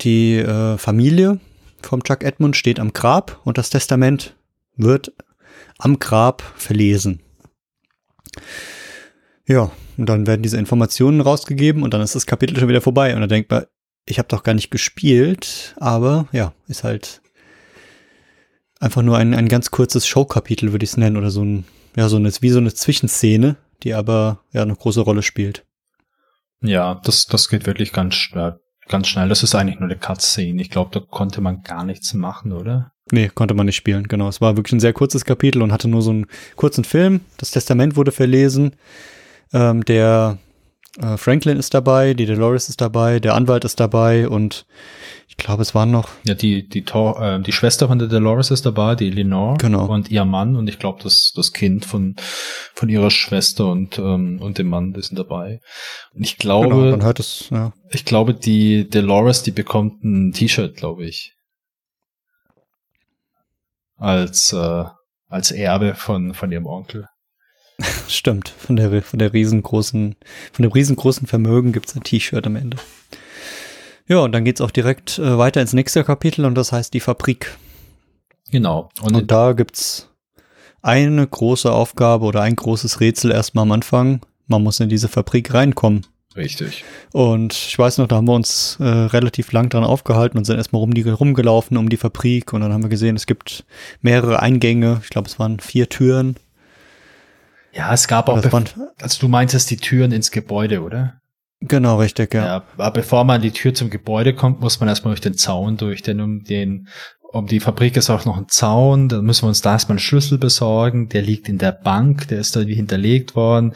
[0.00, 1.40] die äh, Familie
[1.82, 4.36] vom Chuck Edmund steht am Grab und das Testament
[4.76, 5.12] wird
[5.78, 7.20] am Grab verlesen.
[9.46, 13.14] Ja, und dann werden diese Informationen rausgegeben und dann ist das Kapitel schon wieder vorbei.
[13.14, 13.66] Und dann denkt man,
[14.06, 17.20] ich habe doch gar nicht gespielt, aber ja, ist halt
[18.80, 21.64] einfach nur ein, ein ganz kurzes Showkapitel, würde ich es nennen, oder so ein,
[21.96, 25.64] ja, so eine, wie so eine Zwischenszene, die aber ja eine große Rolle spielt.
[26.60, 28.56] Ja, das, das geht wirklich ganz, sch-
[28.88, 29.28] ganz schnell.
[29.28, 30.62] Das ist eigentlich nur eine Cutscene.
[30.62, 32.92] Ich glaube, da konnte man gar nichts machen, oder?
[33.10, 34.28] Nee, konnte man nicht spielen, genau.
[34.28, 36.26] Es war wirklich ein sehr kurzes Kapitel und hatte nur so einen
[36.56, 37.20] kurzen Film.
[37.38, 38.76] Das Testament wurde verlesen.
[39.52, 40.38] Ähm, der
[40.98, 44.66] äh, Franklin ist dabei, die Dolores ist dabei, der Anwalt ist dabei und
[45.26, 48.50] ich glaube, es waren noch, Ja, die, die, Tor, äh, die Schwester von der Dolores
[48.50, 49.56] ist dabei, die Eleanor.
[49.56, 49.86] Genau.
[49.86, 52.16] Und ihr Mann und ich glaube, das, das Kind von,
[52.74, 55.60] von ihrer Schwester und, ähm, und dem Mann, die sind dabei.
[56.12, 57.72] Und ich glaube, genau, man hört es, ja.
[57.90, 61.32] ich glaube, die Dolores, die bekommt ein T-Shirt, glaube ich.
[63.96, 64.84] Als, äh,
[65.28, 67.06] als Erbe von, von ihrem Onkel.
[68.08, 70.16] Stimmt, von der, von der riesengroßen,
[70.52, 72.76] von dem riesengroßen Vermögen gibt's ein T-Shirt am Ende.
[74.08, 77.00] Ja, und dann geht's auch direkt äh, weiter ins nächste Kapitel und das heißt die
[77.00, 77.56] Fabrik.
[78.50, 78.90] Genau.
[79.00, 80.10] Und, Und da gibt's
[80.82, 84.20] eine große Aufgabe oder ein großes Rätsel erstmal am Anfang.
[84.48, 86.04] Man muss in diese Fabrik reinkommen.
[86.36, 86.84] richtig.
[87.12, 90.56] Und ich weiß noch, da haben wir uns äh, relativ lang dran aufgehalten und sind
[90.56, 93.64] erstmal rum die, rumgelaufen um die Fabrik und dann haben wir gesehen, es gibt
[94.00, 95.00] mehrere Eingänge.
[95.02, 96.36] Ich glaube, es waren vier Türen.
[97.72, 101.18] Ja, es gab auch, also du meintest die Türen ins Gebäude, oder?
[101.60, 102.44] genau, richtig, ja.
[102.44, 102.64] Ja.
[102.76, 105.76] aber bevor man an die Tür zum Gebäude kommt, muss man erstmal durch den Zaun
[105.76, 106.88] durch, denn um den,
[107.32, 110.00] um die Fabrik ist auch noch ein Zaun, da müssen wir uns da erstmal einen
[110.00, 113.74] Schlüssel besorgen, der liegt in der Bank, der ist da wie hinterlegt worden.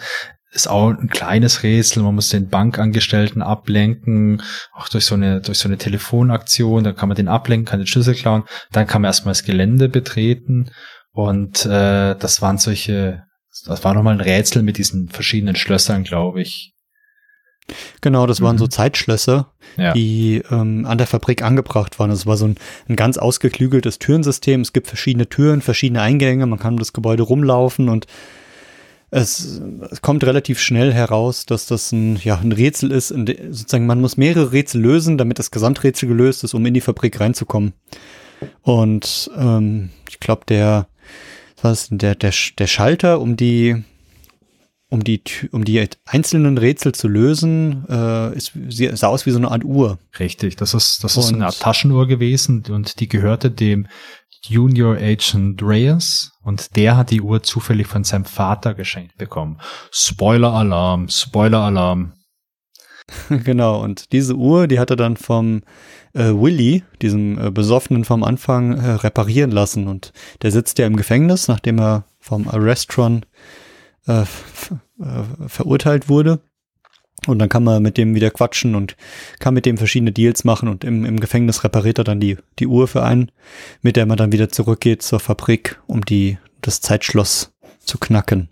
[0.52, 4.42] Ist auch ein kleines Rätsel, man muss den Bankangestellten ablenken,
[4.74, 7.86] auch durch so eine, durch so eine Telefonaktion, da kann man den ablenken, kann den
[7.86, 10.70] Schlüssel klauen, dann kann man erstmal das Gelände betreten
[11.12, 13.24] und äh, das waren solche,
[13.66, 16.72] das war nochmal ein Rätsel mit diesen verschiedenen Schlössern, glaube ich.
[18.00, 18.60] Genau, das waren Mhm.
[18.60, 19.92] so Zeitschlösser, Ja.
[19.92, 22.10] die ähm, an der Fabrik angebracht waren.
[22.12, 22.56] Es war so ein,
[22.88, 24.60] ein ganz ausgeklügeltes Türensystem.
[24.60, 26.46] Es gibt verschiedene Türen, verschiedene Eingänge.
[26.46, 28.06] Man kann um das Gebäude rumlaufen und
[29.10, 29.60] es,
[29.90, 33.08] es kommt relativ schnell heraus, dass das ein, ja, ein Rätsel ist.
[33.08, 37.18] Sozusagen, man muss mehrere Rätsel lösen, damit das Gesamträtsel gelöst ist, um in die Fabrik
[37.18, 37.72] reinzukommen.
[38.62, 40.88] Und ähm, ich glaube, der,
[41.66, 43.84] was der, der, der Schalter, um die,
[44.88, 45.20] um die,
[45.50, 48.52] um die einzelnen Rätsel zu lösen, äh, ist,
[48.98, 49.98] sah aus wie so eine Art Uhr.
[50.18, 53.88] Richtig, das ist, das ist eine Art Taschenuhr gewesen und die gehörte dem
[54.42, 59.58] Junior Agent Reyes und der hat die Uhr zufällig von seinem Vater geschenkt bekommen.
[59.90, 62.12] Spoiler-Alarm, Spoiler-Alarm.
[63.28, 65.62] genau, und diese Uhr, die hat er dann vom
[66.16, 69.86] äh, Willy, diesem äh, Besoffenen vom Anfang, äh, reparieren lassen.
[69.86, 70.12] Und
[70.42, 73.24] der sitzt ja im Gefängnis, nachdem er vom Arrestron
[74.06, 74.24] äh, äh,
[75.46, 76.40] verurteilt wurde.
[77.26, 78.96] Und dann kann man mit dem wieder quatschen und
[79.40, 82.66] kann mit dem verschiedene Deals machen und im, im Gefängnis repariert er dann die, die
[82.66, 83.32] Uhr für einen,
[83.82, 88.48] mit der man dann wieder zurückgeht zur Fabrik, um die, das Zeitschloss zu knacken.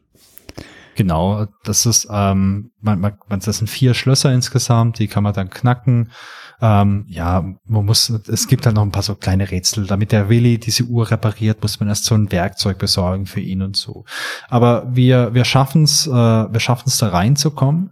[0.94, 5.50] Genau, das ist, ähm, man, man, das sind vier Schlösser insgesamt, die kann man dann
[5.50, 6.12] knacken.
[6.60, 9.86] Ähm, ja, man muss, es gibt halt noch ein paar so kleine Rätsel.
[9.86, 13.62] Damit der Willi diese Uhr repariert, muss man erst so ein Werkzeug besorgen für ihn
[13.62, 14.04] und so.
[14.48, 17.90] Aber wir, wir schaffen es, äh, wir schaffen es da reinzukommen.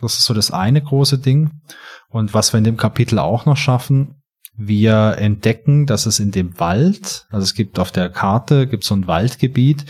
[0.00, 1.60] Das ist so das eine große Ding.
[2.08, 4.22] Und was wir in dem Kapitel auch noch schaffen,
[4.56, 8.94] wir entdecken, dass es in dem Wald, also es gibt auf der Karte, gibt so
[8.94, 9.84] ein Waldgebiet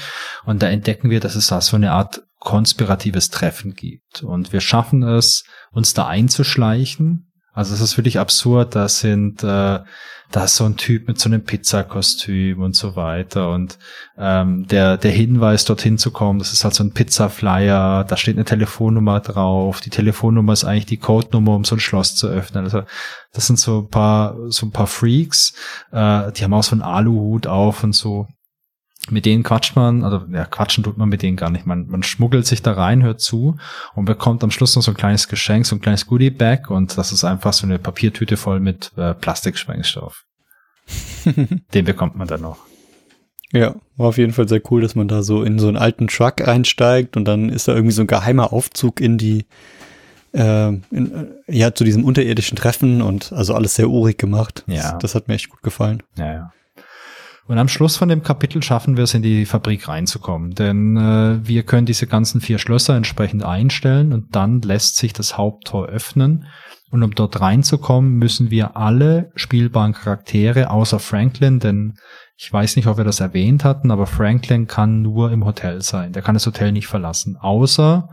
[0.47, 4.23] und da entdecken wir, dass es da so eine Art konspiratives Treffen gibt.
[4.23, 7.33] Und wir schaffen es, uns da einzuschleichen.
[7.53, 9.81] Also es ist wirklich absurd, da sind, äh,
[10.31, 13.51] da ist so ein Typ mit so einem Pizzakostüm und so weiter.
[13.51, 13.79] Und
[14.19, 18.37] ähm, der, der Hinweis, dorthin zu kommen, das ist halt so ein Pizza-Flyer, da steht
[18.37, 19.81] eine Telefonnummer drauf.
[19.81, 22.65] Die Telefonnummer ist eigentlich die Codenummer, um so ein Schloss zu öffnen.
[22.65, 22.83] Also
[23.33, 25.55] das sind so ein paar, so ein paar Freaks,
[25.93, 28.27] äh, die haben auch so einen Aluhut auf und so
[29.11, 31.67] mit denen quatscht man, also ja, quatschen tut man mit denen gar nicht.
[31.67, 33.57] Man, man schmuggelt sich da rein, hört zu
[33.95, 37.13] und bekommt am Schluss noch so ein kleines Geschenk, so ein kleines Goodie-Bag und das
[37.13, 40.25] ist einfach so eine Papiertüte voll mit äh, Plastiksprengstoff.
[41.75, 42.59] Den bekommt man dann noch.
[43.53, 46.09] Ja, war auf jeden Fall sehr cool, dass man da so in so einen alten
[46.09, 49.47] Truck einsteigt und dann ist da irgendwie so ein geheimer Aufzug in die,
[50.33, 54.65] äh, in, ja, zu diesem unterirdischen Treffen und also alles sehr urig gemacht.
[54.67, 54.93] Ja.
[54.93, 56.03] Das, das hat mir echt gut gefallen.
[56.17, 56.53] Ja, ja.
[57.47, 60.55] Und am Schluss von dem Kapitel schaffen wir es, in die Fabrik reinzukommen.
[60.55, 65.37] Denn äh, wir können diese ganzen vier Schlösser entsprechend einstellen und dann lässt sich das
[65.37, 66.47] Haupttor öffnen.
[66.91, 71.95] Und um dort reinzukommen, müssen wir alle spielbaren Charaktere außer Franklin, denn
[72.37, 76.12] ich weiß nicht, ob wir das erwähnt hatten, aber Franklin kann nur im Hotel sein.
[76.12, 77.37] Der kann das Hotel nicht verlassen.
[77.37, 78.09] Außer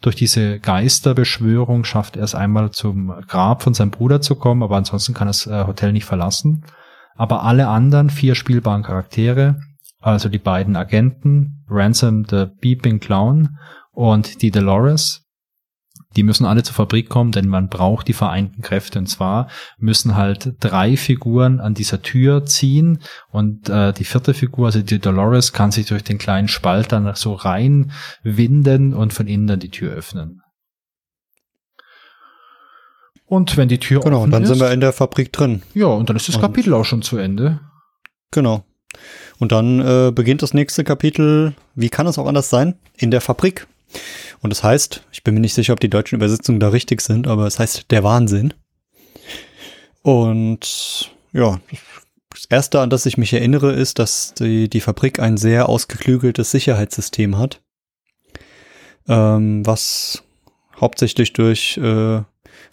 [0.00, 4.76] durch diese Geisterbeschwörung schafft er es einmal zum Grab von seinem Bruder zu kommen, aber
[4.76, 6.64] ansonsten kann das äh, Hotel nicht verlassen.
[7.14, 9.60] Aber alle anderen vier spielbaren Charaktere,
[10.00, 13.56] also die beiden Agenten, Ransom the Beeping Clown
[13.92, 15.24] und die Dolores,
[16.16, 18.98] die müssen alle zur Fabrik kommen, denn man braucht die vereinten Kräfte.
[18.98, 23.00] Und zwar müssen halt drei Figuren an dieser Tür ziehen
[23.30, 27.12] und äh, die vierte Figur, also die Dolores, kann sich durch den kleinen Spalt dann
[27.14, 30.40] so reinwinden und von innen dann die Tür öffnen.
[33.34, 35.62] Und wenn die Tür genau, offen dann ist, sind wir in der Fabrik drin.
[35.74, 37.60] ja, und dann ist das Und- Kapitel auch schon zu Ende.
[38.30, 38.64] Genau.
[39.38, 43.20] Und dann äh, beginnt das nächste Kapitel, wie kann es auch anders sein, in der
[43.20, 43.66] Fabrik.
[44.40, 47.26] Und das heißt, ich bin mir nicht sicher, ob die deutschen Übersetzungen da richtig sind,
[47.26, 48.54] aber es heißt der Wahnsinn.
[50.02, 51.60] Und ja,
[52.30, 56.50] das Erste, an das ich mich erinnere, ist, dass die, die Fabrik ein sehr ausgeklügeltes
[56.50, 57.60] Sicherheitssystem hat,
[59.08, 60.22] ähm, was
[60.80, 62.22] hauptsächlich durch äh,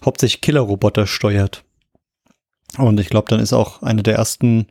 [0.03, 1.63] hauptsächlich Killerroboter steuert.
[2.77, 4.67] Und ich glaube, dann ist auch eine der ersten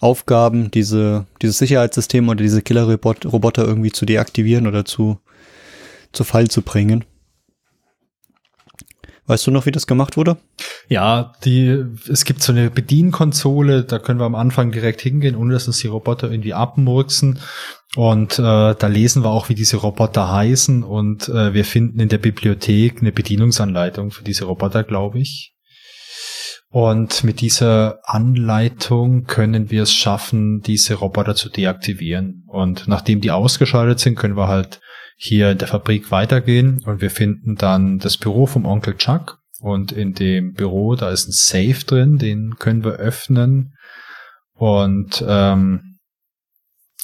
[0.00, 5.18] Aufgaben, diese, dieses Sicherheitssystem oder diese Killerroboter irgendwie zu deaktivieren oder zu,
[6.12, 7.04] zu Fall zu bringen.
[9.26, 10.36] Weißt du noch, wie das gemacht wurde?
[10.88, 15.54] Ja, die, es gibt so eine Bedienkonsole, da können wir am Anfang direkt hingehen, ohne
[15.54, 17.38] dass uns die Roboter irgendwie abmurksen.
[17.96, 20.82] Und äh, da lesen wir auch, wie diese Roboter heißen.
[20.82, 25.54] Und äh, wir finden in der Bibliothek eine Bedienungsanleitung für diese Roboter, glaube ich.
[26.74, 32.42] Und mit dieser Anleitung können wir es schaffen, diese Roboter zu deaktivieren.
[32.48, 34.80] Und nachdem die ausgeschaltet sind, können wir halt
[35.16, 39.38] hier in der Fabrik weitergehen und wir finden dann das Büro vom Onkel Chuck.
[39.60, 43.74] Und in dem Büro, da ist ein Safe drin, den können wir öffnen.
[44.52, 45.94] Und ähm,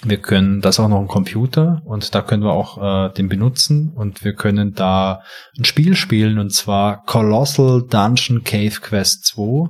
[0.05, 3.29] wir können, das ist auch noch ein Computer und da können wir auch äh, den
[3.29, 5.23] benutzen und wir können da
[5.59, 9.69] ein Spiel spielen und zwar Colossal Dungeon Cave Quest 2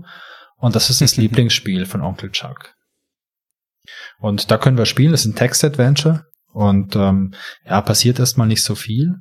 [0.58, 2.74] und das ist das Lieblingsspiel von Onkel Chuck.
[4.20, 7.34] Und da können wir spielen, das ist ein Text-Adventure und ähm,
[7.66, 9.16] ja, passiert erstmal nicht so viel,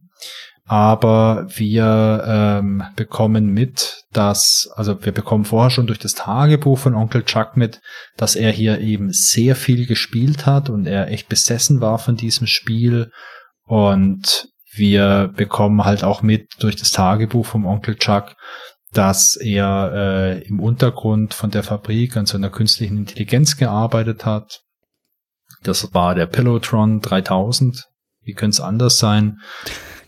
[0.65, 6.93] aber wir ähm, bekommen mit, dass, also wir bekommen vorher schon durch das Tagebuch von
[6.93, 7.81] Onkel Chuck mit,
[8.18, 12.45] dass er hier eben sehr viel gespielt hat und er echt besessen war von diesem
[12.45, 13.11] Spiel
[13.64, 18.35] und wir bekommen halt auch mit durch das Tagebuch vom Onkel Chuck,
[18.93, 24.61] dass er äh, im Untergrund von der Fabrik an so einer künstlichen Intelligenz gearbeitet hat.
[25.64, 27.88] Das war der Pillowtron 3000.
[28.23, 29.40] Wie könnte es anders sein?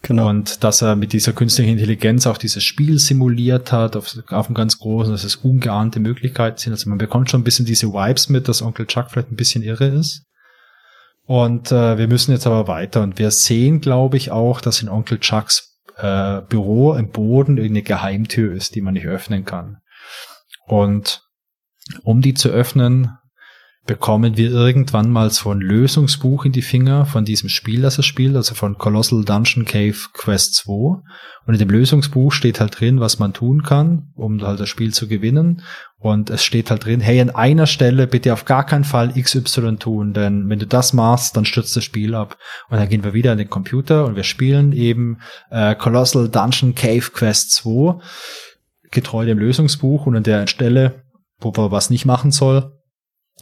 [0.02, 0.30] Genau.
[0.30, 4.56] Und dass er mit dieser künstlichen Intelligenz auch dieses Spiel simuliert hat, auf, auf einem
[4.56, 6.74] ganz großen, dass es ungeahnte Möglichkeiten sind.
[6.74, 9.64] Also man bekommt schon ein bisschen diese Vibes mit, dass Onkel Chuck vielleicht ein bisschen
[9.64, 10.24] irre ist.
[11.26, 13.04] Und äh, wir müssen jetzt aber weiter.
[13.04, 17.84] Und wir sehen, glaube ich, auch, dass in Onkel Chucks äh, Büro im Boden eine
[17.84, 19.78] Geheimtür ist, die man nicht öffnen kann.
[20.66, 21.22] Und
[22.04, 23.18] um die zu öffnen,
[23.88, 28.04] bekommen wir irgendwann mal so ein Lösungsbuch in die Finger von diesem Spiel, das er
[28.04, 31.02] spielt, also von Colossal Dungeon Cave Quest 2.
[31.48, 34.94] Und in dem Lösungsbuch steht halt drin, was man tun kann, um halt das Spiel
[34.94, 35.64] zu gewinnen.
[35.98, 39.78] Und es steht halt drin, hey, an einer Stelle bitte auf gar keinen Fall XY
[39.78, 42.38] tun, denn wenn du das machst, dann stürzt das Spiel ab.
[42.70, 46.76] Und dann gehen wir wieder an den Computer und wir spielen eben äh, Colossal Dungeon
[46.76, 48.00] Cave Quest 2,
[48.92, 51.04] getreu dem Lösungsbuch und an der Stelle,
[51.40, 52.72] wo wir was nicht machen soll,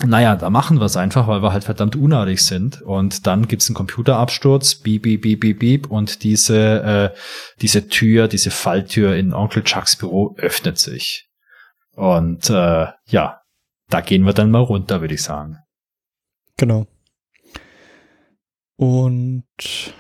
[0.06, 2.82] naja, da machen wir es einfach, weil wir halt verdammt unartig sind.
[2.82, 7.18] Und dann gibt's einen Computerabsturz, beep, beep, beep, beep, beep, und diese, äh,
[7.62, 11.28] diese Tür, diese Falltür in Onkel Chucks Büro öffnet sich.
[11.96, 13.42] Und äh, ja,
[13.90, 15.58] da gehen wir dann mal runter, würde ich sagen.
[16.58, 16.88] Genau.
[18.78, 19.44] Und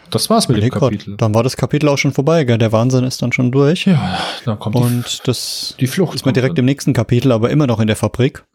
[0.09, 1.11] das war's mit dem Kapitel.
[1.11, 2.57] Gott, dann war das Kapitel auch schon vorbei, gell?
[2.57, 3.85] Der Wahnsinn ist dann schon durch.
[3.85, 6.63] Ja, dann kommt und die, das die Flucht ist mir direkt dann.
[6.63, 8.45] im nächsten Kapitel, aber immer noch in der Fabrik.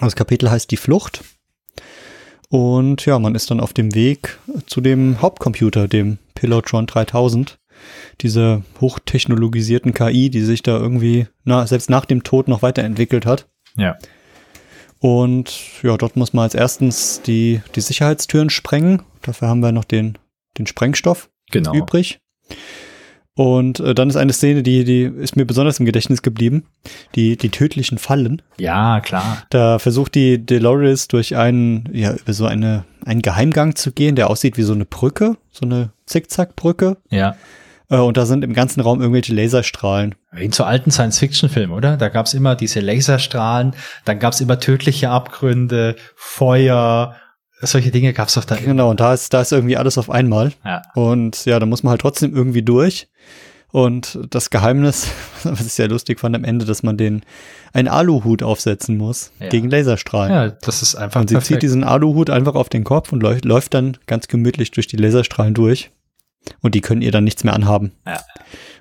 [0.00, 1.24] Das Kapitel heißt Die Flucht.
[2.48, 7.58] Und ja, man ist dann auf dem Weg zu dem Hauptcomputer, dem Pilotron 3000.
[8.20, 13.48] Diese hochtechnologisierten KI, die sich da irgendwie, na, selbst nach dem Tod noch weiterentwickelt hat.
[13.76, 13.96] Ja.
[14.98, 19.02] Und ja, dort muss man als erstens die, die Sicherheitstüren sprengen.
[19.22, 20.16] Dafür haben wir noch den,
[20.56, 21.74] den Sprengstoff genau.
[21.74, 22.20] übrig.
[23.36, 26.64] Und äh, dann ist eine Szene, die, die ist mir besonders im Gedächtnis geblieben.
[27.14, 28.40] Die, die tödlichen Fallen.
[28.56, 29.42] Ja, klar.
[29.50, 34.30] Da versucht die Dolores durch einen, ja, über so eine, einen Geheimgang zu gehen, der
[34.30, 36.96] aussieht wie so eine Brücke, so eine Zickzackbrücke.
[37.10, 37.36] Ja.
[37.90, 40.14] Äh, und da sind im ganzen Raum irgendwelche Laserstrahlen.
[40.32, 41.98] Wie zu alten Science-Fiction-Filmen, oder?
[41.98, 43.74] Da gab's immer diese Laserstrahlen,
[44.06, 47.14] dann gab's immer tödliche Abgründe, Feuer
[47.60, 48.56] solche Dinge gab's doch da.
[48.56, 50.52] Genau, und da ist, da ist irgendwie alles auf einmal.
[50.64, 50.82] Ja.
[50.94, 53.08] Und ja, da muss man halt trotzdem irgendwie durch.
[53.72, 55.10] Und das Geheimnis,
[55.42, 57.24] was ich sehr lustig fand am Ende, dass man den
[57.72, 59.48] einen Aluhut aufsetzen muss ja.
[59.48, 60.32] gegen Laserstrahlen.
[60.32, 61.20] Ja, das ist einfach.
[61.20, 61.48] Und sie perfekt.
[61.48, 64.96] zieht diesen Aluhut einfach auf den Kopf und läuft, läuft dann ganz gemütlich durch die
[64.96, 65.90] Laserstrahlen durch.
[66.60, 67.92] Und die können ihr dann nichts mehr anhaben.
[68.06, 68.20] Ja.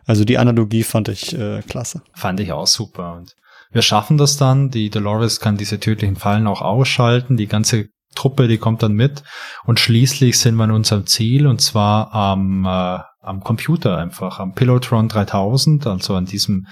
[0.06, 2.02] Also die Analogie fand ich äh, klasse.
[2.14, 3.16] Fand ich auch super.
[3.16, 3.36] Und
[3.72, 4.70] wir schaffen das dann.
[4.70, 7.38] Die Dolores kann diese tödlichen Fallen auch ausschalten.
[7.38, 9.24] Die ganze Truppe, die kommt dann mit.
[9.66, 14.54] Und schließlich sind wir in unserem Ziel und zwar am, äh, am Computer einfach, am
[14.54, 16.68] Pilotron 3000, also an diesem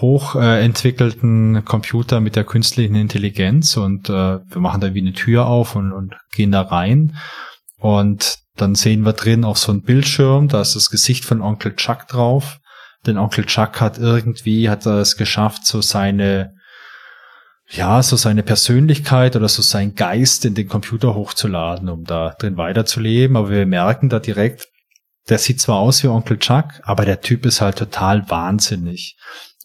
[0.00, 5.46] hochentwickelten äh, Computer mit der künstlichen Intelligenz und äh, wir machen da wie eine Tür
[5.46, 7.16] auf und, und gehen da rein
[7.78, 11.76] und dann sehen wir drin auch so ein Bildschirm, da ist das Gesicht von Onkel
[11.76, 12.58] Chuck drauf.
[13.06, 16.57] Denn Onkel Chuck hat irgendwie, hat er es geschafft, so seine
[17.70, 22.56] ja, so seine Persönlichkeit oder so sein Geist in den Computer hochzuladen, um da drin
[22.56, 23.36] weiterzuleben.
[23.36, 24.68] Aber wir merken da direkt,
[25.28, 29.16] der sieht zwar aus wie Onkel Chuck, aber der Typ ist halt total wahnsinnig.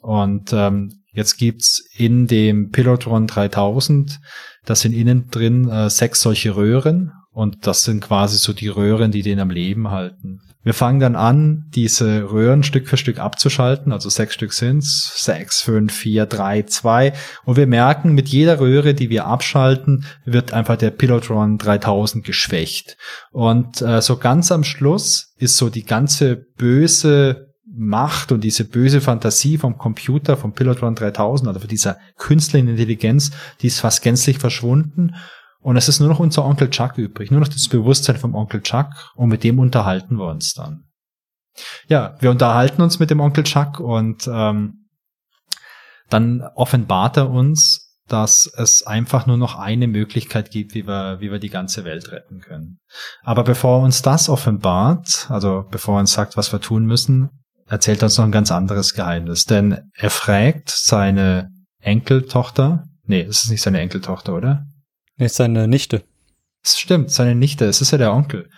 [0.01, 4.19] Und ähm, jetzt gibt's in dem Pilotron 3000,
[4.65, 9.11] das sind innen drin äh, sechs solche Röhren und das sind quasi so die Röhren,
[9.11, 10.41] die den am Leben halten.
[10.63, 15.61] Wir fangen dann an, diese Röhren Stück für Stück abzuschalten, also sechs Stück sind's, sechs,
[15.61, 17.13] fünf, vier, drei, zwei.
[17.43, 22.97] Und wir merken, mit jeder Röhre, die wir abschalten, wird einfach der Pilotron 3000 geschwächt.
[23.31, 29.01] Und äh, so ganz am Schluss ist so die ganze böse Macht und diese böse
[29.01, 33.31] Fantasie vom Computer, vom Pilotron 3000, also von dieser künstlichen Intelligenz,
[33.61, 35.15] die ist fast gänzlich verschwunden.
[35.63, 38.61] Und es ist nur noch unser Onkel Chuck übrig, nur noch das Bewusstsein vom Onkel
[38.61, 40.83] Chuck und mit dem unterhalten wir uns dann.
[41.87, 44.89] Ja, wir unterhalten uns mit dem Onkel Chuck und ähm,
[46.09, 51.31] dann offenbart er uns, dass es einfach nur noch eine Möglichkeit gibt, wie wir, wie
[51.31, 52.79] wir die ganze Welt retten können.
[53.23, 57.29] Aber bevor er uns das offenbart, also bevor er uns sagt, was wir tun müssen,
[57.67, 59.45] erzählt er uns noch ein ganz anderes Geheimnis.
[59.45, 61.49] Denn er fragt seine
[61.79, 64.65] Enkeltochter, nee, es ist nicht seine Enkeltochter, oder?
[65.17, 66.03] Er ist seine Nichte.
[66.63, 67.65] Das stimmt, seine Nichte.
[67.65, 68.49] Es ist ja der Onkel.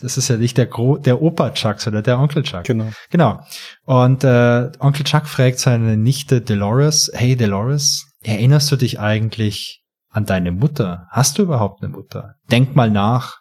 [0.00, 2.64] Das ist ja nicht der Gro der Opa Chuck, sondern der Onkel Chuck.
[2.64, 2.90] Genau.
[3.10, 3.40] Genau.
[3.84, 10.26] Und äh, Onkel Chuck fragt seine Nichte Dolores, hey Dolores, erinnerst du dich eigentlich an
[10.26, 11.06] deine Mutter?
[11.10, 12.34] Hast du überhaupt eine Mutter?
[12.50, 13.38] Denk mal nach.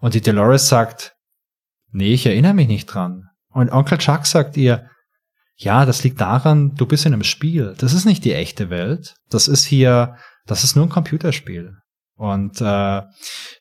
[0.00, 1.14] Und die Dolores sagt,
[1.92, 3.24] nee, ich erinnere mich nicht dran.
[3.48, 4.88] Und Onkel Chuck sagt ihr,
[5.56, 7.74] ja, das liegt daran, du bist in einem Spiel.
[7.78, 9.14] Das ist nicht die echte Welt.
[9.28, 10.16] Das ist hier,
[10.46, 11.76] das ist nur ein Computerspiel.
[12.20, 13.00] Und äh,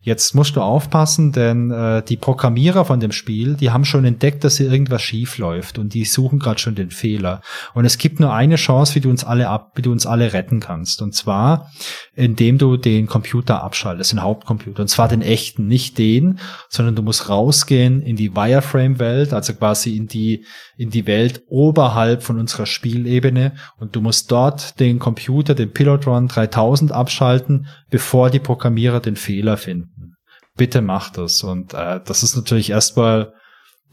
[0.02, 4.44] jetzt musst du aufpassen, denn äh, die Programmierer von dem Spiel, die haben schon entdeckt,
[4.44, 7.40] dass hier irgendwas schief läuft und die suchen gerade schon den Fehler.
[7.74, 10.34] Und es gibt nur eine Chance, wie du uns alle ab, wie du uns alle
[10.34, 11.02] retten kannst.
[11.02, 11.72] Und zwar,
[12.16, 14.82] indem du den Computer abschaltest, den Hauptcomputer.
[14.82, 19.96] Und zwar den echten, nicht den, sondern du musst rausgehen in die Wireframe-Welt, also quasi
[19.96, 20.44] in die
[20.80, 26.30] in die Welt oberhalb von unserer Spielebene und du musst dort den Computer, den Pilotron
[26.30, 30.16] 3000 abschalten, bevor die Programmierer den Fehler finden.
[30.58, 31.44] Bitte mach das.
[31.44, 33.34] Und äh, das ist natürlich erstmal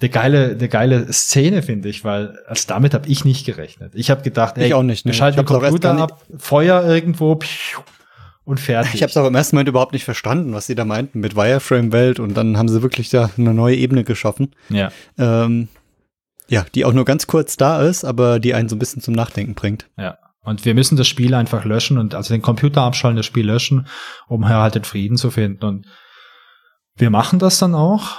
[0.01, 3.93] eine geile, eine geile Szene, finde ich, weil als damit habe ich nicht gerechnet.
[3.95, 5.13] Ich habe gedacht, ey, ich auch nicht, ne?
[5.13, 7.39] wir schalten den Computer ab, Feuer irgendwo
[8.47, 8.95] und fertig.
[8.95, 11.37] Ich habe es auch im ersten Moment überhaupt nicht verstanden, was sie da meinten mit
[11.37, 14.55] Wireframe-Welt und dann haben sie wirklich da eine neue Ebene geschaffen.
[14.71, 14.91] Ja.
[15.19, 15.69] Ähm,
[16.49, 19.13] ja, die auch nur ganz kurz da ist, aber die einen so ein bisschen zum
[19.13, 19.87] Nachdenken bringt.
[19.99, 20.17] Ja.
[20.47, 23.89] Und wir müssen das Spiel einfach löschen und also den Computer abschalten, das Spiel löschen,
[24.29, 25.65] um halt den Frieden zu finden.
[25.65, 25.87] Und
[26.95, 28.17] wir machen das dann auch.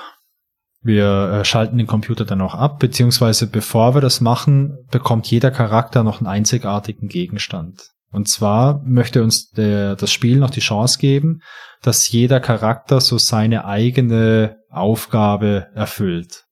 [0.82, 5.52] Wir äh, schalten den Computer dann auch ab, beziehungsweise bevor wir das machen, bekommt jeder
[5.52, 7.92] Charakter noch einen einzigartigen Gegenstand.
[8.12, 11.42] Und zwar möchte uns der, das Spiel noch die Chance geben,
[11.82, 16.47] dass jeder Charakter so seine eigene Aufgabe erfüllt.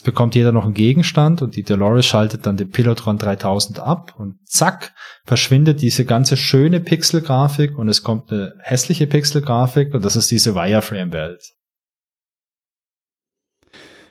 [0.00, 4.14] Es bekommt jeder noch einen Gegenstand und die Dolores schaltet dann den Pilotron 3000 ab
[4.16, 4.94] und zack,
[5.26, 10.54] verschwindet diese ganze schöne Pixelgrafik und es kommt eine hässliche Pixelgrafik und das ist diese
[10.54, 11.52] Wireframe-Welt.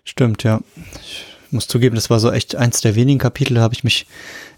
[0.03, 0.61] Stimmt, ja.
[1.01, 4.05] Ich muss zugeben, das war so echt eins der wenigen Kapitel, da habe ich mich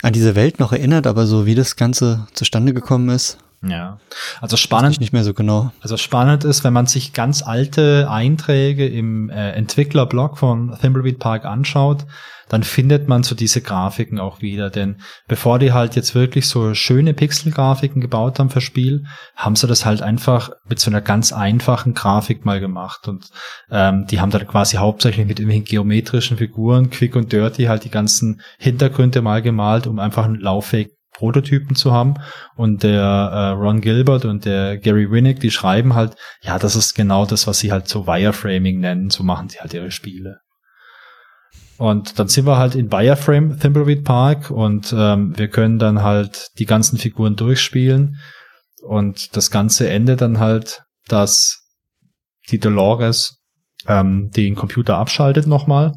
[0.01, 3.99] an diese Welt noch erinnert, aber so wie das Ganze zustande gekommen ist, ja,
[4.39, 4.99] also spannend.
[4.99, 5.71] Nicht mehr so genau.
[5.81, 11.45] Also spannend ist, wenn man sich ganz alte Einträge im äh, Entwicklerblog von Thimbleweed Park
[11.45, 12.05] anschaut,
[12.49, 14.71] dann findet man so diese Grafiken auch wieder.
[14.71, 14.97] Denn
[15.27, 19.05] bevor die halt jetzt wirklich so schöne Pixelgrafiken gebaut haben für Spiel,
[19.35, 23.07] haben sie das halt einfach mit so einer ganz einfachen Grafik mal gemacht.
[23.07, 23.29] Und
[23.69, 27.91] ähm, die haben dann quasi hauptsächlich mit irgendwelchen geometrischen Figuren, quick und dirty, halt die
[27.91, 32.15] ganzen Hintergründe mal gemalt, um einfach einen lauffähigen Prototypen zu haben.
[32.55, 36.93] Und der äh, Ron Gilbert und der Gary Winnick, die schreiben halt, ja, das ist
[36.93, 39.09] genau das, was sie halt so Wireframing nennen.
[39.09, 40.39] So machen sie halt ihre Spiele.
[41.77, 46.49] Und dann sind wir halt in Wireframe Thimbleweed Park und ähm, wir können dann halt
[46.59, 48.17] die ganzen Figuren durchspielen.
[48.83, 51.63] Und das Ganze endet dann halt, dass
[52.51, 53.39] die Dolores
[53.87, 55.93] ähm, den Computer abschaltet nochmal,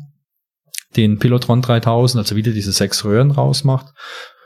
[0.97, 3.93] den Pilotron 3000, also wieder diese sechs Röhren rausmacht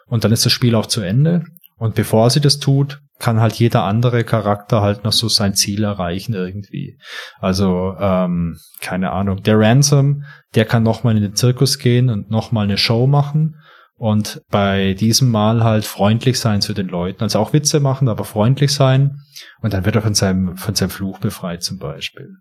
[0.08, 1.44] und dann ist das Spiel auch zu Ende.
[1.76, 5.84] Und bevor sie das tut, kann halt jeder andere Charakter halt noch so sein Ziel
[5.84, 6.98] erreichen irgendwie.
[7.40, 10.24] Also, ähm, keine Ahnung, der Ransom,
[10.54, 13.56] der kann nochmal in den Zirkus gehen und nochmal eine Show machen
[13.98, 17.22] und bei diesem Mal halt freundlich sein zu den Leuten.
[17.22, 19.20] Also auch Witze machen, aber freundlich sein.
[19.60, 22.36] Und dann wird er von seinem, von seinem Fluch befreit zum Beispiel.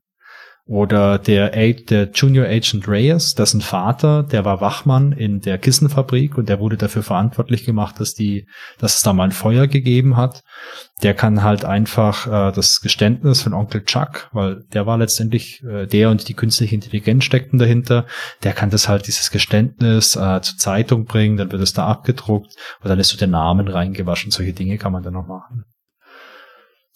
[0.68, 6.50] Oder der, der Junior Agent Reyes, dessen Vater, der war Wachmann in der Kissenfabrik und
[6.50, 10.44] der wurde dafür verantwortlich gemacht, dass die, dass es da mal ein Feuer gegeben hat.
[11.04, 15.86] Der kann halt einfach äh, das Geständnis von Onkel Chuck, weil der war letztendlich äh,
[15.86, 18.06] der und die künstliche Intelligenz steckten dahinter.
[18.44, 22.58] Der kann das halt dieses Geständnis äh, zur Zeitung bringen, dann wird es da abgedruckt
[22.84, 24.32] und dann ist so der Namen reingewaschen.
[24.32, 25.64] Solche Dinge kann man dann noch machen.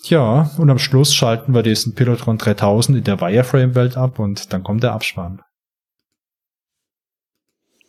[0.04, 4.64] Ja, und am Schluss schalten wir diesen Pilotron 3000 in der Wireframe-Welt ab und dann
[4.64, 5.42] kommt der Abspann.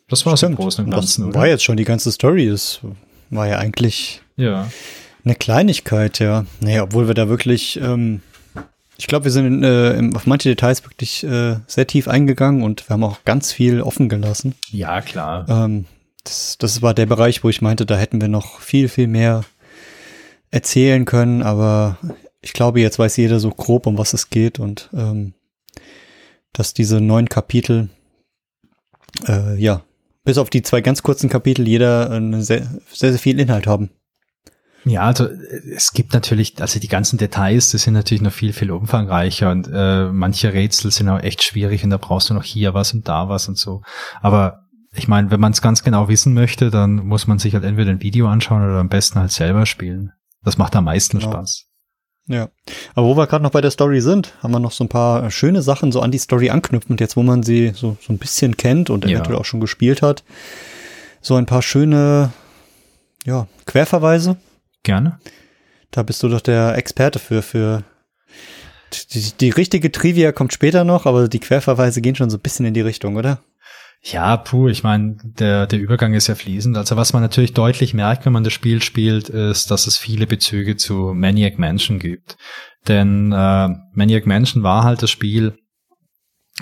[0.09, 2.49] Das war es im Großen und Ganzen, das war jetzt schon die ganze Story.
[2.49, 2.81] Das
[3.31, 4.69] war ja eigentlich ja.
[5.25, 6.45] eine Kleinigkeit, ja.
[6.59, 8.21] Nee, obwohl wir da wirklich, ähm,
[8.97, 12.93] ich glaube, wir sind äh, auf manche Details wirklich äh, sehr tief eingegangen und wir
[12.93, 14.53] haben auch ganz viel offen gelassen.
[14.69, 15.47] Ja, klar.
[15.49, 15.85] Ähm,
[16.23, 19.43] das, das war der Bereich, wo ich meinte, da hätten wir noch viel, viel mehr
[20.53, 21.97] erzählen können, aber
[22.41, 25.33] ich glaube, jetzt weiß jeder so grob, um was es geht und ähm,
[26.51, 27.89] dass diese neun Kapitel,
[29.27, 29.81] äh, ja,
[30.23, 33.89] bis auf die zwei ganz kurzen Kapitel jeder eine sehr, sehr, sehr viel Inhalt haben.
[34.85, 35.27] Ja, also
[35.75, 39.67] es gibt natürlich, also die ganzen Details, das sind natürlich noch viel, viel umfangreicher und
[39.73, 43.07] äh, manche Rätsel sind auch echt schwierig und da brauchst du noch hier was und
[43.07, 43.81] da was und so.
[44.21, 47.63] Aber ich meine, wenn man es ganz genau wissen möchte, dann muss man sich halt
[47.63, 50.11] entweder ein Video anschauen oder am besten halt selber spielen.
[50.43, 51.31] Das macht am meisten genau.
[51.31, 51.65] Spaß.
[52.27, 52.49] Ja,
[52.95, 55.29] aber wo wir gerade noch bei der Story sind, haben wir noch so ein paar
[55.29, 58.55] schöne Sachen so an die Story anknüpfend, jetzt wo man sie so, so ein bisschen
[58.55, 59.11] kennt und ja.
[59.11, 60.23] eventuell auch schon gespielt hat.
[61.21, 62.31] So ein paar schöne,
[63.25, 64.37] ja, Querverweise.
[64.83, 65.19] Gerne.
[65.91, 67.83] Da bist du doch der Experte für, für
[69.13, 72.65] die, die richtige Trivia kommt später noch, aber die Querverweise gehen schon so ein bisschen
[72.65, 73.39] in die Richtung, oder?
[74.05, 76.75] Ja, puh, ich meine, der, der Übergang ist ja fließend.
[76.75, 80.27] Also was man natürlich deutlich merkt, wenn man das Spiel spielt, ist, dass es viele
[80.27, 82.35] Bezüge zu Maniac Mansion gibt.
[82.89, 85.57] Denn äh, Maniac Mansion war halt das Spiel,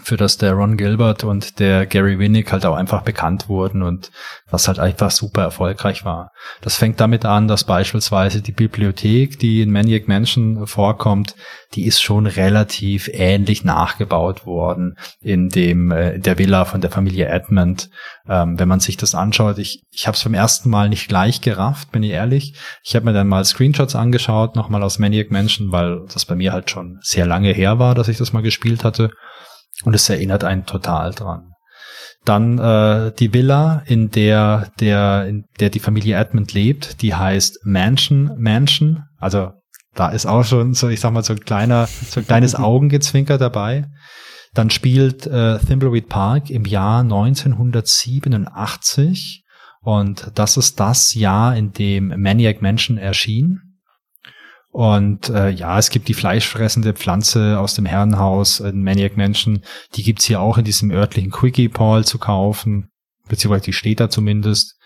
[0.04, 4.10] für das der Ron Gilbert und der Gary Winnick halt auch einfach bekannt wurden und
[4.50, 6.32] was halt einfach super erfolgreich war.
[6.62, 11.36] Das fängt damit an, dass beispielsweise die Bibliothek, die in Maniac Mansion vorkommt,
[11.74, 17.28] die ist schon relativ ähnlich nachgebaut worden in dem äh, der Villa von der Familie
[17.28, 17.90] Edmund.
[18.30, 21.42] Ähm, wenn man sich das anschaut, ich ich habe es beim ersten Mal nicht gleich
[21.42, 22.54] gerafft, bin ich ehrlich.
[22.82, 26.54] Ich habe mir dann mal Screenshots angeschaut, nochmal aus Maniac Mansion, weil das bei mir
[26.54, 29.12] halt schon sehr lange her war, dass ich das mal gespielt hatte.
[29.84, 31.54] Und es erinnert einen total dran.
[32.24, 37.66] Dann äh, die Villa, in der der in der die Familie Edmund lebt, die heißt
[37.66, 39.06] Mansion Mansion.
[39.18, 39.54] Also
[39.96, 43.40] da ist auch schon so, ich sag mal so ein kleiner so ein kleines Augengezwinker
[43.40, 43.88] dabei.
[44.54, 49.42] Dann spielt äh, Thimbleweed Park im Jahr 1987
[49.82, 53.71] und das ist das Jahr, in dem Maniac Mansion erschien.
[54.72, 59.64] Und äh, ja, es gibt die fleischfressende Pflanze aus dem Herrenhaus in Maniac Mansion.
[59.96, 62.90] Die gibt's hier auch in diesem örtlichen Quickie Paul zu kaufen.
[63.28, 64.78] Beziehungsweise die steht da zumindest.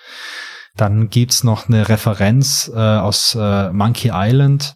[0.75, 4.75] Dann gibt's noch eine Referenz äh, aus äh, Monkey Island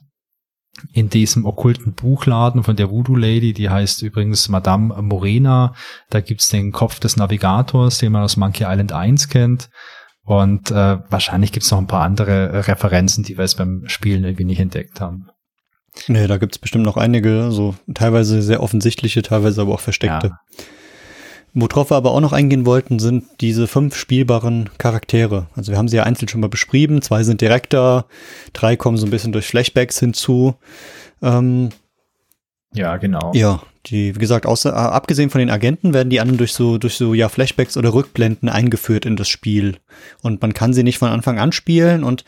[0.94, 5.74] in diesem okkulten Buchladen von der Voodoo Lady, die heißt übrigens Madame Morena.
[6.10, 9.70] Da gibt's den Kopf des Navigators, den man aus Monkey Island 1 kennt.
[10.30, 14.44] Und äh, wahrscheinlich gibt's noch ein paar andere Referenzen, die wir jetzt beim Spielen irgendwie
[14.44, 15.26] nicht entdeckt haben.
[16.08, 20.28] Nee, da gibt's bestimmt noch einige, so teilweise sehr offensichtliche, teilweise aber auch versteckte.
[20.28, 20.64] Ja.
[21.56, 25.48] Worauf wir aber auch noch eingehen wollten, sind diese fünf spielbaren Charaktere.
[25.56, 27.02] Also wir haben sie ja einzeln schon mal beschrieben.
[27.02, 28.06] Zwei sind direkter,
[28.54, 30.54] drei kommen so ein bisschen durch Flashbacks hinzu.
[31.24, 31.70] Ähm,
[32.72, 33.32] ja, genau.
[33.34, 36.78] Ja, die, wie gesagt, außer, äh, abgesehen von den Agenten werden die anderen durch so,
[36.78, 39.78] durch so, ja, Flashbacks oder Rückblenden eingeführt in das Spiel.
[40.22, 42.26] Und man kann sie nicht von Anfang an spielen und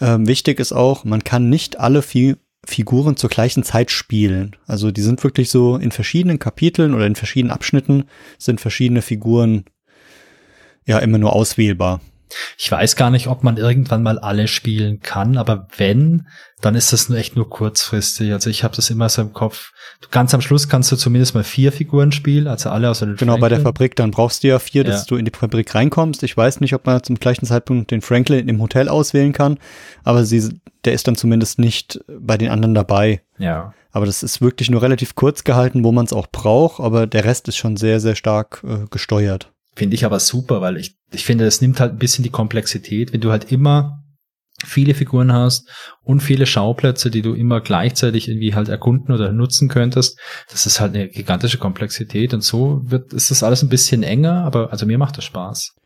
[0.00, 4.54] ähm, wichtig ist auch, man kann nicht alle Fi Figuren zur gleichen Zeit spielen.
[4.66, 8.04] Also die sind wirklich so in verschiedenen Kapiteln oder in verschiedenen Abschnitten
[8.36, 9.64] sind verschiedene Figuren
[10.84, 12.00] ja immer nur auswählbar.
[12.56, 16.26] Ich weiß gar nicht, ob man irgendwann mal alle spielen kann, aber wenn,
[16.60, 18.32] dann ist das nur echt nur kurzfristig.
[18.32, 19.72] Also ich habe das immer so im Kopf.
[20.10, 23.32] Ganz am Schluss kannst du zumindest mal vier Figuren spielen, also alle außer den Genau,
[23.32, 23.40] Franklin.
[23.40, 25.06] bei der Fabrik, dann brauchst du ja vier, dass ja.
[25.08, 26.22] du in die Fabrik reinkommst.
[26.22, 29.58] Ich weiß nicht, ob man zum gleichen Zeitpunkt den Franklin im Hotel auswählen kann,
[30.04, 33.22] aber sie, der ist dann zumindest nicht bei den anderen dabei.
[33.38, 33.72] Ja.
[33.90, 37.24] Aber das ist wirklich nur relativ kurz gehalten, wo man es auch braucht, aber der
[37.24, 39.52] Rest ist schon sehr, sehr stark äh, gesteuert.
[39.78, 43.12] Finde ich aber super, weil ich, ich finde, es nimmt halt ein bisschen die Komplexität,
[43.12, 44.02] wenn du halt immer
[44.66, 45.68] viele Figuren hast
[46.02, 50.18] und viele Schauplätze, die du immer gleichzeitig irgendwie halt erkunden oder nutzen könntest.
[50.50, 54.42] Das ist halt eine gigantische Komplexität und so wird, ist das alles ein bisschen enger,
[54.42, 55.76] aber also mir macht das Spaß.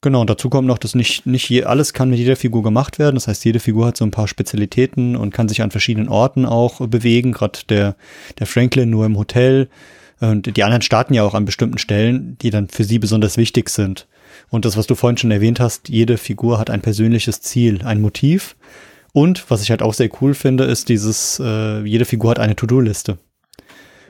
[0.00, 3.00] Genau, und dazu kommt noch, dass nicht, nicht je, alles kann mit jeder Figur gemacht
[3.00, 3.16] werden.
[3.16, 6.46] Das heißt, jede Figur hat so ein paar Spezialitäten und kann sich an verschiedenen Orten
[6.46, 7.32] auch bewegen.
[7.32, 7.96] Gerade der,
[8.38, 9.68] der Franklin nur im Hotel
[10.20, 13.70] und die anderen starten ja auch an bestimmten Stellen, die dann für sie besonders wichtig
[13.70, 14.06] sind.
[14.50, 18.00] Und das, was du vorhin schon erwähnt hast, jede Figur hat ein persönliches Ziel, ein
[18.00, 18.56] Motiv.
[19.12, 22.56] Und was ich halt auch sehr cool finde, ist dieses, äh, jede Figur hat eine
[22.56, 23.18] To-Do-Liste.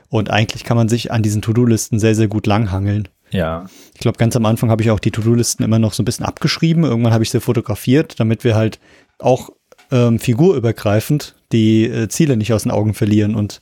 [0.09, 3.07] Und eigentlich kann man sich an diesen To-Do-Listen sehr, sehr gut langhangeln.
[3.31, 3.65] Ja.
[3.93, 6.25] Ich glaube, ganz am Anfang habe ich auch die To-Do-Listen immer noch so ein bisschen
[6.25, 6.83] abgeschrieben.
[6.83, 8.79] Irgendwann habe ich sie fotografiert, damit wir halt
[9.19, 9.49] auch
[9.91, 13.61] ähm, figurübergreifend die äh, Ziele nicht aus den Augen verlieren und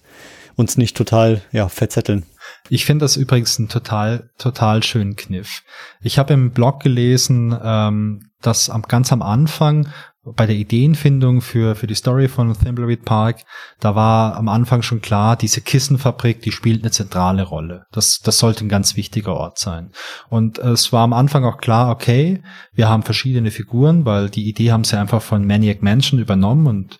[0.56, 2.26] uns nicht total ja, verzetteln.
[2.70, 5.64] Ich finde das übrigens einen total, total schönen Kniff.
[6.02, 9.90] Ich habe im Blog gelesen, ähm, dass am, ganz am Anfang
[10.36, 13.38] bei der Ideenfindung für, für die Story von Thimbleweed Park,
[13.80, 17.86] da war am Anfang schon klar, diese Kissenfabrik, die spielt eine zentrale Rolle.
[17.92, 19.92] Das, das sollte ein ganz wichtiger Ort sein.
[20.30, 22.44] Und es war am Anfang auch klar, okay,
[22.74, 27.00] wir haben verschiedene Figuren, weil die Idee haben sie einfach von Maniac Mansion übernommen und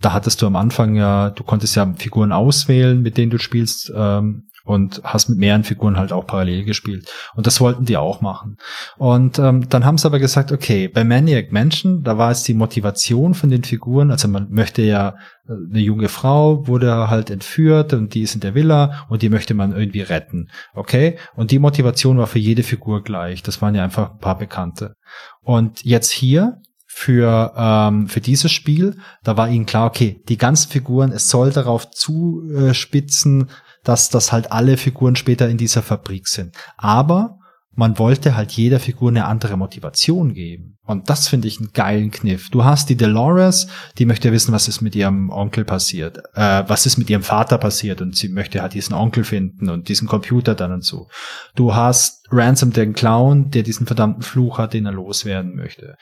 [0.00, 3.92] da hattest du am Anfang ja, du konntest ja Figuren auswählen, mit denen du spielst,
[3.96, 7.10] ähm, und hast mit mehreren Figuren halt auch parallel gespielt.
[7.34, 8.56] Und das wollten die auch machen.
[8.96, 12.54] Und ähm, dann haben sie aber gesagt, okay, bei Maniac Mansion, da war es die
[12.54, 15.16] Motivation von den Figuren, also man möchte ja,
[15.48, 19.30] äh, eine junge Frau wurde halt entführt und die ist in der Villa und die
[19.30, 20.48] möchte man irgendwie retten.
[20.74, 21.18] Okay?
[21.34, 23.42] Und die Motivation war für jede Figur gleich.
[23.42, 24.94] Das waren ja einfach ein paar Bekannte.
[25.42, 30.70] Und jetzt hier für, ähm, für dieses Spiel, da war ihnen klar, okay, die ganzen
[30.70, 33.50] Figuren, es soll darauf zuspitzen,
[33.88, 36.54] dass das halt alle Figuren später in dieser Fabrik sind.
[36.76, 37.38] Aber
[37.74, 40.76] man wollte halt jeder Figur eine andere Motivation geben.
[40.84, 42.50] Und das finde ich einen geilen Kniff.
[42.50, 46.84] Du hast die Dolores, die möchte wissen, was ist mit ihrem Onkel passiert, äh, was
[46.84, 50.54] ist mit ihrem Vater passiert und sie möchte halt diesen Onkel finden und diesen Computer
[50.54, 51.08] dann und so.
[51.54, 55.94] Du hast Ransom, den Clown, der diesen verdammten Fluch hat, den er loswerden möchte.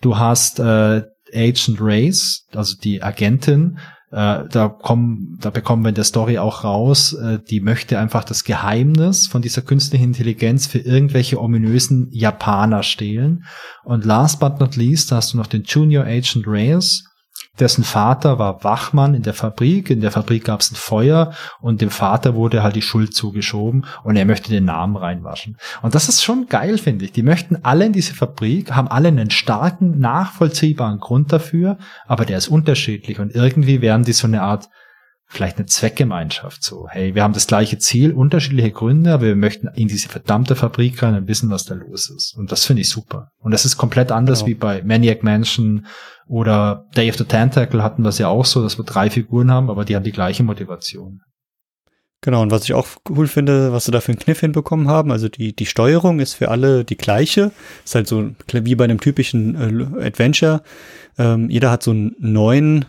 [0.00, 1.02] Du hast äh,
[1.34, 3.78] Agent Race, also die Agentin,
[4.14, 8.22] äh, da kommen, da bekommen wir in der Story auch raus, äh, die möchte einfach
[8.22, 13.44] das Geheimnis von dieser künstlichen Intelligenz für irgendwelche ominösen Japaner stehlen.
[13.82, 17.02] Und last but not least hast du noch den Junior Agent Reyes,
[17.60, 19.90] dessen Vater war Wachmann in der Fabrik.
[19.90, 23.86] In der Fabrik gab es ein Feuer und dem Vater wurde halt die Schuld zugeschoben
[24.02, 25.56] und er möchte den Namen reinwaschen.
[25.82, 27.12] Und das ist schon geil, finde ich.
[27.12, 32.38] Die möchten alle in diese Fabrik, haben alle einen starken, nachvollziehbaren Grund dafür, aber der
[32.38, 34.68] ist unterschiedlich und irgendwie werden die so eine Art
[35.34, 36.86] vielleicht eine Zweckgemeinschaft so.
[36.88, 41.02] Hey, wir haben das gleiche Ziel, unterschiedliche Gründe, aber wir möchten in diese verdammte Fabrik
[41.02, 42.34] rein und wissen, was da los ist.
[42.36, 43.30] Und das finde ich super.
[43.38, 44.48] Und das ist komplett anders genau.
[44.48, 45.86] wie bei Maniac Mansion
[46.26, 49.50] oder Day of the Tentacle hatten wir es ja auch so, dass wir drei Figuren
[49.50, 51.20] haben, aber die haben die gleiche Motivation.
[52.24, 55.12] Genau, und was ich auch cool finde, was sie da für einen Kniff hinbekommen haben,
[55.12, 57.52] also die, die Steuerung ist für alle die gleiche.
[57.84, 60.62] Ist halt so wie bei einem typischen äh, Adventure.
[61.18, 62.86] Ähm, jeder hat so einen neuen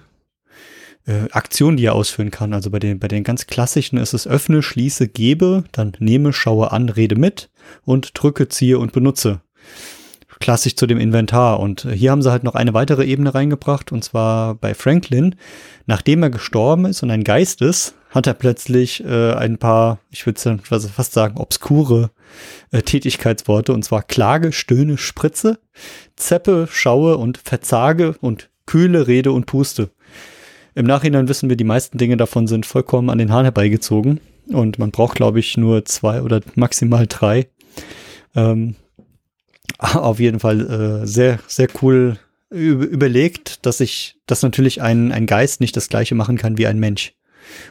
[1.05, 2.53] äh, Aktionen, die er ausführen kann.
[2.53, 6.71] Also bei den, bei den ganz klassischen ist es öffne, schließe, gebe, dann nehme, schaue
[6.71, 7.49] an, rede mit
[7.83, 9.41] und drücke, ziehe und benutze.
[10.39, 11.59] Klassisch zu dem Inventar.
[11.59, 15.35] Und hier haben sie halt noch eine weitere Ebene reingebracht, und zwar bei Franklin.
[15.85, 20.25] Nachdem er gestorben ist und ein Geist ist, hat er plötzlich äh, ein paar, ich
[20.25, 22.11] würde fast sagen, obskure
[22.71, 25.59] äh, Tätigkeitsworte, und zwar Klage, Stöhne, Spritze,
[26.15, 29.89] Zeppe, Schaue und Verzage und Kühle, Rede und Puste.
[30.75, 34.19] Im Nachhinein wissen wir, die meisten Dinge davon sind vollkommen an den Haaren herbeigezogen.
[34.47, 37.47] Und man braucht, glaube ich, nur zwei oder maximal drei.
[38.35, 38.75] Ähm,
[39.79, 42.19] auf jeden Fall äh, sehr, sehr cool
[42.49, 46.79] überlegt, dass ich, dass natürlich ein, ein Geist nicht das gleiche machen kann wie ein
[46.79, 47.13] Mensch.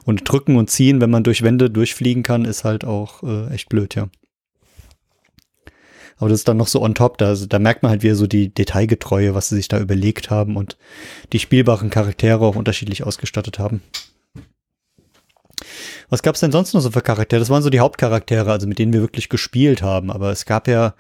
[0.05, 3.69] Und drücken und ziehen, wenn man durch Wände durchfliegen kann, ist halt auch äh, echt
[3.69, 4.09] blöd, ja.
[6.16, 8.15] Aber das ist dann noch so on top, da, also, da merkt man halt wieder
[8.15, 10.77] so die Detailgetreue, was sie sich da überlegt haben und
[11.32, 13.82] die spielbaren Charaktere auch unterschiedlich ausgestattet haben.
[16.09, 17.41] Was gab es denn sonst noch so für Charaktere?
[17.41, 20.11] Das waren so die Hauptcharaktere, also mit denen wir wirklich gespielt haben.
[20.11, 20.95] Aber es gab ja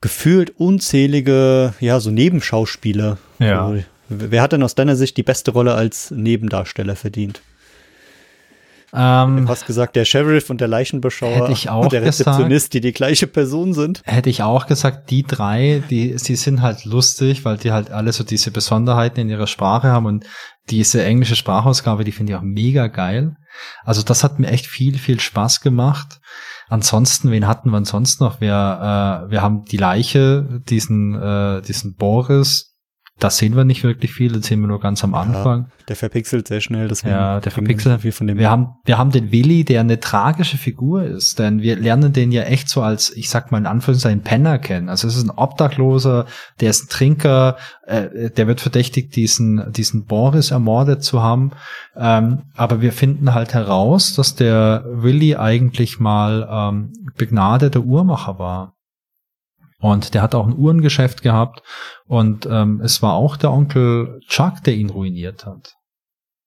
[0.00, 3.18] gefühlt unzählige, ja, so Nebenschauspieler.
[3.38, 3.74] Ja.
[4.08, 7.40] Wer hat denn aus deiner Sicht die beste Rolle als Nebendarsteller verdient?
[8.94, 12.74] Ähm, du hast gesagt, der Sheriff und der Leichenbeschauer ich auch und der Rezeptionist, gesagt,
[12.74, 14.02] die die gleiche Person sind.
[14.04, 18.12] Hätte ich auch gesagt, die drei, die, die sind halt lustig, weil die halt alle
[18.12, 20.24] so diese Besonderheiten in ihrer Sprache haben und
[20.70, 23.36] diese englische Sprachausgabe, die finde ich auch mega geil.
[23.84, 26.20] Also das hat mir echt viel, viel Spaß gemacht.
[26.68, 28.40] Ansonsten, wen hatten wir sonst noch?
[28.40, 32.73] Wir, äh, wir haben die Leiche, diesen, äh, diesen Boris,
[33.20, 35.62] das sehen wir nicht wirklich viel, das sehen wir nur ganz am Anfang.
[35.62, 36.92] Ja, der verpixelt sehr schnell.
[37.04, 38.38] Ja, der verpixelt viel von dem.
[38.38, 42.32] Wir haben, wir haben den Willi, der eine tragische Figur ist, denn wir lernen den
[42.32, 44.88] ja echt so als, ich sag mal in Anführungszeichen, Penner kennen.
[44.88, 46.26] Also es ist ein Obdachloser,
[46.60, 51.52] der ist ein Trinker, äh, der wird verdächtigt, diesen, diesen Boris ermordet zu haben.
[51.96, 58.74] Ähm, aber wir finden halt heraus, dass der Willi eigentlich mal ähm, begnadeter Uhrmacher war.
[59.84, 61.62] Und der hat auch ein Uhrengeschäft gehabt
[62.06, 65.74] und ähm, es war auch der Onkel Chuck, der ihn ruiniert hat.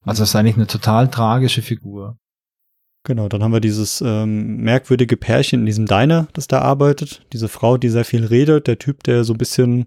[0.04, 2.18] Also es ist eigentlich eine total tragische Figur.
[3.04, 7.28] Genau, dann haben wir dieses ähm, merkwürdige Pärchen in diesem Diner, das da arbeitet.
[7.32, 9.86] Diese Frau, die sehr viel redet, der Typ, der so ein bisschen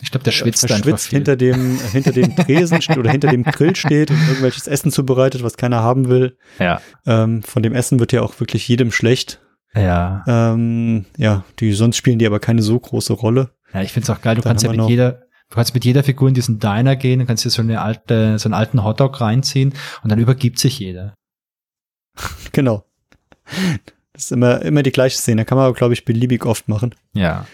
[0.00, 1.18] ich glaube, der schwitzt äh, einfach viel.
[1.18, 5.58] hinter dem hinter dem Tresen oder hinter dem Grill steht und irgendwelches Essen zubereitet, was
[5.58, 6.38] keiner haben will.
[6.58, 6.80] Ja.
[7.04, 9.42] Ähm, von dem Essen wird ja auch wirklich jedem schlecht.
[9.76, 10.24] Ja.
[10.26, 13.50] Ähm, ja, die sonst spielen die aber keine so große Rolle.
[13.72, 14.36] Ja, ich find's auch geil.
[14.36, 15.12] Du Dann kannst ja mit jeder,
[15.50, 18.38] du kannst mit jeder Figur in diesen Diner gehen, du kannst dir so eine alte,
[18.38, 21.14] so einen alten Hotdog reinziehen und dann übergibt sich jeder.
[22.52, 22.84] genau.
[24.12, 25.44] Das ist immer, immer die gleiche Szene.
[25.44, 26.94] Kann man aber, glaube ich, beliebig oft machen.
[27.12, 27.46] Ja.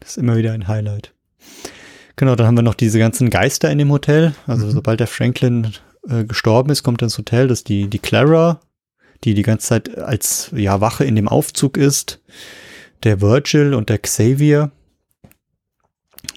[0.00, 1.12] Das ist immer wieder ein Highlight.
[2.16, 4.34] Genau, dann haben wir noch diese ganzen Geister in dem Hotel.
[4.46, 4.70] Also mhm.
[4.70, 5.74] sobald der Franklin
[6.08, 8.60] äh, gestorben ist, kommt er ins Hotel, dass die, die Clara,
[9.24, 12.20] die die ganze Zeit als ja, Wache in dem Aufzug ist,
[13.02, 14.70] der Virgil und der Xavier,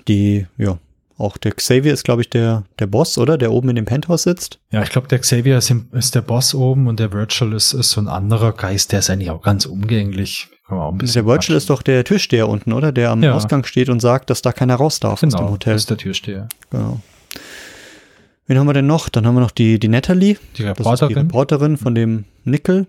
[0.08, 0.78] die, ja,
[1.20, 3.38] auch der Xavier ist, glaube ich, der, der Boss, oder?
[3.38, 4.60] Der oben in dem Penthouse sitzt.
[4.72, 7.92] Ja, ich glaube, der Xavier ist, ist, der Boss oben und der Virgil ist, ist
[7.92, 10.48] so ein anderer Geist, der ist eigentlich auch ganz umgänglich.
[10.70, 12.94] der Virgil ist doch der Türsteher unten, oder?
[12.94, 13.34] Der am ja.
[13.34, 15.74] Ausgang steht und sagt, dass da keiner raus darf genau, aus dem Hotel.
[15.74, 16.48] Das ist der Türsteher.
[16.70, 17.02] Genau.
[18.50, 19.10] Wen haben wir denn noch?
[19.10, 20.38] Dann haben wir noch die, die Natalie.
[20.58, 21.10] Die Reporterin.
[21.10, 22.88] die Reporterin von dem Nickel.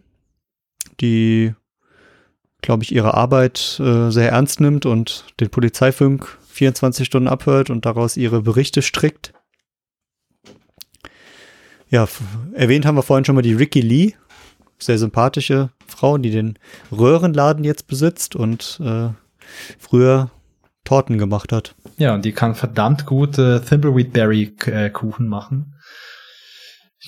[1.02, 1.52] Die
[2.62, 7.84] glaube ich, ihre Arbeit äh, sehr ernst nimmt und den Polizeifunk 24 Stunden abhört und
[7.84, 9.34] daraus ihre Berichte strickt.
[11.90, 12.08] Ja,
[12.54, 14.14] erwähnt haben wir vorhin schon mal die Ricky Lee,
[14.78, 16.58] sehr sympathische Frau, die den
[16.90, 19.10] Röhrenladen jetzt besitzt und äh,
[19.78, 20.30] früher
[20.84, 21.74] Torten gemacht hat.
[22.00, 25.74] Ja, und die kann verdammt gute Thimbleweed Berry äh, Kuchen machen.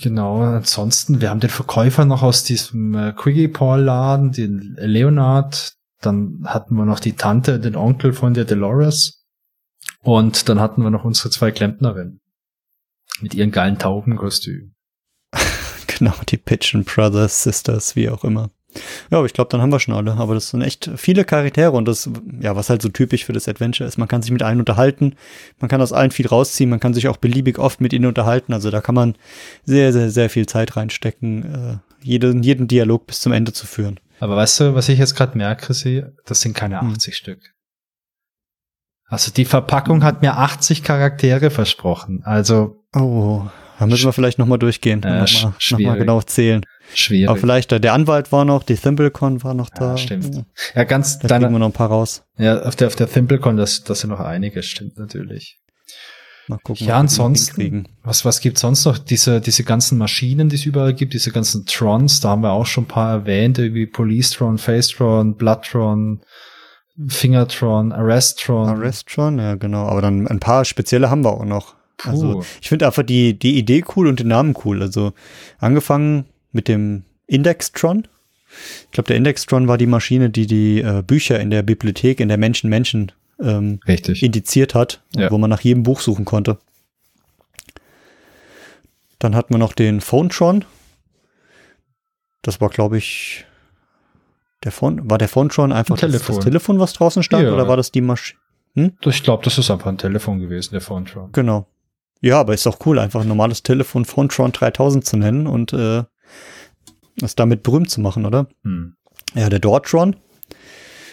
[0.03, 5.73] Genau, ansonsten, wir haben den Verkäufer noch aus diesem äh, Quiggy Paul Laden, den Leonard,
[6.03, 9.25] dann hatten wir noch die Tante, den Onkel von der Dolores
[10.03, 12.21] und dann hatten wir noch unsere zwei Klempnerinnen
[13.23, 14.75] mit ihren geilen Taubenkostümen.
[15.87, 18.51] genau, die Pigeon Brothers, Sisters, wie auch immer.
[19.11, 20.13] Ja, aber ich glaube, dann haben wir schon alle.
[20.13, 22.09] Aber das sind echt viele Charaktere und das,
[22.41, 23.99] ja, was halt so typisch für das Adventure ist.
[23.99, 25.15] Man kann sich mit allen unterhalten,
[25.61, 28.53] man kann aus allen viel rausziehen, man kann sich auch beliebig oft mit ihnen unterhalten.
[28.53, 29.15] Also da kann man
[29.65, 34.01] sehr, sehr, sehr viel Zeit reinstecken, äh, jeden, jeden Dialog bis zum Ende zu führen.
[34.21, 37.17] Aber weißt du, was ich jetzt gerade merke, sie, das sind keine 80 hm.
[37.17, 37.41] Stück.
[39.13, 42.23] Also die Verpackung hat mir 80 Charaktere versprochen.
[42.25, 42.83] Also.
[42.95, 43.43] Oh,
[43.79, 45.03] da müssen wir vielleicht nochmal durchgehen.
[45.03, 46.65] Äh, nochmal noch mal genau zählen.
[46.95, 47.29] Schwierig.
[47.29, 49.93] Aber vielleicht, äh, der Anwalt war noch, die ThimbleCon war noch da.
[49.93, 50.45] Ja, stimmt.
[50.75, 52.25] Ja, ganz, da kriegen wir noch ein paar raus.
[52.39, 55.59] Ja, auf der, auf der ThimbleCon, das, das sind noch einige, stimmt natürlich.
[56.49, 56.87] Mal gucken.
[56.87, 58.99] Ja, ansonsten, was, was gibt sonst noch?
[58.99, 62.67] Diese, diese ganzen Maschinen, die es überall gibt, diese ganzen Trons, da haben wir auch
[62.67, 66.23] schon ein paar erwähnt, irgendwie Police-Tron, Face-Tron, Blood-Tron,
[67.09, 68.69] Fingertron, Arrestron.
[68.69, 69.87] Arrestron, ja, genau.
[69.87, 71.75] Aber dann ein paar spezielle haben wir auch noch.
[71.97, 72.11] Puh.
[72.11, 74.83] Also, ich finde einfach die, die Idee cool und den Namen cool.
[74.83, 75.13] Also,
[75.59, 78.07] angefangen mit dem Indextron.
[78.85, 82.29] Ich glaube, der Indextron war die Maschine, die die äh, Bücher in der Bibliothek, in
[82.29, 85.31] der Menschen-Menschen ähm, indiziert hat, ja.
[85.31, 86.59] wo man nach jedem Buch suchen konnte.
[89.19, 90.65] Dann hatten wir noch den Phonetron.
[92.43, 93.47] Das war, glaube ich,
[94.65, 97.53] der Phone, war der Phonetron einfach ein das, das, Telefon, was draußen stand, ja.
[97.53, 98.39] oder war das die Maschine?
[98.75, 98.93] Hm?
[99.05, 101.31] Ich glaube, das ist einfach ein Telefon gewesen, der Phonetron.
[101.33, 101.67] Genau.
[102.21, 106.05] Ja, aber ist auch cool, einfach ein normales Telefon Phonetron 3000 zu nennen und äh,
[107.21, 108.47] es damit berühmt zu machen, oder?
[108.65, 108.97] Hm.
[109.35, 110.17] Ja, der Dortron,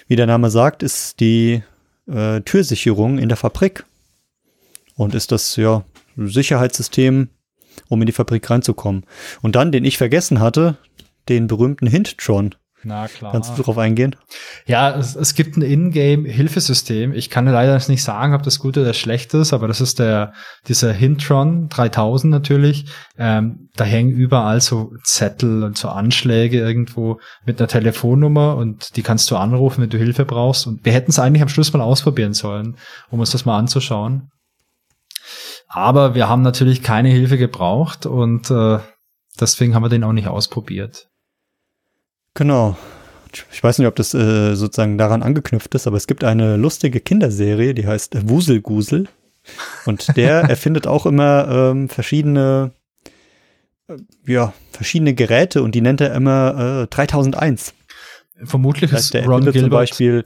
[0.07, 1.63] wie der Name sagt, ist die
[2.07, 3.85] äh, Türsicherung in der Fabrik.
[4.95, 5.85] Und ist das, ja,
[6.17, 7.29] Sicherheitssystem,
[7.87, 9.05] um in die Fabrik reinzukommen.
[9.41, 10.77] Und dann, den ich vergessen hatte,
[11.29, 12.55] den berühmten Hinttron.
[12.83, 13.33] Na klar.
[13.33, 14.15] Kannst du darauf eingehen?
[14.65, 17.13] Ja, es, es gibt ein Ingame-Hilfesystem.
[17.13, 20.33] Ich kann leider nicht sagen, ob das gut oder schlecht ist, aber das ist der,
[20.67, 22.85] dieser Hintron 3000 natürlich.
[23.17, 29.03] Ähm, da hängen überall so Zettel und so Anschläge irgendwo mit einer Telefonnummer und die
[29.03, 30.65] kannst du anrufen, wenn du Hilfe brauchst.
[30.65, 32.77] Und wir hätten es eigentlich am Schluss mal ausprobieren sollen,
[33.09, 34.29] um uns das mal anzuschauen.
[35.67, 38.79] Aber wir haben natürlich keine Hilfe gebraucht und äh,
[39.39, 41.08] deswegen haben wir den auch nicht ausprobiert.
[42.33, 42.77] Genau.
[43.51, 46.99] Ich weiß nicht, ob das äh, sozusagen daran angeknüpft ist, aber es gibt eine lustige
[46.99, 49.07] Kinderserie, die heißt Wuselgusel.
[49.85, 52.71] Und der erfindet auch immer ähm, verschiedene,
[53.87, 57.73] äh, ja, verschiedene Geräte und die nennt er immer äh, 3001.
[58.43, 59.61] Vermutlich das heißt, der Ron Gilbert.
[59.61, 60.25] zum Beispiel,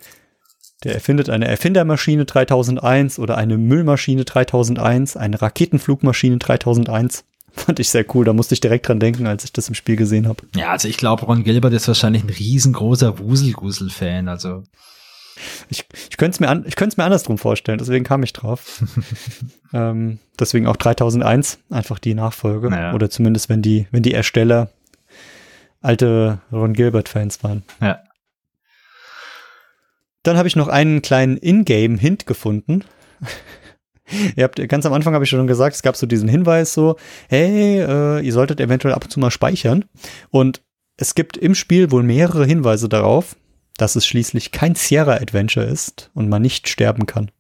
[0.84, 7.26] der erfindet eine Erfindermaschine 3001 oder eine Müllmaschine 3001, eine Raketenflugmaschine 3001.
[7.56, 8.26] Fand ich sehr cool.
[8.26, 10.44] Da musste ich direkt dran denken, als ich das im Spiel gesehen habe.
[10.56, 14.28] Ja, also ich glaube, Ron Gilbert ist wahrscheinlich ein riesengroßer Wuselgusel-Fan.
[14.28, 14.64] Also
[15.70, 17.78] ich, ich könnte es mir, an, ich könnte es mir andersrum vorstellen.
[17.78, 18.84] Deswegen kam ich drauf.
[19.74, 22.70] ähm, deswegen auch 3001 einfach die Nachfolge.
[22.70, 22.94] Naja.
[22.94, 24.70] Oder zumindest wenn die, wenn die Ersteller
[25.82, 27.64] alte Ron Gilbert-Fans waren.
[27.82, 28.00] Ja.
[30.24, 32.84] Dann habe ich noch einen kleinen Ingame-Hint gefunden.
[34.36, 36.98] Ihr habt ganz am Anfang habe ich schon gesagt, es gab so diesen Hinweis so,
[37.30, 39.86] hey, äh, ihr solltet eventuell ab und zu mal speichern.
[40.30, 40.62] Und
[40.98, 43.36] es gibt im Spiel wohl mehrere Hinweise darauf,
[43.78, 47.32] dass es schließlich kein Sierra Adventure ist und man nicht sterben kann.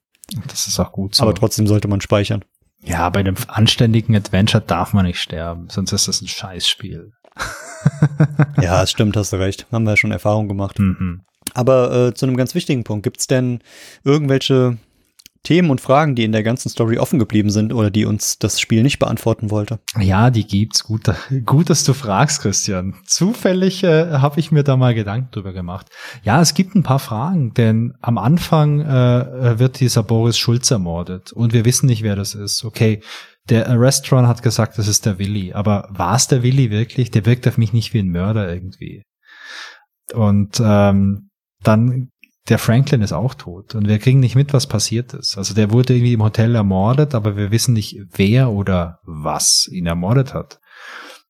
[0.47, 1.23] Das ist auch gut so.
[1.23, 2.43] Aber trotzdem sollte man speichern.
[2.83, 7.11] Ja, bei einem anständigen Adventure darf man nicht sterben, sonst ist das ein Scheißspiel.
[8.61, 9.67] ja, es stimmt, hast du recht.
[9.71, 10.79] Haben wir ja schon Erfahrung gemacht.
[10.79, 11.21] Mhm.
[11.53, 13.59] Aber äh, zu einem ganz wichtigen Punkt, gibt es denn
[14.03, 14.77] irgendwelche
[15.43, 18.61] Themen und Fragen, die in der ganzen Story offen geblieben sind oder die uns das
[18.61, 19.79] Spiel nicht beantworten wollte?
[19.99, 20.85] Ja, die gibt's.
[20.85, 21.03] Gut,
[21.45, 22.95] gut dass du fragst, Christian.
[23.05, 25.87] Zufällig äh, habe ich mir da mal Gedanken drüber gemacht.
[26.23, 31.33] Ja, es gibt ein paar Fragen, denn am Anfang äh, wird dieser Boris Schulz ermordet
[31.33, 32.63] und wir wissen nicht, wer das ist.
[32.63, 33.01] Okay,
[33.49, 37.11] der Restaurant hat gesagt, das ist der Willi, aber war es der Willi wirklich?
[37.11, 39.03] Der wirkt auf mich nicht wie ein Mörder irgendwie.
[40.13, 41.29] Und ähm,
[41.61, 42.09] dann
[42.49, 45.37] der Franklin ist auch tot und wir kriegen nicht mit, was passiert ist.
[45.37, 49.85] Also der wurde irgendwie im Hotel ermordet, aber wir wissen nicht, wer oder was ihn
[49.85, 50.59] ermordet hat.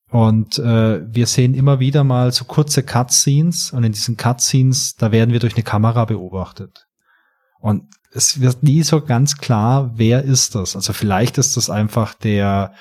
[0.09, 5.11] Und äh, wir sehen immer wieder mal so kurze Cutscenes und in diesen Cutscenes, da
[5.11, 6.87] werden wir durch eine Kamera beobachtet.
[7.59, 10.75] Und es wird nie so ganz klar, wer ist das.
[10.75, 12.73] Also vielleicht ist das einfach der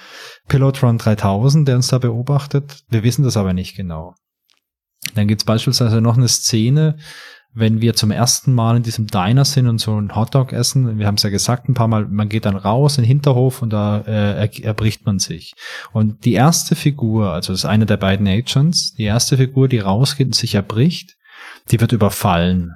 [0.48, 2.84] Pilotron 3000, der uns da beobachtet.
[2.88, 4.14] Wir wissen das aber nicht genau.
[5.14, 6.98] Dann gibt's beispielsweise noch eine Szene,
[7.54, 11.06] wenn wir zum ersten Mal in diesem Diner sind und so einen Hotdog essen, wir
[11.06, 13.70] haben es ja gesagt ein paar Mal, man geht dann raus in den Hinterhof und
[13.70, 15.54] da äh, erbricht man sich.
[15.92, 19.80] Und die erste Figur, also das ist eine der beiden Agents, die erste Figur, die
[19.80, 21.16] rausgeht und sich erbricht,
[21.70, 22.72] die wird überfallen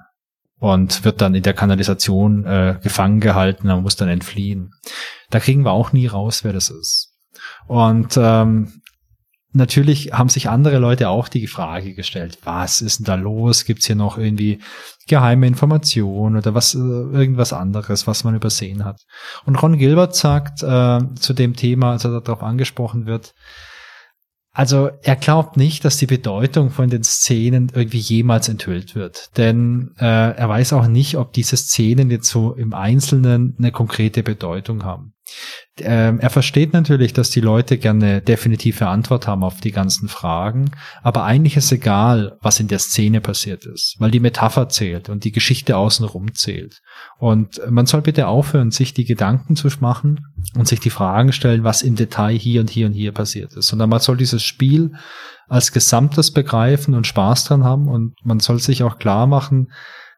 [0.59, 4.73] und wird dann in der Kanalisation äh, gefangen gehalten und muss dann entfliehen.
[5.31, 7.15] Da kriegen wir auch nie raus, wer das ist.
[7.67, 8.83] Und ähm,
[9.57, 13.65] natürlich haben sich andere Leute auch die Frage gestellt, was ist denn da los?
[13.65, 14.61] Gibt es hier noch irgendwie
[15.09, 19.03] geheime Informationen oder was äh, irgendwas anderes, was man übersehen hat?
[19.45, 23.35] Und Ron Gilbert sagt äh, zu dem Thema, als er darauf angesprochen wird,
[24.57, 29.37] also er glaubt nicht, dass die Bedeutung von den Szenen irgendwie jemals enthüllt wird.
[29.37, 34.23] Denn äh, er weiß auch nicht, ob diese Szenen jetzt so im Einzelnen eine konkrete
[34.23, 35.13] Bedeutung haben.
[35.79, 40.71] Ähm, er versteht natürlich, dass die Leute gerne definitive Antwort haben auf die ganzen Fragen,
[41.03, 45.25] aber eigentlich ist egal, was in der Szene passiert ist, weil die Metapher zählt und
[45.25, 46.81] die Geschichte außenrum zählt.
[47.19, 50.21] Und man soll bitte aufhören, sich die Gedanken zu machen
[50.57, 53.67] und sich die Fragen stellen, was im Detail hier und hier und hier passiert ist,
[53.67, 54.93] sondern man soll dieses Spiel
[55.47, 59.73] als Gesamtes begreifen und Spaß dran haben und man soll sich auch klar machen,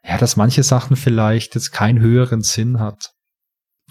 [0.04, 3.10] ja, dass manche Sachen vielleicht jetzt keinen höheren Sinn hat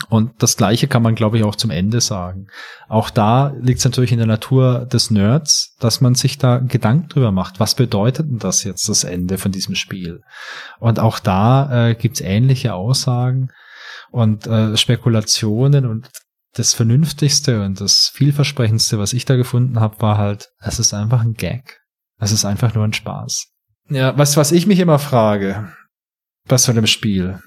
[0.09, 2.47] und das Gleiche kann man, glaube ich, auch zum Ende sagen.
[2.87, 7.09] Auch da liegt es natürlich in der Natur des Nerds, dass man sich da Gedanken
[7.09, 7.59] drüber macht.
[7.59, 10.21] Was bedeutet denn das jetzt, das Ende von diesem Spiel?
[10.79, 13.49] Und auch da äh, gibt es ähnliche Aussagen
[14.11, 16.09] und äh, Spekulationen und
[16.53, 21.21] das Vernünftigste und das Vielversprechendste, was ich da gefunden habe, war halt, es ist einfach
[21.21, 21.79] ein Gag.
[22.19, 23.47] Es ist einfach nur ein Spaß.
[23.89, 25.71] Ja, was, was ich mich immer frage,
[26.45, 27.39] was von dem Spiel,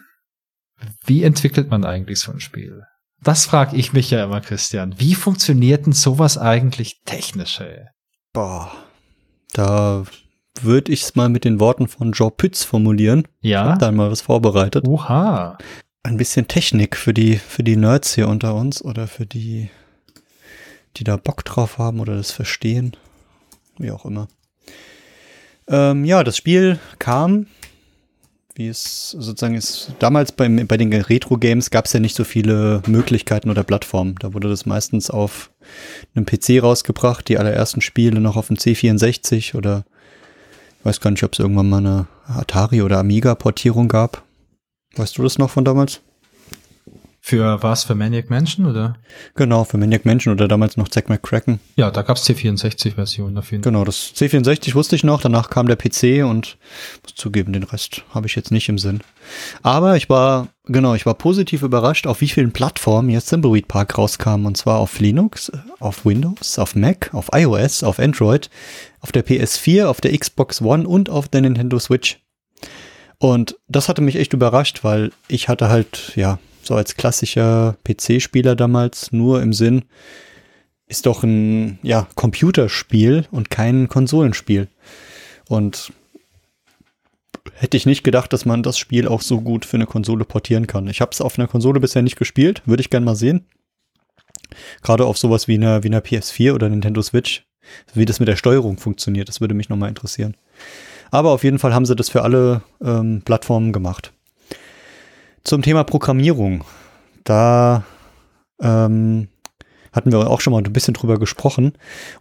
[1.05, 2.83] wie entwickelt man eigentlich so ein Spiel?
[3.23, 4.95] Das frage ich mich ja immer, Christian.
[4.99, 7.87] Wie funktioniert denn sowas eigentlich technisch, ey?
[8.33, 8.73] Boah,
[9.53, 10.05] da
[10.63, 13.27] würde ich es mal mit den Worten von Joe Pütz formulieren.
[13.41, 13.65] Ja.
[13.65, 14.87] Ich hab dann mal was vorbereitet.
[14.87, 15.59] Oha.
[16.03, 19.71] Ein bisschen Technik für die, für die Nerds hier unter uns oder für die,
[20.97, 22.97] die da Bock drauf haben oder das verstehen.
[23.79, 24.29] Wie auch immer.
[25.69, 27.47] Ähm, ja, das Spiel kam
[28.61, 29.93] wie es sozusagen ist.
[30.01, 34.17] Damals beim, bei den Retro-Games gab es ja nicht so viele Möglichkeiten oder Plattformen.
[34.21, 35.51] Da wurde das meistens auf
[36.15, 39.85] einem PC rausgebracht, die allerersten Spiele noch auf dem C64 oder
[40.79, 44.25] ich weiß gar nicht, ob es irgendwann mal eine Atari- oder Amiga-Portierung gab.
[44.95, 46.03] Weißt du das noch von damals?
[47.23, 47.85] Für was?
[47.85, 48.97] Für Maniac Mansion oder?
[49.35, 51.61] Genau, für Maniac Mansion oder damals noch Zack McCracken.
[51.77, 53.73] Ja, da gab's C64-Versionen auf jeden Fall.
[53.73, 56.57] Genau, das C64 wusste ich noch, danach kam der PC und
[57.03, 59.01] muss zugeben, den Rest habe ich jetzt nicht im Sinn.
[59.63, 63.99] Aber ich war, genau, ich war positiv überrascht, auf wie vielen Plattformen jetzt Thimbleweed Park
[63.99, 64.47] rauskam.
[64.47, 68.49] Und zwar auf Linux, auf Windows, auf Mac, auf iOS, auf Android,
[69.01, 72.19] auf der PS4, auf der Xbox One und auf der Nintendo Switch.
[73.19, 78.57] Und das hatte mich echt überrascht, weil ich hatte halt, ja, so als klassischer PC-Spieler
[78.57, 79.85] damals nur im Sinn,
[80.87, 84.69] ist doch ein ja, Computerspiel und kein Konsolenspiel.
[85.49, 85.93] Und
[87.55, 90.67] hätte ich nicht gedacht, dass man das Spiel auch so gut für eine Konsole portieren
[90.67, 90.89] kann.
[90.89, 93.47] Ich habe es auf einer Konsole bisher nicht gespielt, würde ich gerne mal sehen.
[94.83, 97.45] Gerade auf sowas wie einer, wie einer PS4 oder Nintendo Switch,
[97.95, 100.37] wie das mit der Steuerung funktioniert, das würde mich nochmal interessieren.
[101.11, 104.13] Aber auf jeden Fall haben sie das für alle ähm, Plattformen gemacht.
[105.45, 106.65] Zum Thema Programmierung.
[107.25, 107.85] Da
[108.61, 109.29] ähm,
[109.93, 111.73] hatten wir auch schon mal ein bisschen drüber gesprochen.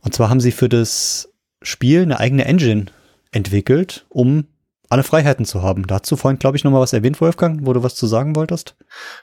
[0.01, 1.29] Und zwar haben sie für das
[1.61, 2.85] Spiel eine eigene Engine
[3.31, 4.45] entwickelt, um
[4.89, 5.85] alle Freiheiten zu haben.
[5.85, 8.75] Dazu vorhin, glaube ich, noch mal was erwähnt, Wolfgang, wo du was zu sagen wolltest.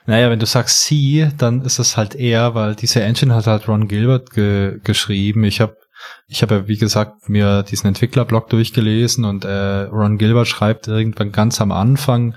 [0.05, 3.67] Naja, wenn du sagst sie, dann ist es halt eher, weil diese Engine hat halt
[3.67, 5.43] Ron Gilbert ge geschrieben.
[5.43, 5.75] Ich habe
[6.27, 11.31] ich habe ja, wie gesagt, mir diesen Entwicklerblog durchgelesen und äh, Ron Gilbert schreibt irgendwann
[11.31, 12.35] ganz am Anfang,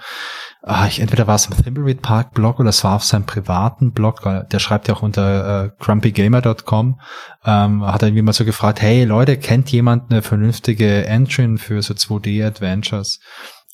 [0.62, 3.92] ah, ich, entweder war es im Thimbleweed Park Blog oder es war auf seinem privaten
[3.92, 7.00] Blog, der schreibt ja auch unter äh, grumpygamer.com,
[7.44, 11.82] ähm, hat er irgendwie mal so gefragt, hey Leute, kennt jemand eine vernünftige Engine für
[11.82, 13.20] so 2D-Adventures?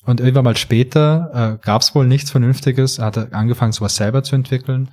[0.05, 4.23] Und irgendwann mal später äh, gab es wohl nichts Vernünftiges, er hat angefangen, sowas selber
[4.23, 4.89] zu entwickeln.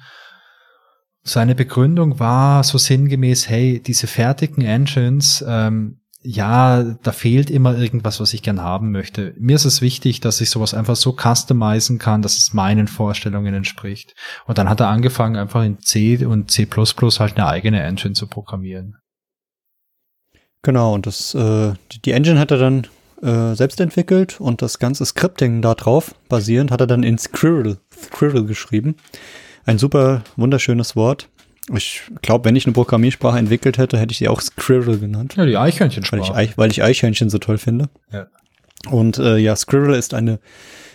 [1.27, 8.21] Seine Begründung war so sinngemäß, hey, diese fertigen Engines, ähm, ja, da fehlt immer irgendwas,
[8.21, 9.35] was ich gern haben möchte.
[9.39, 13.53] Mir ist es wichtig, dass ich sowas einfach so customizen kann, dass es meinen Vorstellungen
[13.53, 14.15] entspricht.
[14.47, 18.27] Und dann hat er angefangen, einfach in C und C++ halt eine eigene Engine zu
[18.27, 18.97] programmieren.
[20.63, 21.75] Genau, und das, äh,
[22.05, 22.87] die, Engine hat er dann
[23.23, 28.47] äh, selbst entwickelt und das ganze Scripting darauf basierend hat er dann in Squirrel, Squirrel
[28.47, 28.97] geschrieben.
[29.67, 31.29] Ein super wunderschönes Wort.
[31.75, 35.35] Ich glaube, wenn ich eine Programmiersprache entwickelt hätte, hätte ich sie auch Squirrel genannt.
[35.37, 36.35] Ja, die Eichhörnchensprache.
[36.35, 37.89] Weil ich, weil ich Eichhörnchen so toll finde.
[38.13, 38.27] Ja.
[38.91, 40.41] Und äh, ja, Squirrel ist eine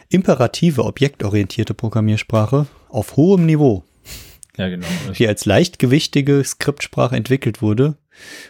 [0.09, 3.83] imperative, objektorientierte Programmiersprache auf hohem Niveau,
[4.57, 4.85] Ja, genau.
[5.17, 7.95] die als leichtgewichtige Skriptsprache entwickelt wurde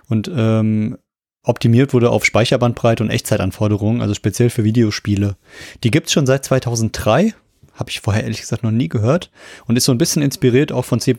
[0.07, 0.97] und ähm,
[1.43, 5.35] optimiert wurde auf Speicherbandbreite und Echtzeitanforderungen, also speziell für Videospiele.
[5.83, 7.33] Die gibt's schon seit 2003,
[7.79, 9.31] habe ich vorher ehrlich gesagt noch nie gehört
[9.65, 11.15] und ist so ein bisschen inspiriert auch von C++,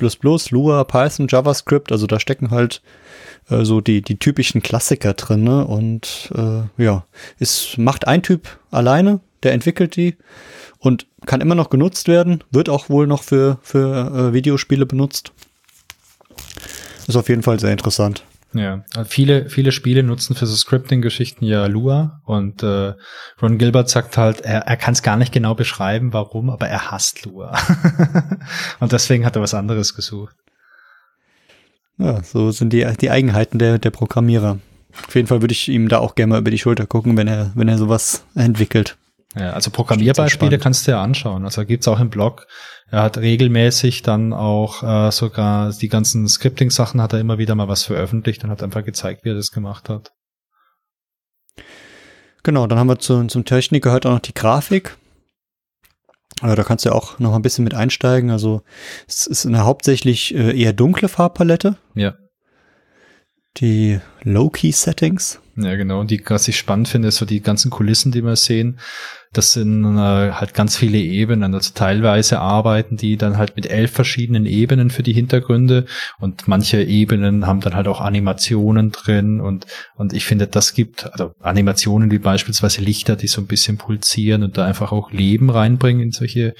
[0.50, 2.82] Lua, Python, JavaScript, also da stecken halt
[3.48, 5.66] äh, so die, die typischen Klassiker drin ne?
[5.66, 7.04] und äh, ja,
[7.38, 10.16] es macht ein Typ alleine, der entwickelt die
[10.78, 15.32] und kann immer noch genutzt werden, wird auch wohl noch für, für äh, Videospiele benutzt.
[17.06, 18.24] Ist auf jeden Fall sehr interessant.
[18.52, 22.94] Ja, also viele, viele Spiele nutzen für so Scripting-Geschichten ja Lua und äh,
[23.40, 26.90] Ron Gilbert sagt halt, er, er kann es gar nicht genau beschreiben, warum, aber er
[26.90, 27.56] hasst Lua.
[28.80, 30.34] und deswegen hat er was anderes gesucht.
[31.98, 34.58] Ja, so sind die, die Eigenheiten der, der Programmierer.
[35.06, 37.28] Auf jeden Fall würde ich ihm da auch gerne mal über die Schulter gucken, wenn
[37.28, 38.96] er, wenn er sowas entwickelt.
[39.36, 41.44] Ja, also Programmierbeispiele kannst du ja anschauen.
[41.44, 42.46] Also gibt's auch im Blog.
[42.90, 47.68] Er hat regelmäßig dann auch äh, sogar die ganzen Scripting-Sachen hat er immer wieder mal
[47.68, 50.12] was veröffentlicht und hat einfach gezeigt, wie er das gemacht hat.
[52.42, 54.96] Genau, dann haben wir zu, zum Technik gehört auch noch die Grafik.
[56.40, 58.30] Also da kannst du ja auch noch ein bisschen mit einsteigen.
[58.30, 58.62] Also
[59.06, 61.76] es ist eine hauptsächlich äh, eher dunkle Farbpalette.
[61.94, 62.14] Ja.
[63.58, 65.40] Die Low-Key-Settings.
[65.56, 66.00] Ja, genau.
[66.00, 68.78] Und die, was ich spannend finde, ist so die ganzen Kulissen, die wir sehen.
[69.32, 71.54] Das sind äh, halt ganz viele Ebenen.
[71.54, 75.86] Also teilweise arbeiten die dann halt mit elf verschiedenen Ebenen für die Hintergründe
[76.18, 81.12] und manche Ebenen haben dann halt auch Animationen drin und, und ich finde, das gibt
[81.12, 85.48] also Animationen wie beispielsweise Lichter, die so ein bisschen pulsieren und da einfach auch Leben
[85.48, 86.54] reinbringen in solche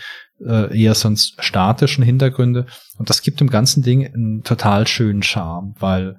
[0.47, 2.66] äh, eher sonst statischen Hintergründe.
[2.98, 6.16] Und das gibt dem ganzen Ding einen total schönen Charme, weil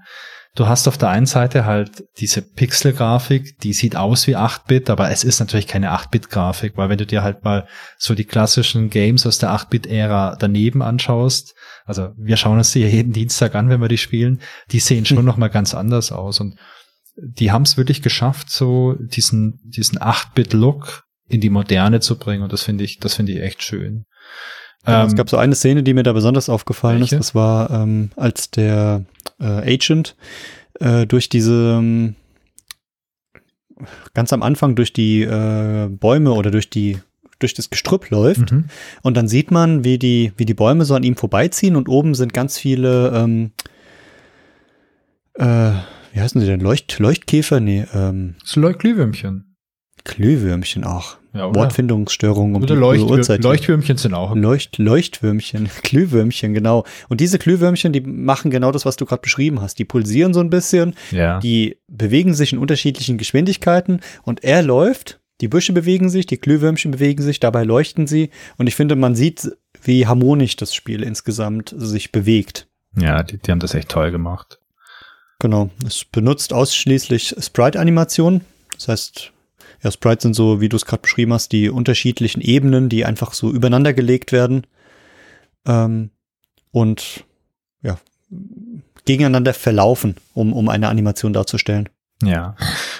[0.53, 5.09] Du hast auf der einen Seite halt diese Pixel-Grafik, die sieht aus wie 8-Bit, aber
[5.09, 7.67] es ist natürlich keine 8-Bit-Grafik, weil wenn du dir halt mal
[7.97, 11.55] so die klassischen Games aus der 8-Bit-Ära daneben anschaust,
[11.85, 14.41] also wir schauen uns die ja jeden Dienstag an, wenn wir die spielen,
[14.71, 15.25] die sehen schon hm.
[15.25, 16.57] noch mal ganz anders aus und
[17.15, 22.51] die haben es wirklich geschafft, so diesen diesen 8-Bit-Look in die Moderne zu bringen und
[22.51, 24.05] das finde ich, das finde ich echt schön.
[24.85, 27.15] Ja, ähm, es gab so eine Szene, die mir da besonders aufgefallen welche?
[27.15, 27.19] ist.
[27.19, 29.05] Das war, ähm, als der
[29.39, 30.15] äh, Agent
[30.79, 32.15] äh, durch diese ähm,
[34.13, 36.99] ganz am Anfang durch die äh, Bäume oder durch die
[37.39, 38.65] durch das Gestrüpp läuft mhm.
[39.01, 42.13] und dann sieht man, wie die wie die Bäume so an ihm vorbeiziehen und oben
[42.13, 43.51] sind ganz viele ähm,
[45.33, 45.71] äh,
[46.13, 49.55] wie heißen sie denn Leucht Leuchtkäfer nee ähm, Glühwürmchen
[50.03, 53.43] Glühwürmchen auch ja, Wortfindungsstörungen um oder die Leuchtwür Uhrzeit.
[53.43, 54.35] Leuchtwürmchen sind auch.
[54.35, 56.83] Leucht Leuchtwürmchen, Glühwürmchen, genau.
[57.07, 59.79] Und diese Glühwürmchen, die machen genau das, was du gerade beschrieben hast.
[59.79, 61.39] Die pulsieren so ein bisschen, ja.
[61.39, 66.91] die bewegen sich in unterschiedlichen Geschwindigkeiten und er läuft, die Büsche bewegen sich, die Glühwürmchen
[66.91, 69.51] bewegen sich, dabei leuchten sie und ich finde, man sieht,
[69.83, 72.67] wie harmonisch das Spiel insgesamt sich bewegt.
[72.97, 74.59] Ja, die, die haben das echt toll gemacht.
[75.39, 75.69] Genau.
[75.87, 78.41] Es benutzt ausschließlich Sprite-Animationen.
[78.75, 79.31] Das heißt,
[79.83, 83.33] ja, Sprites sind so, wie du es gerade beschrieben hast, die unterschiedlichen Ebenen, die einfach
[83.33, 84.67] so übereinander gelegt werden
[85.65, 86.11] ähm,
[86.71, 87.25] und
[87.81, 87.97] ja,
[89.05, 91.89] gegeneinander verlaufen, um, um eine Animation darzustellen.
[92.23, 92.55] Ja.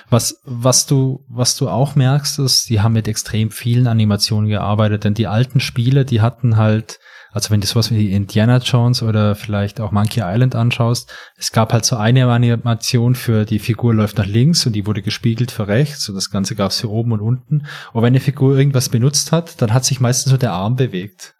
[0.09, 5.03] Was, was du, was du auch merkst, ist, die haben mit extrem vielen Animationen gearbeitet,
[5.03, 6.99] denn die alten Spiele, die hatten halt
[7.31, 11.71] also wenn du sowas wie Indiana Jones oder vielleicht auch Monkey Island anschaust, es gab
[11.73, 15.67] halt so eine Animation für die Figur läuft nach links und die wurde gespiegelt für
[15.67, 17.65] rechts und das Ganze gab es hier oben und unten.
[17.93, 21.35] Und wenn eine Figur irgendwas benutzt hat, dann hat sich meistens nur der Arm bewegt.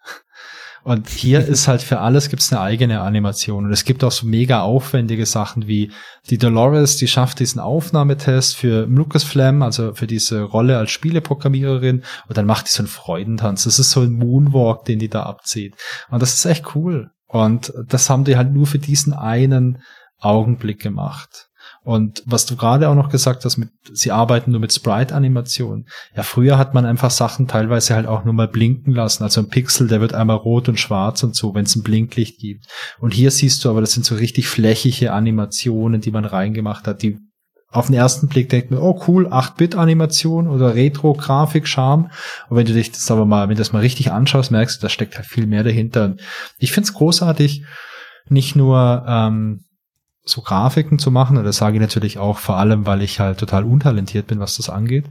[0.84, 3.66] Und hier ist halt für alles gibt's eine eigene Animation.
[3.66, 5.92] Und es gibt auch so mega aufwendige Sachen wie
[6.30, 12.02] die Dolores, die schafft diesen Aufnahmetest für Lucasflam, also für diese Rolle als Spieleprogrammiererin.
[12.28, 13.64] Und dann macht die so einen Freudentanz.
[13.64, 15.76] Das ist so ein Moonwalk, den die da abzieht.
[16.10, 17.10] Und das ist echt cool.
[17.26, 19.82] Und das haben die halt nur für diesen einen
[20.18, 21.48] Augenblick gemacht.
[21.84, 25.88] Und was du gerade auch noch gesagt hast, mit, sie arbeiten nur mit Sprite-Animationen.
[26.14, 29.24] Ja, früher hat man einfach Sachen teilweise halt auch nur mal blinken lassen.
[29.24, 32.38] Also ein Pixel, der wird einmal rot und schwarz und so, wenn es ein Blinklicht
[32.38, 32.66] gibt.
[33.00, 37.02] Und hier siehst du aber, das sind so richtig flächige Animationen, die man reingemacht hat,
[37.02, 37.18] die
[37.72, 42.10] auf den ersten Blick denkt man, oh cool, 8-Bit-Animation oder Retro-Grafik, Charme.
[42.48, 44.82] Und wenn du dich das aber mal, wenn du das mal richtig anschaust, merkst du,
[44.82, 46.04] da steckt halt viel mehr dahinter.
[46.04, 46.20] Und
[46.58, 47.64] ich find's großartig,
[48.28, 49.64] nicht nur ähm,
[50.24, 51.36] so Grafiken zu machen.
[51.36, 54.56] Und das sage ich natürlich auch vor allem, weil ich halt total untalentiert bin, was
[54.56, 55.06] das angeht.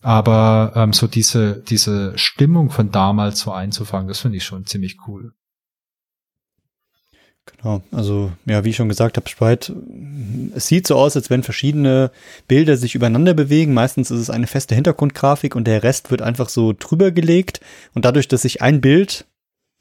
[0.00, 4.98] Aber ähm, so diese, diese Stimmung von damals so einzufangen, das finde ich schon ziemlich
[5.06, 5.32] cool.
[7.46, 9.74] Genau, also ja, wie ich schon gesagt habe, Sprite,
[10.54, 12.10] es sieht so aus, als wenn verschiedene
[12.48, 13.74] Bilder sich übereinander bewegen.
[13.74, 17.60] Meistens ist es eine feste Hintergrundgrafik und der Rest wird einfach so drüber gelegt.
[17.94, 19.26] Und dadurch, dass sich ein Bild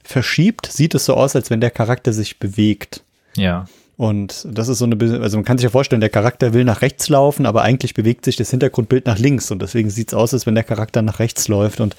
[0.04, 3.04] verschiebt, sieht es so aus, als wenn der Charakter sich bewegt.
[3.36, 3.66] Ja.
[4.04, 6.82] Und das ist so eine, also man kann sich ja vorstellen, der Charakter will nach
[6.82, 10.34] rechts laufen, aber eigentlich bewegt sich das Hintergrundbild nach links und deswegen sieht es aus,
[10.34, 11.96] als wenn der Charakter nach rechts läuft und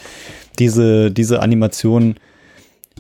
[0.59, 2.17] diese, diese Animation,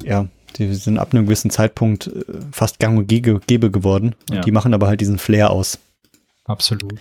[0.02, 4.14] ja, die sind ab einem gewissen Zeitpunkt äh, fast gang und gäbe geworden.
[4.30, 4.40] Und ja.
[4.40, 5.78] die machen aber halt diesen Flair aus.
[6.46, 6.94] Absolut.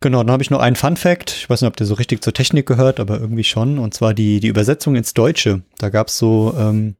[0.00, 1.30] Genau, dann habe ich noch einen Fun Fact.
[1.30, 3.78] Ich weiß nicht, ob der so richtig zur Technik gehört, aber irgendwie schon.
[3.78, 5.62] Und zwar die, die Übersetzung ins Deutsche.
[5.78, 6.96] Da gab es so ähm,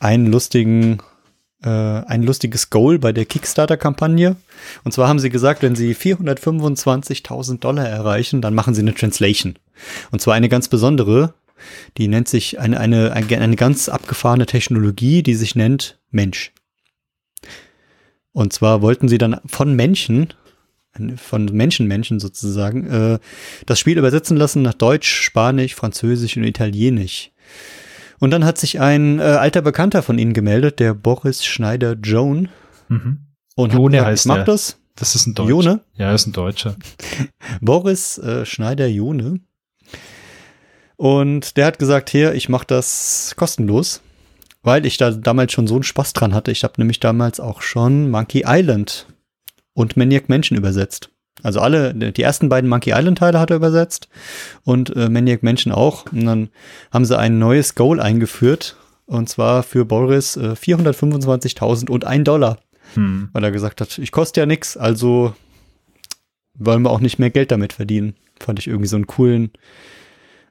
[0.00, 1.02] einen lustigen,
[1.62, 4.36] äh, ein lustiges Goal bei der Kickstarter-Kampagne.
[4.84, 9.56] Und zwar haben sie gesagt, wenn sie 425.000 Dollar erreichen, dann machen sie eine Translation.
[10.10, 11.34] Und zwar eine ganz besondere,
[11.96, 16.52] die nennt sich eine, eine, eine ganz abgefahrene Technologie, die sich nennt Mensch.
[18.32, 20.32] Und zwar wollten sie dann von Menschen,
[21.16, 23.18] von Menschenmenschen sozusagen, äh,
[23.66, 27.32] das Spiel übersetzen lassen nach Deutsch, Spanisch, Französisch und Italienisch.
[28.20, 32.48] Und dann hat sich ein äh, alter Bekannter von ihnen gemeldet, der Boris Schneider-Joan.
[32.88, 33.18] Mhm.
[33.54, 34.78] Und Jone gesagt, heißt macht das.
[34.96, 35.50] Das ist ein Deutscher.
[35.50, 35.80] Jone?
[35.94, 36.76] Ja, ist ein Deutscher.
[37.60, 39.40] Boris äh, Schneider-Jone
[40.98, 44.02] und der hat gesagt, hier, ich mache das kostenlos,
[44.62, 46.50] weil ich da damals schon so einen Spaß dran hatte.
[46.50, 49.06] Ich habe nämlich damals auch schon Monkey Island
[49.74, 51.10] und Maniac Mansion übersetzt.
[51.42, 54.08] Also alle, die ersten beiden Monkey Island Teile hat er übersetzt
[54.64, 56.10] und äh, Maniac Mansion auch.
[56.12, 56.48] Und dann
[56.92, 62.58] haben sie ein neues Goal eingeführt und zwar für Boris äh, 425.000 und ein Dollar.
[62.94, 63.28] Hm.
[63.32, 65.34] Weil er gesagt hat, ich koste ja nichts, also
[66.54, 68.14] wollen wir auch nicht mehr Geld damit verdienen.
[68.40, 69.50] Fand ich irgendwie so einen coolen,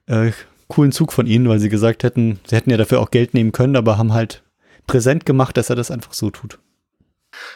[0.06, 0.32] äh,
[0.68, 3.52] coolen Zug von ihnen, weil sie gesagt hätten, sie hätten ja dafür auch Geld nehmen
[3.52, 4.44] können, aber haben halt
[4.86, 6.60] präsent gemacht, dass er das einfach so tut.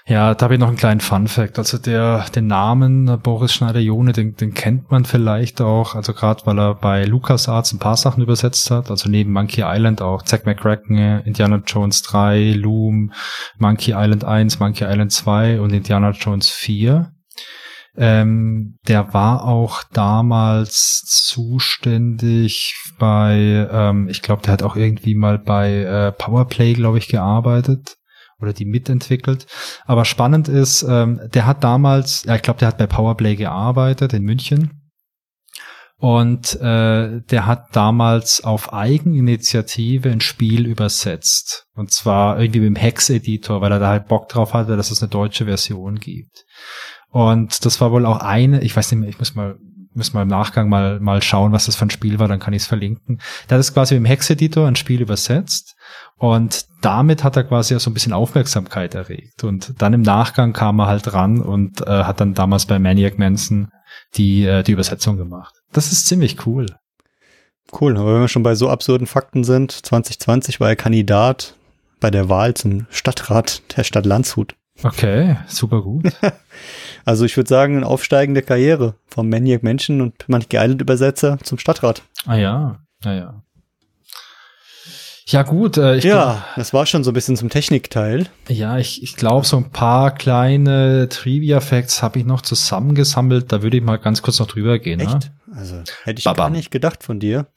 [0.08, 1.60] Ja, da habe ich noch einen kleinen Fun Fact.
[1.60, 6.60] Also der, den Namen Boris Schneider-Jone, den, den kennt man vielleicht auch, also gerade weil
[6.60, 11.22] er bei LucasArts ein paar Sachen übersetzt hat, also neben Monkey Island auch Zack McCracken,
[11.22, 13.14] Indiana Jones 3, Loom,
[13.58, 17.12] Monkey Island 1, Monkey Island 2 und Indiana Jones 4.
[17.98, 25.38] Ähm, der war auch damals zuständig bei, ähm, ich glaube, der hat auch irgendwie mal
[25.38, 27.98] bei äh, Powerplay, glaube ich, gearbeitet
[28.42, 29.48] oder die mitentwickelt.
[29.86, 34.14] Aber spannend ist, ähm, der hat damals, ja, ich glaube, der hat bei Powerplay gearbeitet
[34.14, 34.82] in München.
[35.98, 41.68] Und äh, der hat damals auf Eigeninitiative ein Spiel übersetzt.
[41.76, 45.04] Und zwar irgendwie mit dem Hex-Editor, weil er da halt Bock drauf hatte, dass es
[45.04, 46.46] eine deutsche Version gibt.
[47.10, 49.60] Und das war wohl auch eine, ich weiß nicht mehr, ich muss mal
[49.94, 52.54] müssen wir im Nachgang mal, mal schauen, was das für ein Spiel war, dann kann
[52.54, 53.20] ich es verlinken.
[53.50, 55.76] Der hat es quasi im Hex-Editor ein Spiel übersetzt
[56.18, 59.44] und damit hat er quasi auch so ein bisschen Aufmerksamkeit erregt.
[59.44, 63.18] Und dann im Nachgang kam er halt ran und äh, hat dann damals bei Maniac
[63.18, 63.70] Manson
[64.16, 65.56] die, äh, die Übersetzung gemacht.
[65.72, 66.68] Das ist ziemlich cool.
[67.80, 71.56] Cool, aber wenn wir schon bei so absurden Fakten sind, 2020 war er Kandidat
[72.00, 74.56] bei der Wahl zum Stadtrat der Stadt Landshut.
[74.84, 76.12] Okay, super gut.
[77.06, 81.58] also ich würde sagen, eine aufsteigende Karriere vom Maniac Menschen und Monkey Island Übersetzer zum
[81.58, 82.02] Stadtrat.
[82.26, 83.44] Ah ja, ja, ja.
[85.28, 88.28] Ja gut, äh, ich ja, das war schon so ein bisschen zum Technikteil.
[88.50, 93.52] Ja, ich, ich glaube, so ein paar kleine Trivia-Facts habe ich noch zusammengesammelt.
[93.52, 94.98] Da würde ich mal ganz kurz noch drüber gehen.
[94.98, 95.06] Ne?
[95.06, 95.32] Echt?
[95.48, 95.56] Ne?
[95.56, 96.44] Also hätte ich Baba.
[96.44, 97.48] gar nicht gedacht von dir.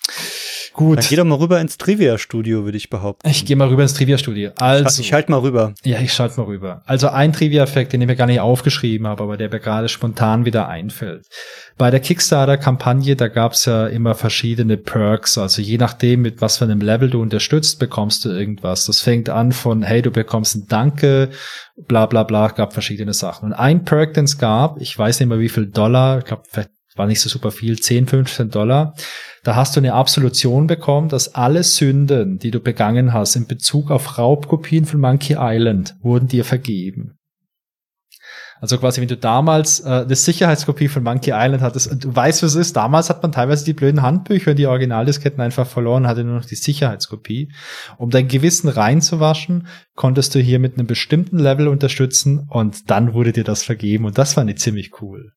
[0.74, 0.98] Gut.
[0.98, 3.28] Dann geh doch mal rüber ins Trivia-Studio, würde ich behaupten.
[3.28, 4.51] Ich gehe mal rüber ins Trivia-Studio.
[4.59, 5.72] Also, ich, ich halte mal rüber.
[5.84, 6.82] Ja, ich schalte mal rüber.
[6.84, 10.44] Also ein Trivia-Effekt, den ich mir gar nicht aufgeschrieben habe, aber der mir gerade spontan
[10.44, 11.26] wieder einfällt.
[11.78, 15.38] Bei der Kickstarter-Kampagne, da gab's ja immer verschiedene Perks.
[15.38, 18.86] Also je nachdem, mit was für einem Level du unterstützt, bekommst du irgendwas.
[18.86, 21.30] Das fängt an von, hey, du bekommst ein Danke,
[21.86, 23.46] bla bla bla, gab verschiedene Sachen.
[23.46, 26.42] Und ein Perk, den es gab, ich weiß nicht mehr wie viel Dollar, ich glaube,
[26.95, 28.95] war nicht so super viel, 10, 15 Dollar.
[29.43, 33.91] Da hast du eine Absolution bekommen, dass alle Sünden, die du begangen hast in Bezug
[33.91, 37.19] auf Raubkopien von Monkey Island, wurden dir vergeben.
[38.61, 42.55] Also quasi, wenn du damals äh, eine Sicherheitskopie von Monkey Island hattest, du weißt, was
[42.55, 46.25] es ist, damals hat man teilweise die blöden Handbücher und die Originaldisketten einfach verloren, hatte
[46.25, 47.53] nur noch die Sicherheitskopie.
[47.99, 49.66] Um dein Gewissen reinzuwaschen,
[49.97, 54.16] konntest du hier mit einem bestimmten Level unterstützen und dann wurde dir das vergeben und
[54.16, 55.33] das war nicht ziemlich cool.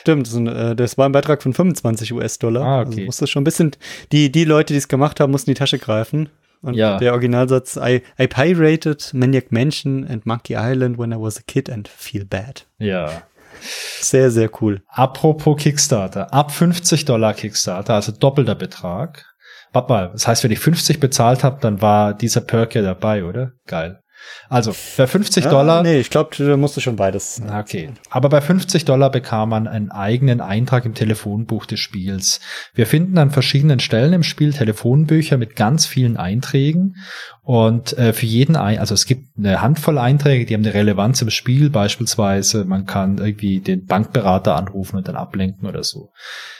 [0.00, 2.62] Stimmt, das war ein Beitrag von 25 US-Dollar.
[2.64, 2.90] Ah, okay.
[2.90, 3.72] Also musste schon ein bisschen,
[4.12, 6.28] die, die Leute, die es gemacht haben, mussten die Tasche greifen.
[6.62, 6.98] Und Ja.
[6.98, 11.70] der Originalsatz, I, I pirated Maniac Mansion and Monkey Island when I was a kid
[11.70, 12.66] and feel bad.
[12.78, 13.22] Ja.
[14.00, 14.82] Sehr, sehr cool.
[14.88, 16.32] Apropos Kickstarter.
[16.32, 19.24] Ab 50 Dollar Kickstarter, also doppelter Betrag.
[19.72, 23.24] Warte mal, das heißt, wenn ich 50 bezahlt habe, dann war dieser Perk ja dabei,
[23.24, 23.52] oder?
[23.66, 24.00] Geil.
[24.48, 25.82] Also, bei 50 Ja, Dollar.
[25.82, 27.42] Nee, ich glaube, da musst du schon beides.
[27.46, 27.90] Okay.
[28.10, 32.40] Aber bei 50 Dollar bekam man einen eigenen Eintrag im Telefonbuch des Spiels.
[32.74, 36.96] Wir finden an verschiedenen Stellen im Spiel Telefonbücher mit ganz vielen Einträgen.
[37.42, 41.22] Und äh, für jeden, ein also es gibt eine Handvoll Einträge, die haben eine Relevanz
[41.22, 41.70] im Spiel.
[41.70, 46.10] Beispielsweise, man kann irgendwie den Bankberater anrufen und dann ablenken oder so.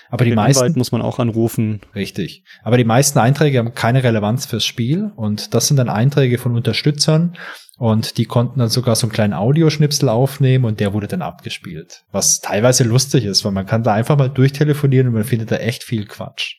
[0.09, 1.81] Aber die Den meisten, Anwalt muss man auch anrufen.
[1.95, 2.45] Richtig.
[2.63, 6.55] Aber die meisten Einträge haben keine Relevanz fürs Spiel und das sind dann Einträge von
[6.55, 7.37] Unterstützern
[7.79, 12.05] und die konnten dann sogar so einen kleinen Audioschnipsel aufnehmen und der wurde dann abgespielt.
[12.11, 15.57] Was teilweise lustig ist, weil man kann da einfach mal durchtelefonieren und man findet da
[15.57, 16.57] echt viel Quatsch.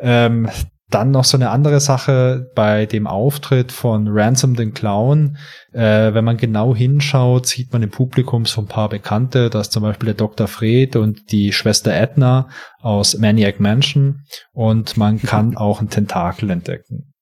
[0.00, 0.48] Ähm,
[0.94, 5.36] dann noch so eine andere Sache bei dem Auftritt von Ransom den Clown.
[5.72, 9.50] Äh, wenn man genau hinschaut, sieht man im Publikum so ein paar Bekannte.
[9.50, 10.46] Da ist zum Beispiel der Dr.
[10.46, 12.48] Fred und die Schwester Edna
[12.80, 14.20] aus Maniac Mansion.
[14.52, 17.12] Und man kann auch einen Tentakel entdecken.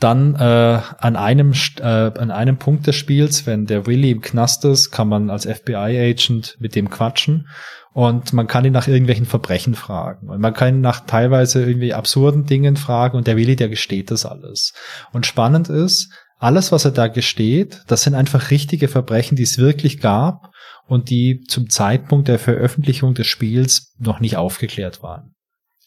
[0.00, 4.64] Dann äh, an einem äh, an einem Punkt des Spiels, wenn der Willy im Knast
[4.64, 7.46] ist, kann man als FBI-Agent mit dem quatschen
[7.92, 11.94] und man kann ihn nach irgendwelchen Verbrechen fragen und man kann ihn nach teilweise irgendwie
[11.94, 14.72] absurden Dingen fragen und der Willy, der gesteht das alles.
[15.12, 19.58] Und spannend ist, alles, was er da gesteht, das sind einfach richtige Verbrechen, die es
[19.58, 20.50] wirklich gab
[20.86, 25.34] und die zum Zeitpunkt der Veröffentlichung des Spiels noch nicht aufgeklärt waren.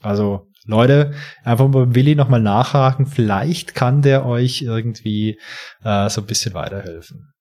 [0.02, 1.14] Also Leute,
[1.44, 3.06] einfach mal Willi nochmal nachhaken.
[3.06, 5.40] Vielleicht kann der euch irgendwie
[5.84, 7.34] äh, so ein bisschen weiterhelfen.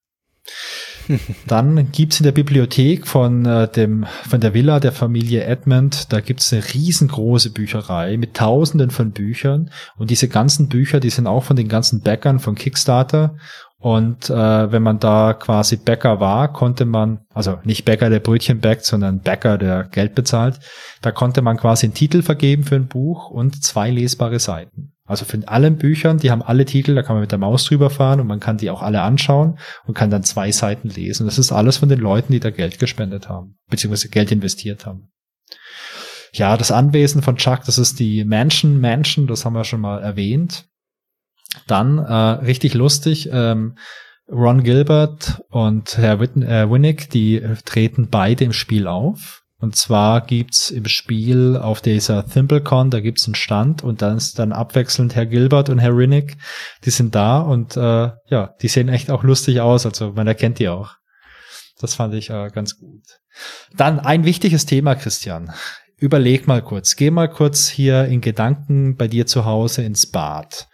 [1.46, 6.20] Dann gibt's in der Bibliothek von äh, dem von der Villa der Familie Edmund, da
[6.20, 11.44] gibt's eine riesengroße Bücherei mit Tausenden von Büchern und diese ganzen Bücher, die sind auch
[11.44, 13.36] von den ganzen Bäckern von Kickstarter
[13.84, 18.60] und äh, wenn man da quasi Bäcker war, konnte man, also nicht Bäcker, der Brötchen
[18.60, 20.58] bäckt, sondern Bäcker, der Geld bezahlt,
[21.02, 24.93] da konnte man quasi einen Titel vergeben für ein Buch und zwei lesbare Seiten.
[25.06, 27.90] Also für allen Büchern, die haben alle Titel, da kann man mit der Maus drüber
[27.90, 31.26] fahren und man kann die auch alle anschauen und kann dann zwei Seiten lesen.
[31.26, 35.10] Das ist alles von den Leuten, die da Geld gespendet haben, beziehungsweise Geld investiert haben.
[36.32, 40.02] Ja, das Anwesen von Chuck, das ist die Mansion Mansion, das haben wir schon mal
[40.02, 40.66] erwähnt.
[41.66, 42.12] Dann äh,
[42.44, 43.76] richtig lustig, ähm,
[44.28, 49.43] Ron Gilbert und Herr Witten, äh, Winnick, die äh, treten beide im Spiel auf.
[49.64, 54.38] Und zwar gibt's im Spiel auf dieser ThimbleCon, da gibt's einen Stand und dann ist
[54.38, 56.36] dann abwechselnd Herr Gilbert und Herr Winnick,
[56.84, 60.58] die sind da und äh, ja, die sehen echt auch lustig aus, also man erkennt
[60.58, 60.96] die auch.
[61.80, 63.04] Das fand ich äh, ganz gut.
[63.74, 65.50] Dann ein wichtiges Thema, Christian.
[65.96, 70.68] Überleg mal kurz, geh mal kurz hier in Gedanken bei dir zu Hause ins Bad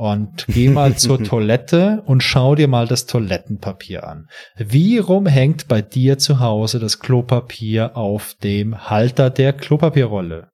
[0.00, 4.28] und geh mal zur Toilette und schau dir mal das Toilettenpapier an.
[4.56, 10.48] Wie rum hängt bei dir zu Hause das Klopapier auf dem Halter der Klopapierrolle?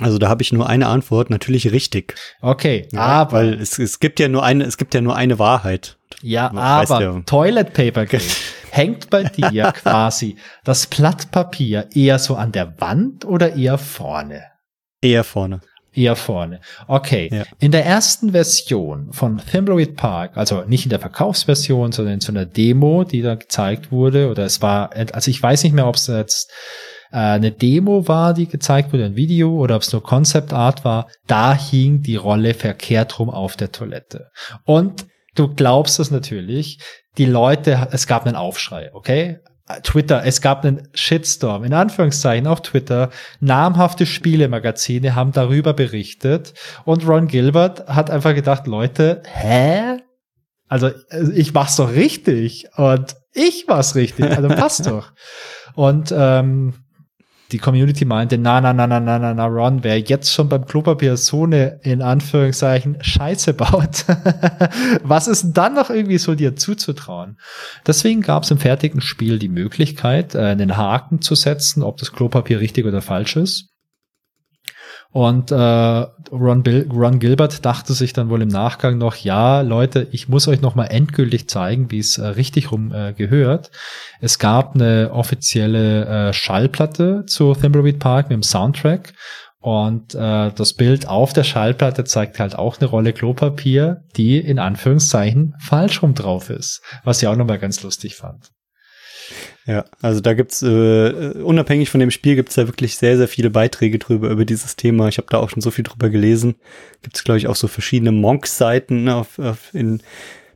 [0.00, 2.14] Also da habe ich nur eine Antwort, natürlich richtig.
[2.40, 5.38] Okay, Ja, aber weil es, es gibt ja nur eine, es gibt ja nur eine
[5.38, 5.98] Wahrheit.
[6.22, 7.20] ja, Man aber ja.
[7.26, 8.06] Toilet Paper
[8.70, 14.44] hängt bei dir quasi das Blattpapier eher so an der Wand oder eher vorne?
[15.02, 15.60] Eher vorne.
[15.92, 16.60] Eher vorne.
[16.86, 17.28] Okay.
[17.32, 17.44] Ja.
[17.58, 22.30] In der ersten Version von Thimbleweed Park, also nicht in der Verkaufsversion, sondern in so
[22.30, 25.96] einer Demo, die da gezeigt wurde, oder es war, also ich weiß nicht mehr, ob
[25.96, 26.52] es jetzt
[27.10, 30.84] äh, eine Demo war, die gezeigt wurde, ein Video, oder ob es nur Concept Art
[30.84, 34.28] war, da hing die Rolle verkehrt rum auf der Toilette.
[34.64, 36.78] Und du glaubst es natürlich,
[37.18, 39.38] die Leute, es gab einen Aufschrei, okay?
[39.82, 43.10] Twitter, es gab einen Shitstorm, in Anführungszeichen auf Twitter.
[43.40, 49.98] Namhafte Spielemagazine haben darüber berichtet und Ron Gilbert hat einfach gedacht, Leute, hä?
[50.68, 55.12] Also äh, ich mach's doch richtig und ich mach's richtig, also passt doch.
[55.74, 56.74] Und ähm,
[57.52, 60.64] die Community meinte, na, na, na, na, na, na, na, Ron, wer jetzt schon beim
[60.64, 64.04] Klopapier so eine, in Anführungszeichen, Scheiße baut,
[65.02, 67.38] was ist dann noch irgendwie so dir zuzutrauen?
[67.86, 72.12] Deswegen gab es im fertigen Spiel die Möglichkeit, äh, einen Haken zu setzen, ob das
[72.12, 73.70] Klopapier richtig oder falsch ist.
[75.12, 80.06] Und äh, Ron, Bill, Ron Gilbert dachte sich dann wohl im Nachgang noch, ja, Leute,
[80.12, 83.72] ich muss euch noch mal endgültig zeigen, wie es äh, richtig rum äh, gehört.
[84.20, 89.12] Es gab eine offizielle äh, Schallplatte zu Thimbleweed Park mit dem Soundtrack.
[89.58, 94.58] Und äh, das Bild auf der Schallplatte zeigt halt auch eine Rolle Klopapier, die in
[94.58, 96.82] Anführungszeichen falsch rum drauf ist.
[97.04, 98.52] Was ich auch nochmal ganz lustig fand.
[99.66, 103.50] Ja, also da gibt's äh, unabhängig von dem Spiel gibt's da wirklich sehr, sehr viele
[103.50, 105.08] Beiträge drüber über dieses Thema.
[105.08, 106.56] Ich habe da auch schon so viel drüber gelesen.
[107.02, 110.02] Gibt's glaube ich auch so verschiedene Monk-Seiten auf, auf in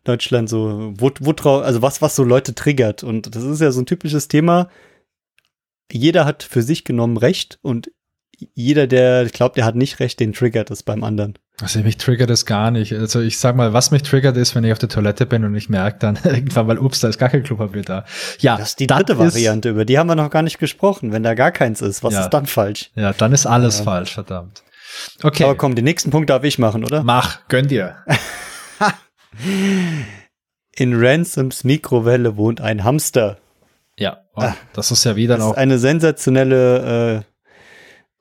[0.04, 3.80] Deutschland so, wo, wo also was was so Leute triggert und das ist ja so
[3.80, 4.68] ein typisches Thema.
[5.92, 7.90] Jeder hat für sich genommen Recht und
[8.54, 11.38] jeder, der glaubt, er hat nicht recht, den triggert es beim anderen.
[11.60, 12.92] Also mich triggert es gar nicht.
[12.92, 15.54] Also ich sag mal, was mich triggert ist, wenn ich auf der Toilette bin und
[15.54, 18.04] ich merke dann irgendwann mal, ups, da ist gar kein Klopapier da.
[18.40, 21.12] Ja, das ist die dritte Variante, über die haben wir noch gar nicht gesprochen.
[21.12, 22.90] Wenn da gar keins ist, was ja, ist dann falsch?
[22.94, 23.84] Ja, dann ist alles ja.
[23.84, 24.64] falsch, verdammt.
[25.22, 25.44] Okay.
[25.44, 27.02] Aber komm, den nächsten Punkt darf ich machen, oder?
[27.02, 27.96] Mach, gönn dir.
[30.76, 33.38] In Ransoms Mikrowelle wohnt ein Hamster.
[33.96, 35.56] Ja, ah, das ist ja wieder noch.
[35.56, 37.33] Eine sensationelle äh,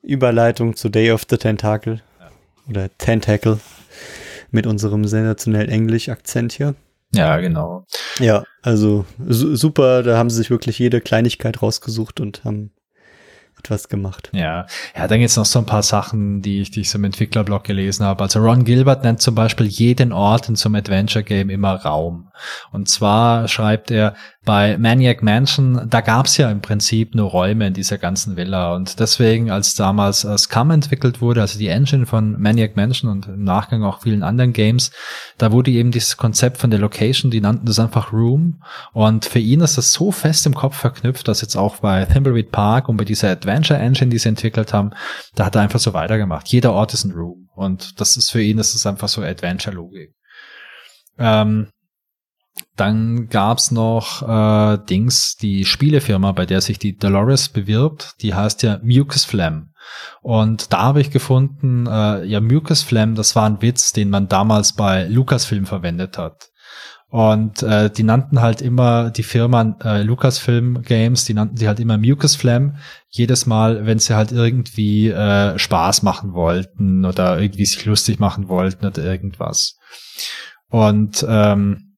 [0.04, 2.02] Überleitung zu Day of the Tentacle.
[2.70, 3.60] Oder Tentacle.
[4.52, 6.76] Mit unserem sensationellen Englisch-Akzent hier.
[7.14, 7.86] Ja, genau.
[8.20, 12.72] Ja, also su super, da haben sie sich wirklich jede Kleinigkeit rausgesucht und haben
[13.58, 14.30] etwas gemacht.
[14.34, 14.66] Ja,
[14.96, 17.64] ja, dann gibt's noch so ein paar Sachen, die ich, die ich so im Entwicklerblog
[17.64, 18.24] gelesen habe.
[18.24, 22.30] Also Ron Gilbert nennt zum Beispiel jeden Ort in so einem Adventure-Game immer Raum.
[22.72, 27.74] Und zwar schreibt er, bei Maniac Mansion, da gab's ja im Prinzip nur Räume in
[27.74, 28.76] dieser ganzen Villa.
[28.76, 33.28] Und deswegen, als damals äh, Scum entwickelt wurde, also die Engine von Maniac Mansion und
[33.28, 34.92] im Nachgang auch vielen anderen Games,
[35.38, 38.62] da wurde eben dieses Konzept von der Location, die nannten das einfach Room.
[38.92, 42.52] Und für ihn ist das so fest im Kopf verknüpft, dass jetzt auch bei Thimbleweed
[42.52, 44.92] Park und bei dieser Adventure Engine, die sie entwickelt haben,
[45.36, 46.50] da hat er einfach so weitergemacht.
[46.50, 47.48] Jeder Ort ist ein Room.
[47.56, 50.12] Und das ist für ihn, das ist einfach so Adventure-Logik.
[51.18, 51.68] Ähm,
[52.76, 58.64] dann gab's noch äh, Dings, die Spielefirma, bei der sich die Dolores bewirbt, die heißt
[58.64, 59.74] ja Mucus Flam.
[60.22, 64.28] Und da habe ich gefunden, äh, ja, Mucus Flam, das war ein Witz, den man
[64.28, 66.50] damals bei Lucasfilm verwendet hat.
[67.10, 71.80] Und äh, die nannten halt immer die Firma äh, Lucasfilm Games, die nannten sie halt
[71.80, 72.78] immer Mucus Flam,
[73.10, 78.50] jedes Mal, wenn sie halt irgendwie äh, Spaß machen wollten oder irgendwie sich lustig machen
[78.50, 79.78] wollten oder irgendwas.
[80.70, 81.93] Und ähm,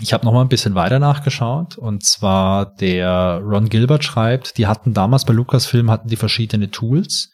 [0.00, 1.78] ich habe noch mal ein bisschen weiter nachgeschaut.
[1.78, 7.30] Und zwar der Ron Gilbert schreibt, die hatten damals bei Lucasfilm hatten die verschiedene Tools.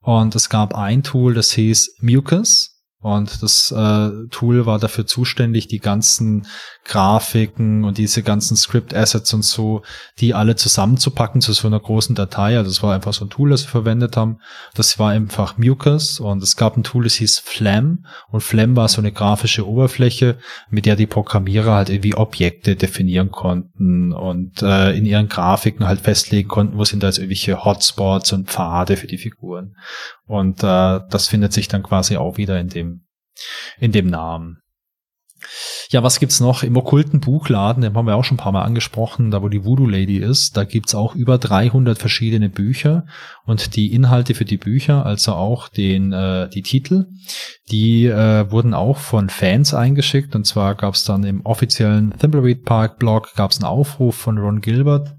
[0.00, 2.73] Und es gab ein Tool, das hieß Mucus
[3.04, 6.46] und das äh, Tool war dafür zuständig, die ganzen
[6.86, 9.82] Grafiken und diese ganzen Script-Assets und so,
[10.20, 12.56] die alle zusammenzupacken zu so einer großen Datei.
[12.56, 14.38] Also das war einfach so ein Tool, das wir verwendet haben.
[14.74, 18.88] Das war einfach Mucus und es gab ein Tool, das hieß Flam und Flam war
[18.88, 20.38] so eine grafische Oberfläche,
[20.70, 26.00] mit der die Programmierer halt irgendwie Objekte definieren konnten und äh, in ihren Grafiken halt
[26.00, 29.76] festlegen konnten, wo sind da jetzt irgendwelche Hotspots und Pfade für die Figuren.
[30.26, 32.93] Und äh, das findet sich dann quasi auch wieder in dem
[33.78, 34.58] in dem Namen.
[35.90, 36.62] Ja, was gibt's noch?
[36.62, 39.64] Im okkulten Buchladen, den haben wir auch schon ein paar Mal angesprochen, da wo die
[39.64, 43.06] Voodoo Lady ist, da gibt's auch über 300 verschiedene Bücher
[43.44, 47.06] und die Inhalte für die Bücher, also auch den äh, die Titel,
[47.70, 52.98] die äh, wurden auch von Fans eingeschickt und zwar gab's dann im offiziellen Thimbleweed Park
[52.98, 55.14] Blog gab's einen Aufruf von Ron Gilbert,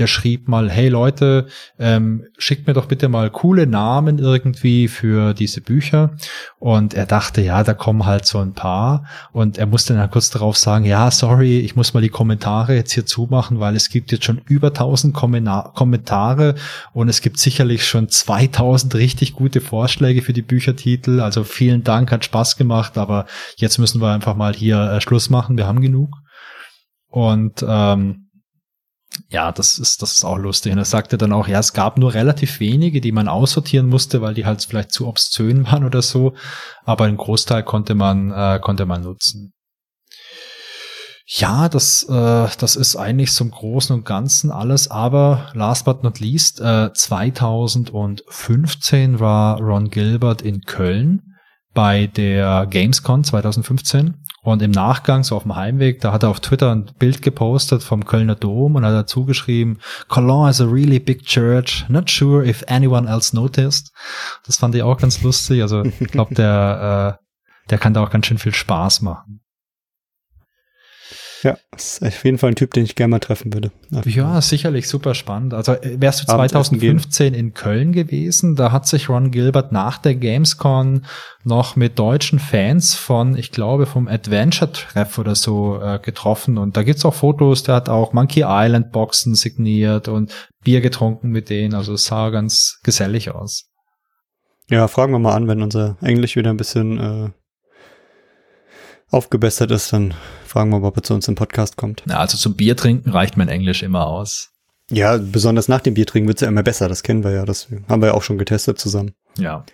[0.00, 1.46] der schrieb mal, hey Leute,
[1.78, 6.16] ähm, schickt mir doch bitte mal coole Namen irgendwie für diese Bücher.
[6.58, 9.04] Und er dachte, ja, da kommen halt so ein paar.
[9.32, 12.92] Und er musste dann kurz darauf sagen, ja, sorry, ich muss mal die Kommentare jetzt
[12.92, 16.54] hier zumachen, weil es gibt jetzt schon über 1000 Kommentare
[16.94, 21.20] und es gibt sicherlich schon 2000 richtig gute Vorschläge für die Büchertitel.
[21.20, 25.28] Also vielen Dank, hat Spaß gemacht, aber jetzt müssen wir einfach mal hier äh, Schluss
[25.28, 26.16] machen, wir haben genug.
[27.08, 28.29] Und ähm,
[29.28, 30.72] ja, das ist, das ist auch lustig.
[30.72, 34.22] Und er sagte dann auch, ja, es gab nur relativ wenige, die man aussortieren musste,
[34.22, 36.34] weil die halt vielleicht zu obszön waren oder so.
[36.84, 39.52] Aber einen Großteil konnte man, äh, konnte man nutzen.
[41.32, 44.90] Ja, das, äh, das ist eigentlich zum Großen und Ganzen alles.
[44.90, 51.36] Aber last but not least, äh, 2015 war Ron Gilbert in Köln
[51.72, 56.40] bei der Gamescom 2015 und im Nachgang, so auf dem Heimweg, da hat er auf
[56.40, 60.98] Twitter ein Bild gepostet vom Kölner Dom und hat dazu geschrieben, Cologne is a really
[60.98, 63.92] big church, not sure if anyone else noticed.
[64.46, 65.60] Das fand ich auch ganz lustig.
[65.60, 69.40] Also ich glaube, der, äh, der kann da auch ganz schön viel Spaß machen.
[71.42, 73.70] Ja, ist auf jeden Fall ein Typ, den ich gerne mal treffen würde.
[74.04, 75.54] Ja, sicherlich super spannend.
[75.54, 80.16] Also äh, wärst du 2015 in Köln gewesen, da hat sich Ron Gilbert nach der
[80.16, 81.02] Gamescom
[81.44, 86.58] noch mit deutschen Fans von, ich glaube, vom Adventure-Treff oder so äh, getroffen.
[86.58, 91.30] Und da gibt's auch Fotos, der hat auch Monkey Island Boxen signiert und Bier getrunken
[91.30, 91.74] mit denen.
[91.74, 93.70] Also es sah ganz gesellig aus.
[94.68, 97.30] Ja, fragen wir mal an, wenn unser Englisch wieder ein bisschen äh,
[99.10, 100.14] aufgebessert ist, dann
[100.50, 102.02] Fragen wir mal, ob er zu uns im Podcast kommt.
[102.08, 104.50] Ja, also zum Bier trinken reicht mein Englisch immer aus.
[104.90, 107.44] Ja, besonders nach dem Bier trinken wird es ja immer besser, das kennen wir ja,
[107.44, 109.14] das haben wir ja auch schon getestet zusammen.
[109.38, 109.64] Ja.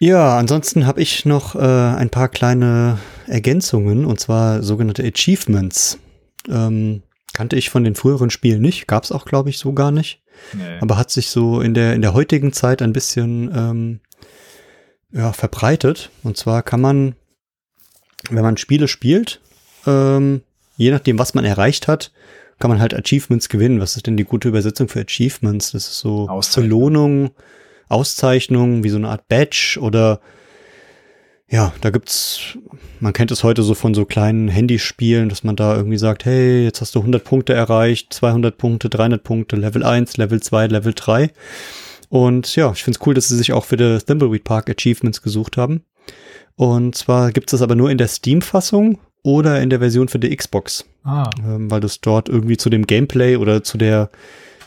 [0.00, 5.98] Ja, ansonsten habe ich noch äh, ein paar kleine Ergänzungen, und zwar sogenannte Achievements.
[6.46, 7.02] Ähm,
[7.32, 10.22] kannte ich von den früheren Spielen nicht, gab es auch, glaube ich, so gar nicht.
[10.52, 10.78] Nee.
[10.82, 14.00] Aber hat sich so in der, in der heutigen Zeit ein bisschen ähm,
[15.10, 16.10] ja, verbreitet.
[16.22, 17.14] Und zwar kann man,
[18.28, 19.40] wenn man Spiele spielt,
[19.86, 20.42] ähm,
[20.76, 22.12] je nachdem, was man erreicht hat,
[22.58, 23.80] kann man halt Achievements gewinnen.
[23.80, 25.72] Was ist denn die gute Übersetzung für Achievements?
[25.72, 27.30] Das ist so Belohnung,
[27.88, 30.20] Auszeichnung, wie so eine Art Badge oder
[31.48, 32.56] ja, da gibt's,
[33.00, 36.62] man kennt es heute so von so kleinen Handyspielen, dass man da irgendwie sagt, hey,
[36.62, 40.92] jetzt hast du 100 Punkte erreicht, 200 Punkte, 300 Punkte, Level 1, Level 2, Level
[40.94, 41.30] 3.
[42.08, 45.22] Und ja, ich finde es cool, dass sie sich auch für das Thimbleweed Park Achievements
[45.22, 45.82] gesucht haben.
[46.56, 50.18] Und zwar gibt es das aber nur in der Steam-Fassung oder in der Version für
[50.18, 50.84] die Xbox.
[51.04, 51.30] Ah.
[51.42, 54.10] Ähm, weil das dort irgendwie zu dem Gameplay oder zu der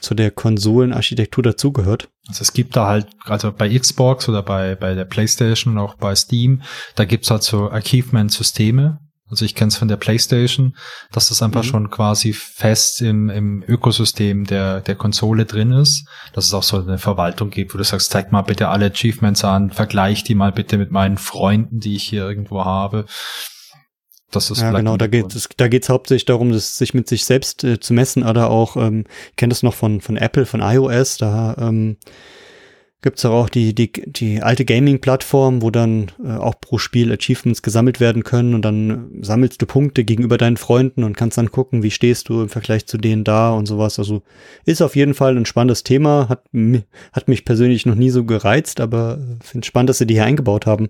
[0.03, 2.09] zu der Konsolenarchitektur dazugehört.
[2.27, 6.13] Also es gibt da halt, also bei Xbox oder bei, bei der Playstation, auch bei
[6.13, 6.61] Steam,
[6.95, 10.75] da gibt's halt so Achievement-Systeme, also ich kenne es von der PlayStation,
[11.11, 11.67] dass das einfach mhm.
[11.67, 16.05] schon quasi fest im, im Ökosystem der, der Konsole drin ist.
[16.33, 19.43] Dass es auch so eine Verwaltung gibt, wo du sagst, zeig mal bitte alle Achievements
[19.43, 23.05] an, vergleich die mal bitte mit meinen Freunden, die ich hier irgendwo habe.
[24.29, 27.23] Das ist ja, genau, da geht es da geht's hauptsächlich darum, das, sich mit sich
[27.23, 30.61] selbst äh, zu messen oder auch, ähm, ich kenne das noch von, von Apple, von
[30.61, 31.97] iOS, da ähm,
[33.03, 37.61] gibt es auch die, die, die alte Gaming-Plattform, wo dann äh, auch pro Spiel Achievements
[37.61, 41.83] gesammelt werden können und dann sammelst du Punkte gegenüber deinen Freunden und kannst dann gucken,
[41.83, 43.99] wie stehst du im Vergleich zu denen da und sowas.
[43.99, 44.23] Also
[44.65, 46.45] ist auf jeden Fall ein spannendes Thema, hat,
[47.11, 50.65] hat mich persönlich noch nie so gereizt, aber finde spannend, dass sie die hier eingebaut
[50.65, 50.89] haben.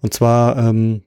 [0.00, 1.02] Und zwar ähm,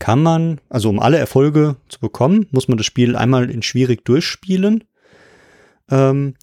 [0.00, 4.04] kann man, also um alle Erfolge zu bekommen, muss man das Spiel einmal in schwierig
[4.04, 4.82] durchspielen.
[5.90, 6.34] Ähm,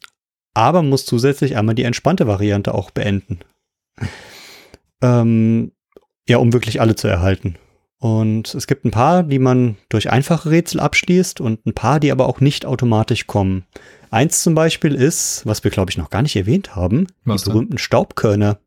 [0.60, 3.40] aber muss zusätzlich einmal die entspannte Variante auch beenden.
[5.02, 5.72] ähm,
[6.27, 7.56] ja, um wirklich alle zu erhalten.
[7.98, 12.11] Und es gibt ein paar, die man durch einfache Rätsel abschließt und ein paar, die
[12.11, 13.65] aber auch nicht automatisch kommen.
[14.11, 17.52] Eins zum Beispiel ist, was wir glaube ich noch gar nicht erwähnt haben, was die
[17.52, 18.60] berühmten Staubkörner.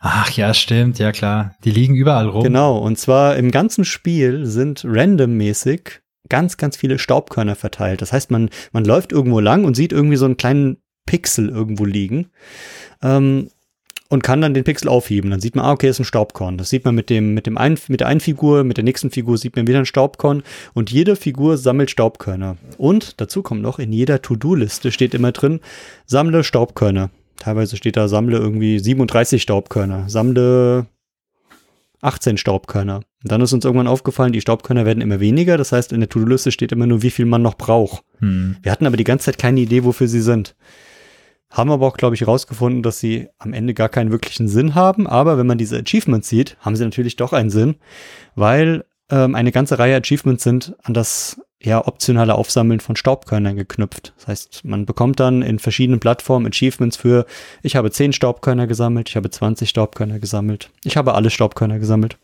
[0.00, 1.54] Ach ja, stimmt, ja klar.
[1.64, 2.42] Die liegen überall rum.
[2.42, 8.02] Genau, und zwar im ganzen Spiel sind randommäßig ganz, ganz viele Staubkörner verteilt.
[8.02, 11.86] Das heißt, man, man läuft irgendwo lang und sieht irgendwie so einen kleinen Pixel irgendwo
[11.86, 12.26] liegen.
[13.02, 13.48] Ähm,
[14.10, 15.30] und kann dann den Pixel aufheben.
[15.30, 16.56] Dann sieht man, ah, okay, ist ein Staubkorn.
[16.56, 19.10] Das sieht man mit dem, mit dem einen, mit der einen Figur, mit der nächsten
[19.10, 22.56] Figur sieht man wieder ein Staubkorn und jede Figur sammelt Staubkörner.
[22.78, 25.60] Und dazu kommt noch, in jeder To-Do-Liste steht immer drin,
[26.06, 27.10] sammle Staubkörner.
[27.36, 30.86] Teilweise steht da, sammle irgendwie 37 Staubkörner, sammle
[32.00, 33.02] 18 Staubkörner.
[33.22, 35.58] Und dann ist uns irgendwann aufgefallen, die Staubkörner werden immer weniger.
[35.58, 38.02] Das heißt, in der To-Do-Liste steht immer nur, wie viel man noch braucht.
[38.20, 38.56] Hm.
[38.62, 40.54] Wir hatten aber die ganze Zeit keine Idee, wofür sie sind.
[41.50, 45.06] Haben aber auch, glaube ich, herausgefunden, dass sie am Ende gar keinen wirklichen Sinn haben.
[45.06, 47.76] Aber wenn man diese Achievements sieht, haben sie natürlich doch einen Sinn,
[48.34, 54.12] weil ähm, eine ganze Reihe Achievements sind an das ja, optionale Aufsammeln von Staubkörnern geknüpft.
[54.16, 57.26] Das heißt, man bekommt dann in verschiedenen Plattformen Achievements für,
[57.62, 62.18] ich habe 10 Staubkörner gesammelt, ich habe 20 Staubkörner gesammelt, ich habe alle Staubkörner gesammelt.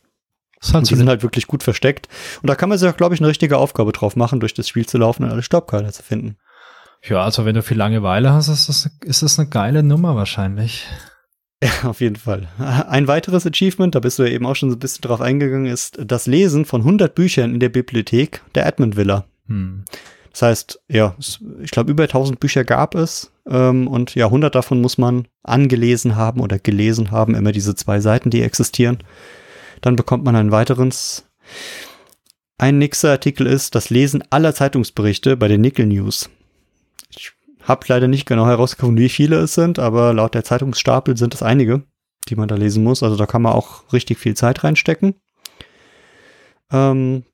[0.73, 2.09] Und die sind halt wirklich gut versteckt.
[2.41, 4.69] Und da kann man sich auch, glaube ich, eine richtige Aufgabe drauf machen, durch das
[4.69, 6.39] Spiel zu laufen und alle Staubkörner zu finden.
[7.09, 10.87] Ja, also wenn du viel Langeweile hast, ist das, ist das eine geile Nummer wahrscheinlich.
[11.63, 12.49] Ja, auf jeden Fall.
[12.59, 15.67] Ein weiteres Achievement, da bist du ja eben auch schon so ein bisschen drauf eingegangen,
[15.67, 19.25] ist das Lesen von 100 Büchern in der Bibliothek der Edmund Villa.
[19.47, 19.85] Hm.
[20.33, 21.15] Das heißt, ja,
[21.63, 26.17] ich glaube, über 1000 Bücher gab es ähm, und ja, 100 davon muss man angelesen
[26.17, 28.99] haben oder gelesen haben, immer diese zwei Seiten, die existieren.
[29.81, 31.25] Dann bekommt man ein weiteres.
[32.59, 36.31] Ein nächster Artikel ist das Lesen aller Zeitungsberichte bei den Nickel News.
[37.63, 41.43] Hab leider nicht genau herausgefunden, wie viele es sind, aber laut der Zeitungsstapel sind es
[41.43, 41.83] einige,
[42.29, 43.03] die man da lesen muss.
[43.03, 45.15] Also da kann man auch richtig viel Zeit reinstecken.
[46.71, 47.25] Ähm,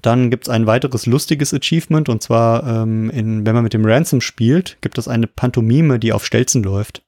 [0.00, 3.84] dann gibt es ein weiteres lustiges Achievement und zwar, ähm, in, wenn man mit dem
[3.84, 7.04] Ransom spielt, gibt es eine Pantomime, die auf Stelzen läuft.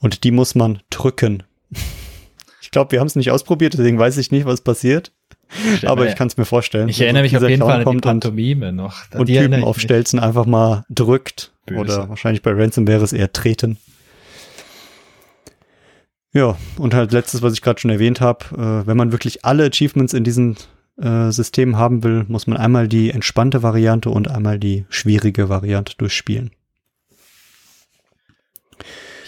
[0.00, 1.42] Und die muss man drücken.
[2.62, 5.12] ich glaube, wir haben es nicht ausprobiert, deswegen weiß ich nicht, was passiert.
[5.84, 6.88] Aber ich kann es mir vorstellen.
[6.88, 9.02] Ich erinnere mich auf jeden Clown Fall an die Pantomime noch.
[9.14, 11.52] Und die Typen auf Stelzen einfach mal drückt.
[11.66, 11.80] Böse.
[11.80, 13.78] Oder wahrscheinlich bei Ransom wäre es eher treten.
[16.32, 19.64] Ja, und halt letztes, was ich gerade schon erwähnt habe, äh, wenn man wirklich alle
[19.66, 20.54] Achievements in diesem
[21.00, 25.94] äh, System haben will, muss man einmal die entspannte Variante und einmal die schwierige Variante
[25.96, 26.52] durchspielen.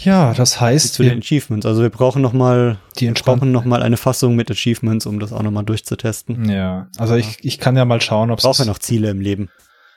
[0.04, 1.64] Ja, das heißt, zu den Achievements.
[1.64, 5.20] Also wir brauchen noch mal, die wir brauchen noch mal eine Fassung mit Achievements, um
[5.20, 6.48] das auch noch mal durchzutesten.
[6.48, 9.20] Ja, also ich, ich kann ja mal schauen, ob es braucht ja noch Ziele im
[9.20, 9.48] Leben.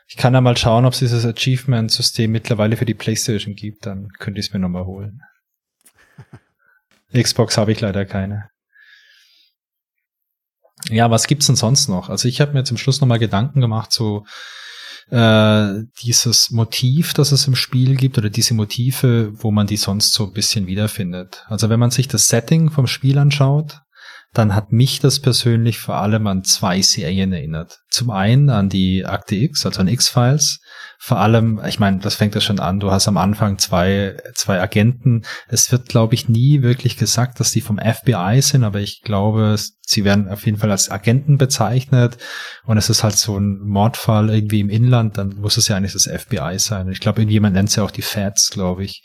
[0.08, 3.86] Ich kann ja mal schauen, ob es dieses Achievement-System mittlerweile für die PlayStation gibt.
[3.88, 5.22] Dann könnte ich es mir noch mal holen.
[7.14, 8.50] Xbox habe ich leider keine.
[10.90, 12.10] Ja, was gibt's denn sonst noch?
[12.10, 14.26] Also ich habe mir zum Schluss noch mal Gedanken gemacht, so
[15.10, 20.14] äh, dieses Motiv, das es im Spiel gibt, oder diese Motive, wo man die sonst
[20.14, 21.44] so ein bisschen wiederfindet.
[21.48, 23.80] Also wenn man sich das Setting vom Spiel anschaut,
[24.34, 27.80] dann hat mich das persönlich vor allem an zwei Serien erinnert.
[27.90, 30.60] Zum einen an die Akte X, also an X-Files.
[30.98, 34.60] Vor allem, ich meine, das fängt ja schon an, du hast am Anfang zwei, zwei
[34.60, 35.24] Agenten.
[35.48, 39.56] Es wird, glaube ich, nie wirklich gesagt, dass die vom FBI sind, aber ich glaube,
[39.82, 42.18] sie werden auf jeden Fall als Agenten bezeichnet.
[42.66, 45.94] Und es ist halt so ein Mordfall irgendwie im Inland, dann muss es ja eigentlich
[45.94, 46.90] das FBI sein.
[46.90, 49.04] ich glaube, irgendjemand nennt sie ja auch die Feds, glaube ich.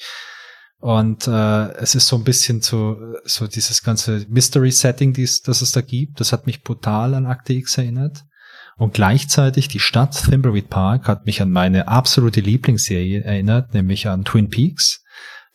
[0.79, 5.13] Und äh, es ist so ein bisschen so, so dieses ganze Mystery-Setting,
[5.45, 6.21] das es da gibt.
[6.21, 8.25] Das hat mich brutal an Akte X erinnert.
[8.81, 14.25] Und gleichzeitig die Stadt Thimbleweed Park hat mich an meine absolute Lieblingsserie erinnert, nämlich an
[14.25, 15.05] Twin Peaks.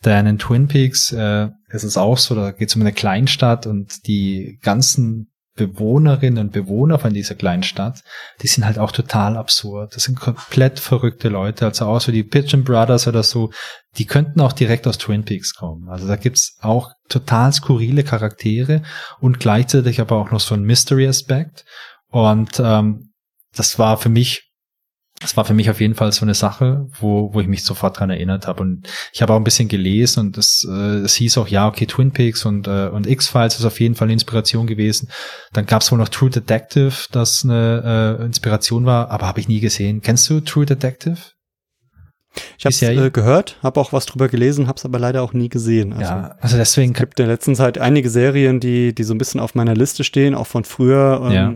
[0.04, 3.66] Denn in Twin Peaks äh, ist es auch so, da geht es um eine Kleinstadt
[3.66, 8.04] und die ganzen Bewohnerinnen und Bewohner von dieser kleinen Stadt,
[8.42, 9.96] die sind halt auch total absurd.
[9.96, 13.50] Das sind komplett verrückte Leute, also auch so die Pigeon Brothers oder so,
[13.98, 15.88] die könnten auch direkt aus Twin Peaks kommen.
[15.88, 18.82] Also da gibt's auch total skurrile Charaktere
[19.18, 21.64] und gleichzeitig aber auch noch so ein Mystery-Aspekt.
[22.08, 23.05] Und ähm,
[23.56, 24.46] das war für mich
[25.20, 27.98] das war für mich auf jeden Fall so eine Sache, wo, wo ich mich sofort
[27.98, 28.62] dran erinnert habe.
[28.62, 31.86] Und ich habe auch ein bisschen gelesen und es, äh, es hieß auch, ja, okay,
[31.86, 35.08] Twin Peaks und, äh, und X-Files ist auf jeden Fall eine Inspiration gewesen.
[35.54, 39.48] Dann gab es wohl noch True Detective, das eine äh, Inspiration war, aber habe ich
[39.48, 40.02] nie gesehen.
[40.02, 41.16] Kennst du True Detective?
[42.58, 45.32] Ich habe es äh, gehört, habe auch was drüber gelesen, habe es aber leider auch
[45.32, 45.94] nie gesehen.
[45.94, 46.92] Also, ja, also deswegen.
[46.92, 49.74] Es gibt in der letzten Zeit einige Serien, die, die so ein bisschen auf meiner
[49.74, 51.22] Liste stehen, auch von früher.
[51.24, 51.54] Ähm, ja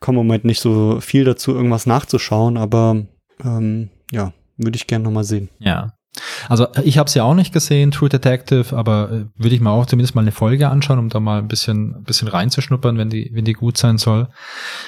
[0.00, 3.04] komme im Moment nicht so viel dazu, irgendwas nachzuschauen, aber
[3.44, 5.48] ähm, ja, würde ich gerne nochmal sehen.
[5.58, 5.94] Ja.
[6.48, 9.70] Also ich habe es ja auch nicht gesehen, True Detective, aber äh, würde ich mir
[9.70, 13.10] auch zumindest mal eine Folge anschauen, um da mal ein bisschen, ein bisschen reinzuschnuppern, wenn
[13.10, 14.28] die, wenn die gut sein soll.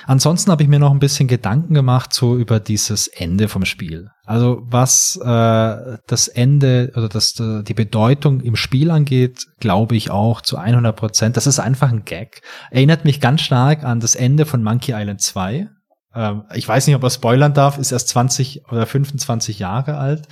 [0.07, 4.11] Ansonsten habe ich mir noch ein bisschen Gedanken gemacht so über dieses Ende vom Spiel.
[4.24, 10.11] Also was äh, das Ende oder das, äh, die Bedeutung im Spiel angeht, glaube ich
[10.11, 11.36] auch zu 100 Prozent.
[11.36, 12.43] Das ist einfach ein Gag.
[12.70, 15.69] Erinnert mich ganz stark an das Ende von Monkey Island 2.
[16.15, 20.27] Ähm, ich weiß nicht, ob er spoilern darf, ist erst 20 oder 25 Jahre alt.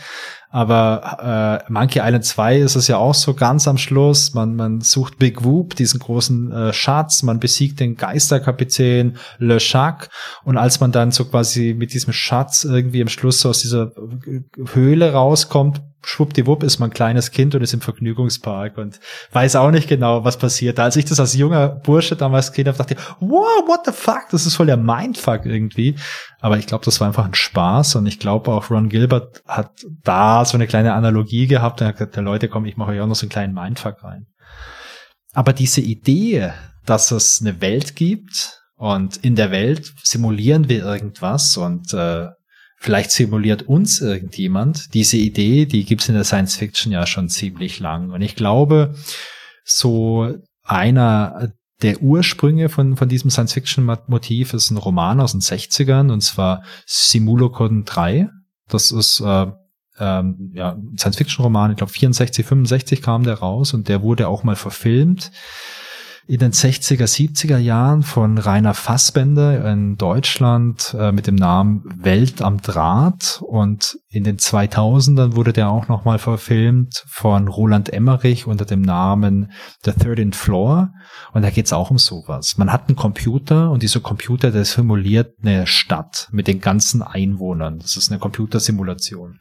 [0.51, 4.33] Aber äh, Monkey Island 2 ist es ja auch so ganz am Schluss.
[4.33, 10.09] Man, man sucht Big Whoop, diesen großen äh, Schatz, man besiegt den Geisterkapitän Le Chac.
[10.45, 13.93] Und als man dann so quasi mit diesem Schatz irgendwie am Schluss so aus dieser
[14.73, 18.99] Höhle rauskommt, schwuppdiwupp ist man ein kleines Kind und ist im Vergnügungspark und
[19.33, 20.79] weiß auch nicht genau, was passiert.
[20.81, 24.27] Als ich das als junger Bursche damals gesehen habe, dachte ich, wow, what the fuck?
[24.31, 25.97] Das ist voll der Mindfuck irgendwie.
[26.41, 29.73] Aber ich glaube, das war einfach ein Spaß und ich glaube auch Ron Gilbert hat
[30.05, 31.81] da so eine kleine Analogie gehabt.
[31.81, 34.05] Er hat gesagt, der Leute, komm, ich mache euch auch noch so einen kleinen Mindfuck
[34.05, 34.27] rein.
[35.33, 36.53] Aber diese Idee,
[36.87, 42.29] dass es eine Welt gibt und in der Welt simulieren wir irgendwas und äh,
[42.77, 44.95] vielleicht simuliert uns irgendjemand.
[44.95, 48.11] Diese Idee, die gibt's in der Science Fiction ja schon ziemlich lang.
[48.11, 48.95] Und ich glaube,
[49.65, 50.33] so
[50.63, 51.53] einer
[51.83, 57.85] der Ursprünge von, von diesem Science-Fiction-Motiv ist ein Roman aus den 60ern, und zwar Simulocon
[57.85, 58.29] 3.
[58.69, 59.47] Das ist äh,
[59.99, 64.57] ähm, ja, Science-Fiction-Roman, ich glaube 64, 65 kam der raus und der wurde auch mal
[64.57, 65.31] verfilmt
[66.29, 72.43] in den 60er, 70er Jahren von Rainer Fassbender in Deutschland äh, mit dem Namen Welt
[72.43, 78.65] am Draht und in den 2000ern wurde der auch nochmal verfilmt von Roland Emmerich unter
[78.65, 79.53] dem Namen
[79.85, 80.93] The 13th Floor
[81.35, 82.57] und da geht's auch um sowas.
[82.57, 87.81] Man hat einen Computer und dieser Computer, der simuliert eine Stadt mit den ganzen Einwohnern.
[87.81, 89.41] Das ist eine Computersimulation.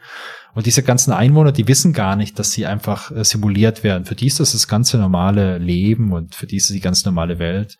[0.53, 4.03] Und diese ganzen Einwohner, die wissen gar nicht, dass sie einfach äh, simuliert werden.
[4.03, 7.39] Für die ist das das ganze normale Leben und für die ist die ganz normale
[7.39, 7.77] Welt.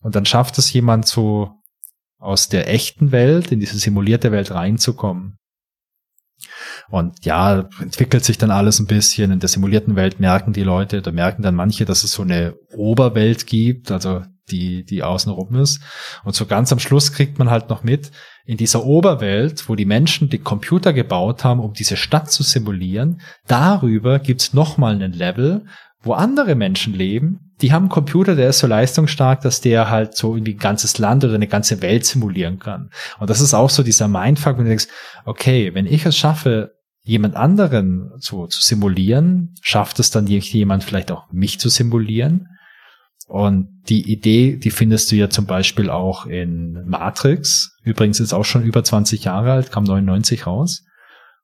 [0.00, 1.52] Und dann schafft es jemand so
[2.18, 5.36] aus der echten Welt in diese simulierte Welt reinzukommen.
[6.90, 9.30] Und ja, entwickelt sich dann alles ein bisschen.
[9.30, 12.54] In der simulierten Welt merken die Leute, da merken dann manche, dass es so eine
[12.74, 15.80] Oberwelt gibt, also die, die außenrum ist.
[16.24, 18.10] Und so ganz am Schluss kriegt man halt noch mit,
[18.46, 23.20] in dieser Oberwelt, wo die Menschen die Computer gebaut haben, um diese Stadt zu simulieren,
[23.46, 25.64] darüber gibt's nochmal einen Level,
[26.02, 30.16] wo andere Menschen leben, die haben einen Computer, der ist so leistungsstark, dass der halt
[30.16, 32.90] so irgendwie ein ganzes Land oder eine ganze Welt simulieren kann.
[33.20, 34.88] Und das ist auch so dieser Mindfuck, wenn du denkst,
[35.24, 41.12] okay, wenn ich es schaffe, jemand anderen zu, zu simulieren, schafft es dann jemand vielleicht
[41.12, 42.48] auch mich zu simulieren.
[43.26, 47.76] Und die Idee, die findest du ja zum Beispiel auch in Matrix.
[47.82, 50.84] Übrigens ist auch schon über 20 Jahre alt, kam 99 raus,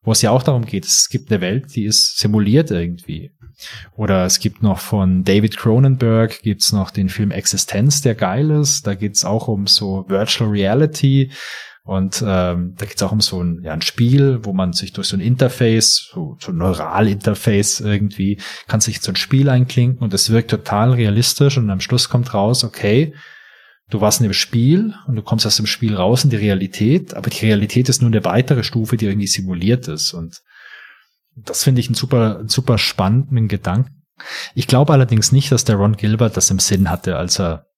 [0.02, 3.32] wo es ja auch darum geht, es gibt eine Welt, die ist simuliert irgendwie.
[3.97, 8.86] Oder es gibt noch von David Cronenberg gibt's noch den Film Existenz, der geil ist.
[8.86, 11.30] Da geht's auch um so Virtual Reality.
[11.84, 15.08] Und ähm, da geht's auch um so ein, ja, ein Spiel, wo man sich durch
[15.08, 20.12] so ein Interface, so, so ein Neuralinterface irgendwie, kann sich so ein Spiel einklinken und
[20.12, 23.14] es wirkt total realistisch und am Schluss kommt raus, okay,
[23.89, 27.14] du warst in dem Spiel und du kommst aus dem Spiel raus in die Realität,
[27.14, 30.12] aber die Realität ist nur eine weitere Stufe, die irgendwie simuliert ist.
[30.12, 30.42] Und
[31.36, 34.02] das finde ich einen super, super spannenden Gedanken.
[34.55, 37.69] Ich glaube allerdings nicht, dass der Ron Gilbert das im Sinn hatte, als er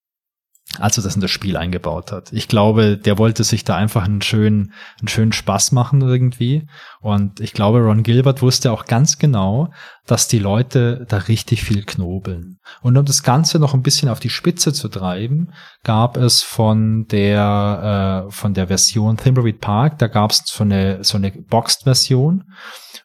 [0.78, 2.33] als er das in das Spiel eingebaut hat.
[2.33, 6.67] Ich glaube, der wollte sich da einfach einen schönen, einen schönen Spaß machen irgendwie.
[7.01, 9.73] Und ich glaube, Ron Gilbert wusste auch ganz genau,
[10.07, 12.59] dass die Leute da richtig viel knobeln.
[12.81, 15.52] Und um das Ganze noch ein bisschen auf die Spitze zu treiben,
[15.84, 21.05] gab es von der, äh, von der Version Thimbleweed Park, da gab es so eine,
[21.05, 22.44] so eine Boxed-Version.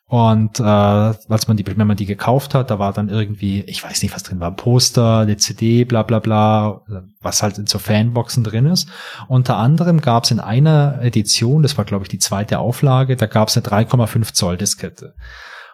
[0.09, 3.83] Und äh, als man die, wenn man die gekauft hat, da war dann irgendwie, ich
[3.83, 6.81] weiß nicht, was drin war, ein Poster, eine CD, bla bla bla,
[7.19, 8.89] was halt in so Fanboxen drin ist.
[9.27, 13.25] Unter anderem gab es in einer Edition, das war glaube ich die zweite Auflage, da
[13.25, 15.13] gab es eine 3,5 Zoll Diskette.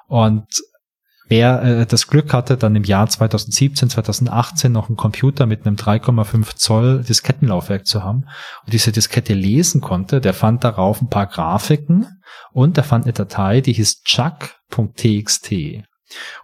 [0.08, 0.46] Und
[1.28, 5.76] wer äh, das Glück hatte, dann im Jahr 2017, 2018 noch einen Computer mit einem
[5.76, 8.26] 3,5 Zoll Diskettenlaufwerk zu haben
[8.66, 12.08] und diese Diskette lesen konnte, der fand darauf ein paar Grafiken
[12.52, 15.54] und er fand eine Datei, die hieß chuck.txt.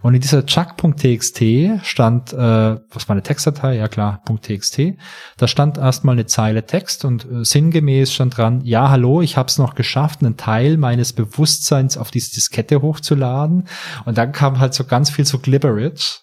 [0.02, 1.42] Und in dieser chuck.txt
[1.84, 3.76] stand, äh, was war eine Textdatei?
[3.76, 4.94] Ja klar, .txt.
[5.38, 9.48] Da stand erstmal eine Zeile Text und äh, sinngemäß stand dran, ja hallo, ich habe
[9.48, 13.68] es noch geschafft, einen Teil meines Bewusstseins auf diese Diskette hochzuladen.
[14.06, 16.20] Und dann kam halt so ganz viel so Glibberage.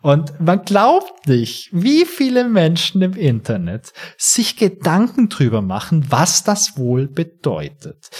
[0.00, 6.78] Und man glaubt nicht, wie viele Menschen im Internet sich Gedanken drüber machen, was das
[6.78, 8.10] wohl bedeutet.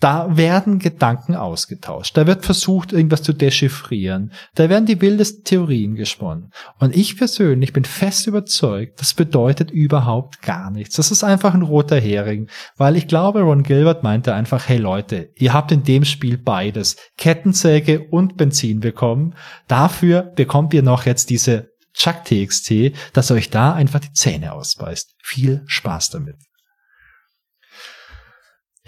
[0.00, 2.16] Da werden Gedanken ausgetauscht.
[2.16, 4.32] Da wird versucht, irgendwas zu dechiffrieren.
[4.54, 6.52] Da werden die wildesten Theorien gesponnen.
[6.78, 10.96] Und ich persönlich bin fest überzeugt, das bedeutet überhaupt gar nichts.
[10.96, 12.48] Das ist einfach ein roter Hering.
[12.76, 16.96] Weil ich glaube, Ron Gilbert meinte einfach, hey Leute, ihr habt in dem Spiel beides.
[17.16, 19.34] Kettensäge und Benzin bekommen.
[19.66, 25.16] Dafür bekommt ihr noch jetzt diese Chuck TXT, dass euch da einfach die Zähne ausbeißt.
[25.20, 26.36] Viel Spaß damit.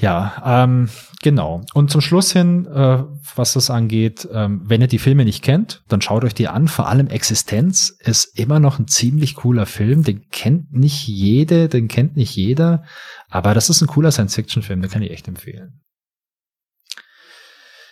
[0.01, 0.89] Ja, ähm,
[1.23, 1.61] genau.
[1.75, 3.05] Und zum Schluss hin, äh,
[3.35, 6.69] was das angeht, ähm, wenn ihr die Filme nicht kennt, dann schaut euch die an.
[6.69, 10.03] Vor allem Existenz ist immer noch ein ziemlich cooler Film.
[10.03, 12.83] Den kennt nicht jede, den kennt nicht jeder.
[13.29, 15.83] Aber das ist ein cooler Science-Fiction-Film, den kann ich echt empfehlen.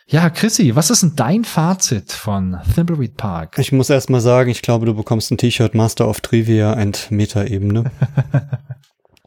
[0.07, 3.59] Ja, Chrissy, was ist denn dein Fazit von Thimbleweed Park?
[3.59, 7.11] Ich muss erst mal sagen, ich glaube, du bekommst ein T-Shirt Master of Trivia and
[7.11, 7.91] Meta-Ebene.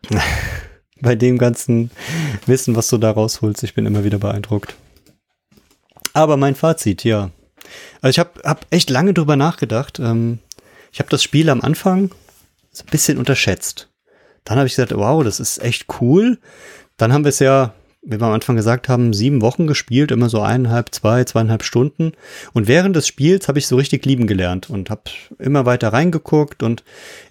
[1.01, 1.91] bei dem ganzen
[2.45, 3.63] Wissen, was du da rausholst.
[3.63, 4.75] Ich bin immer wieder beeindruckt.
[6.13, 7.31] Aber mein Fazit, ja.
[8.01, 9.99] Also ich habe hab echt lange drüber nachgedacht.
[9.99, 10.39] Ähm,
[10.91, 12.11] ich habe das Spiel am Anfang
[12.71, 13.89] so ein bisschen unterschätzt.
[14.43, 16.39] Dann habe ich gesagt, wow, das ist echt cool.
[16.97, 20.29] Dann haben wir es ja, wie wir am Anfang gesagt haben, sieben Wochen gespielt, immer
[20.29, 22.13] so eineinhalb, zwei, zweieinhalb Stunden.
[22.53, 25.03] Und während des Spiels habe ich so richtig lieben gelernt und habe
[25.37, 26.83] immer weiter reingeguckt und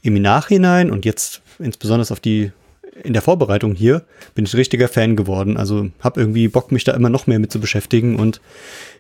[0.03, 2.53] im Nachhinein und jetzt insbesondere auf die
[3.01, 4.05] in der Vorbereitung hier
[4.35, 5.57] bin ich richtiger Fan geworden.
[5.57, 8.17] Also habe irgendwie Bock, mich da immer noch mehr mit zu beschäftigen.
[8.17, 8.41] Und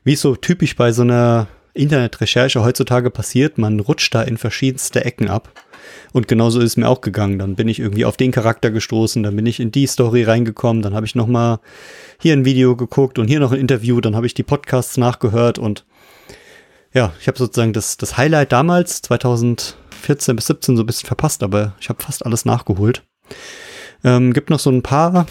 [0.05, 5.05] wie es so typisch bei so einer Internetrecherche heutzutage passiert, man rutscht da in verschiedenste
[5.05, 5.51] Ecken ab.
[6.12, 7.39] Und genauso ist es mir auch gegangen.
[7.39, 10.83] Dann bin ich irgendwie auf den Charakter gestoßen, dann bin ich in die Story reingekommen,
[10.83, 11.61] dann habe ich noch mal
[12.20, 15.59] hier ein Video geguckt und hier noch ein Interview, dann habe ich die Podcasts nachgehört
[15.59, 15.85] und
[16.93, 21.43] ja, ich habe sozusagen das, das Highlight damals, 2014 bis 17, so ein bisschen verpasst,
[21.45, 23.05] aber ich habe fast alles nachgeholt.
[24.05, 25.27] Ähm, gibt noch so ein paar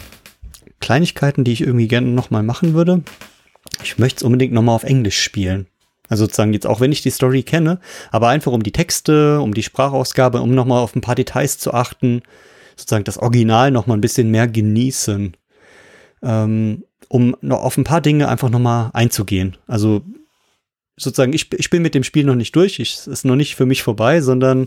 [0.80, 3.02] Kleinigkeiten, die ich irgendwie gerne nochmal machen würde.
[3.82, 5.66] Ich möchte es unbedingt nochmal auf Englisch spielen.
[6.08, 7.78] Also sozusagen jetzt auch wenn ich die Story kenne,
[8.10, 11.72] aber einfach um die Texte, um die Sprachausgabe, um nochmal auf ein paar Details zu
[11.72, 12.22] achten,
[12.76, 15.36] sozusagen das Original nochmal ein bisschen mehr genießen,
[16.22, 19.56] ähm, um noch auf ein paar Dinge einfach nochmal einzugehen.
[19.68, 20.02] Also
[20.96, 23.66] sozusagen, ich, ich bin mit dem Spiel noch nicht durch, es ist noch nicht für
[23.66, 24.66] mich vorbei, sondern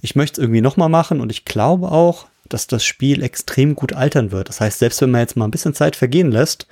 [0.00, 3.92] ich möchte es irgendwie nochmal machen und ich glaube auch, dass das Spiel extrem gut
[3.92, 4.48] altern wird.
[4.48, 6.66] Das heißt, selbst wenn man jetzt mal ein bisschen Zeit vergehen lässt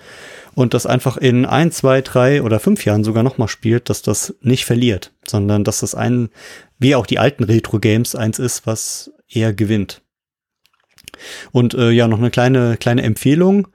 [0.55, 4.34] und das einfach in ein, zwei, drei oder fünf Jahren sogar nochmal spielt, dass das
[4.40, 6.30] nicht verliert, sondern dass das ein,
[6.78, 10.02] wie auch die alten Retro-Games, eins ist, was eher gewinnt.
[11.52, 13.68] Und äh, ja, noch eine kleine, kleine Empfehlung.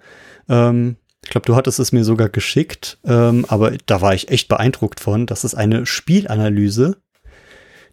[0.49, 4.47] Ähm, Ich glaube, du hattest es mir sogar geschickt, ähm, aber da war ich echt
[4.47, 6.97] beeindruckt von, dass es eine Spielanalyse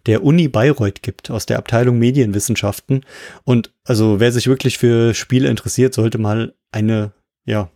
[0.05, 3.05] der Uni Bayreuth gibt, aus der Abteilung Medienwissenschaften.
[3.43, 7.11] Und also wer sich wirklich für Spiele interessiert, sollte mal eine,
[7.45, 7.69] ja,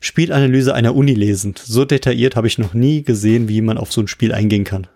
[0.00, 1.54] Spielanalyse einer Uni lesen.
[1.62, 4.88] So detailliert habe ich noch nie gesehen, wie man auf so ein Spiel eingehen kann.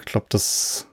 [0.00, 0.86] Ich glaube, das,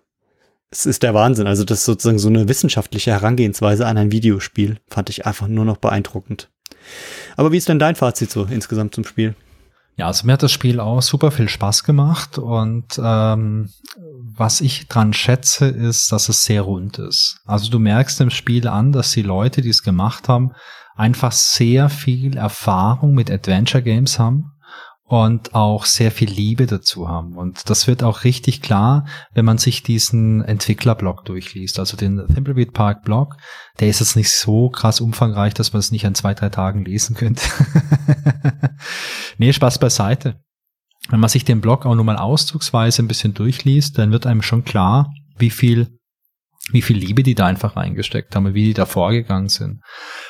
[0.70, 1.48] das ist der Wahnsinn.
[1.48, 4.78] Also das ist sozusagen so eine wissenschaftliche Herangehensweise an ein Videospiel.
[4.90, 6.50] Fand ich einfach nur noch beeindruckend.
[7.38, 9.34] Aber wie ist denn dein Fazit so insgesamt zum Spiel?
[9.96, 13.70] Ja, also mir hat das Spiel auch super viel Spaß gemacht und ähm,
[14.36, 17.38] was ich dran schätze, ist, dass es sehr rund ist.
[17.46, 20.54] Also du merkst im Spiel an, dass die Leute, die es gemacht haben,
[20.96, 24.53] einfach sehr viel Erfahrung mit Adventure Games haben
[25.14, 27.38] und auch sehr viel Liebe dazu haben.
[27.38, 31.78] Und das wird auch richtig klar, wenn man sich diesen Entwicklerblog durchliest.
[31.78, 33.38] Also den Thimbleweed Park Blog,
[33.80, 36.84] der ist jetzt nicht so krass umfangreich, dass man es nicht an zwei, drei Tagen
[36.84, 37.44] lesen könnte.
[39.38, 40.42] nee, Spaß beiseite.
[41.10, 44.42] Wenn man sich den Blog auch nur mal auszugsweise ein bisschen durchliest, dann wird einem
[44.42, 46.00] schon klar, wie viel
[46.72, 49.82] wie viel Liebe die da einfach reingesteckt haben, wie die da vorgegangen sind.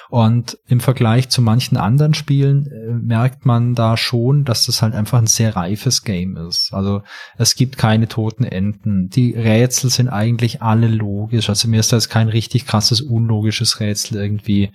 [0.10, 4.96] Und im Vergleich zu manchen anderen Spielen äh, merkt man da schon, dass das halt
[4.96, 6.74] einfach ein sehr reifes Game ist.
[6.74, 7.04] Also
[7.38, 9.10] es gibt keine toten Enden.
[9.10, 11.50] Die Rätsel sind eigentlich alle logisch.
[11.50, 14.72] Also mir ist da jetzt kein richtig krasses, unlogisches Rätsel irgendwie,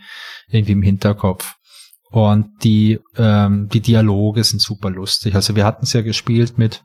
[0.48, 1.56] irgendwie im Hinterkopf.
[2.10, 5.34] Und die, ähm, die Dialoge sind super lustig.
[5.34, 6.84] Also wir hatten es ja gespielt mit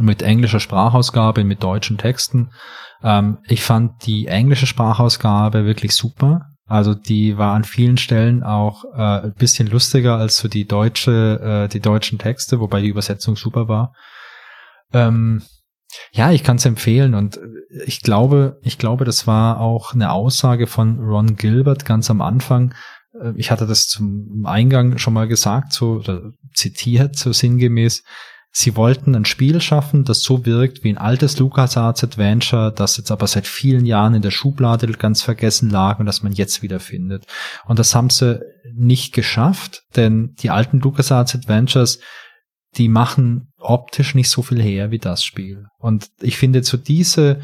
[0.00, 2.50] mit englischer Sprachausgabe, mit deutschen Texten.
[3.02, 6.46] Ähm, ich fand die englische Sprachausgabe wirklich super.
[6.66, 11.66] Also die war an vielen Stellen auch äh, ein bisschen lustiger als so die deutsche,
[11.66, 13.94] äh, die deutschen Texte, wobei die Übersetzung super war.
[14.92, 15.42] Ähm,
[16.12, 17.38] ja, ich kann es empfehlen und
[17.86, 22.74] ich glaube, ich glaube, das war auch eine Aussage von Ron Gilbert ganz am Anfang.
[23.20, 28.02] Äh, ich hatte das zum Eingang schon mal gesagt, so oder zitiert, so sinngemäß.
[28.56, 33.10] Sie wollten ein Spiel schaffen, das so wirkt wie ein altes LucasArts Adventure, das jetzt
[33.10, 36.78] aber seit vielen Jahren in der Schublade ganz vergessen lag und das man jetzt wieder
[36.78, 37.26] findet.
[37.66, 38.40] Und das haben sie
[38.72, 41.98] nicht geschafft, denn die alten LucasArts Adventures,
[42.76, 45.66] die machen optisch nicht so viel her wie das Spiel.
[45.80, 47.40] Und ich finde so diese,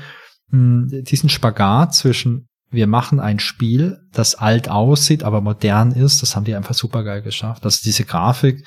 [0.51, 6.37] hm, diesen Spagat zwischen wir machen ein Spiel, das alt aussieht, aber modern ist, das
[6.37, 7.65] haben die einfach super geil geschafft.
[7.65, 8.65] Also diese Grafik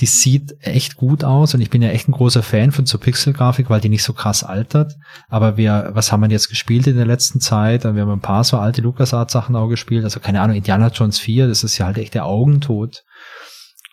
[0.00, 2.98] die sieht echt gut aus und ich bin ja echt ein großer Fan von so
[2.98, 4.94] Pixel-Grafik, weil die nicht so krass altert.
[5.28, 7.82] Aber wir, was haben wir jetzt gespielt in der letzten Zeit?
[7.82, 10.04] Wir haben ein paar so alte LucasArts-Sachen auch gespielt.
[10.04, 13.04] Also keine Ahnung, Indiana Jones 4, das ist ja halt echt der Augentod.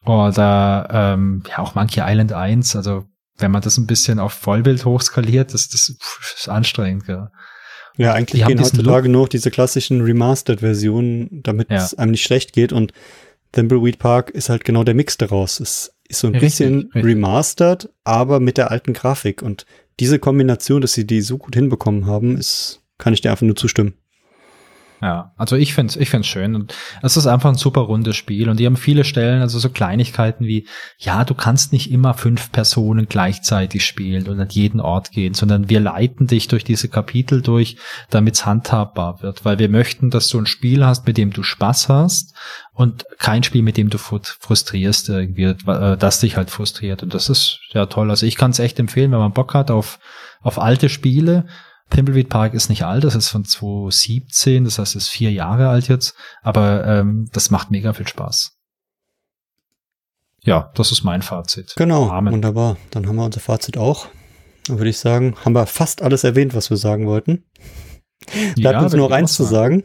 [0.06, 2.76] Oder ähm, ja auch Monkey Island 1.
[2.76, 3.06] Also
[3.38, 5.90] wenn man das ein bisschen auf Vollbild hochskaliert, das, das
[6.38, 7.32] ist anstrengend, ja.
[7.98, 11.78] Ja, eigentlich die gehen heutzutage nur diese klassischen Remastered-Versionen, damit ja.
[11.78, 12.92] es einem nicht schlecht geht und
[13.54, 15.62] Thimbleweed Park ist halt genau der Mix daraus.
[15.62, 17.04] Es ist so ein richtig, bisschen richtig.
[17.04, 19.42] remastered, aber mit der alten Grafik.
[19.42, 19.66] Und
[20.00, 23.56] diese Kombination, dass sie die so gut hinbekommen haben, ist, kann ich dir einfach nur
[23.56, 23.96] zustimmen.
[25.06, 28.50] Ja, also ich find's, ich find's schön und es ist einfach ein super rundes Spiel
[28.50, 30.68] und die haben viele Stellen, also so Kleinigkeiten wie,
[30.98, 35.70] ja, du kannst nicht immer fünf Personen gleichzeitig spielen und an jeden Ort gehen, sondern
[35.70, 37.78] wir leiten dich durch diese Kapitel durch,
[38.10, 41.88] damit's handhabbar wird, weil wir möchten, dass du ein Spiel hast, mit dem du Spaß
[41.88, 42.34] hast
[42.74, 47.30] und kein Spiel, mit dem du frustrierst irgendwie, äh, das dich halt frustriert und das
[47.30, 48.10] ist ja toll.
[48.10, 50.00] Also ich kann es echt empfehlen, wenn man Bock hat auf
[50.46, 51.48] auf alte Spiele
[51.90, 55.70] Thimbleweed Park ist nicht alt, das ist von 2017, das heißt, es ist vier Jahre
[55.70, 58.58] alt jetzt, aber ähm, das macht mega viel Spaß.
[60.42, 61.74] Ja, das ist mein Fazit.
[61.76, 62.34] Genau, Amen.
[62.34, 62.78] wunderbar.
[62.92, 64.08] Dann haben wir unser Fazit auch.
[64.68, 67.46] Dann würde ich sagen, haben wir fast alles erwähnt, was wir sagen wollten.
[68.56, 69.84] Bleibt ja, uns nur eins zu sagen.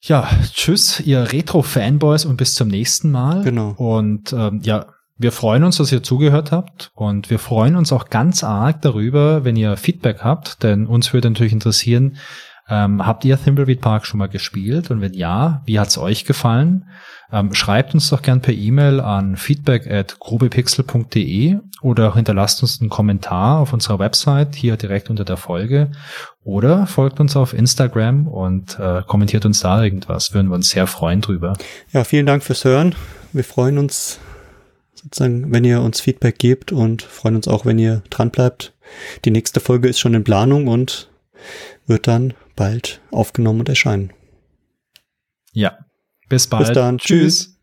[0.00, 3.42] Ja, tschüss, ihr Retro-Fanboys und bis zum nächsten Mal.
[3.42, 3.70] Genau.
[3.70, 8.10] Und ähm, ja, wir freuen uns, dass ihr zugehört habt und wir freuen uns auch
[8.10, 12.16] ganz arg darüber, wenn ihr Feedback habt, denn uns würde natürlich interessieren,
[12.68, 14.90] ähm, habt ihr Thimbleweed Park schon mal gespielt?
[14.90, 16.86] Und wenn ja, wie hat's euch gefallen?
[17.30, 22.90] Ähm, schreibt uns doch gern per E-Mail an feedback at grobepixel.de oder hinterlasst uns einen
[22.90, 25.90] Kommentar auf unserer Website hier direkt unter der Folge
[26.42, 30.32] oder folgt uns auf Instagram und äh, kommentiert uns da irgendwas.
[30.32, 31.54] Würden wir uns sehr freuen drüber.
[31.92, 32.94] Ja, vielen Dank fürs Hören.
[33.32, 34.20] Wir freuen uns
[35.04, 38.72] sozusagen, wenn ihr uns Feedback gebt und freuen uns auch, wenn ihr dran bleibt.
[39.24, 41.10] Die nächste Folge ist schon in Planung und
[41.86, 44.12] wird dann bald aufgenommen und erscheinen.
[45.52, 45.78] Ja.
[46.28, 46.66] Bis bald.
[46.66, 46.98] Bis dann.
[46.98, 47.53] Tschüss.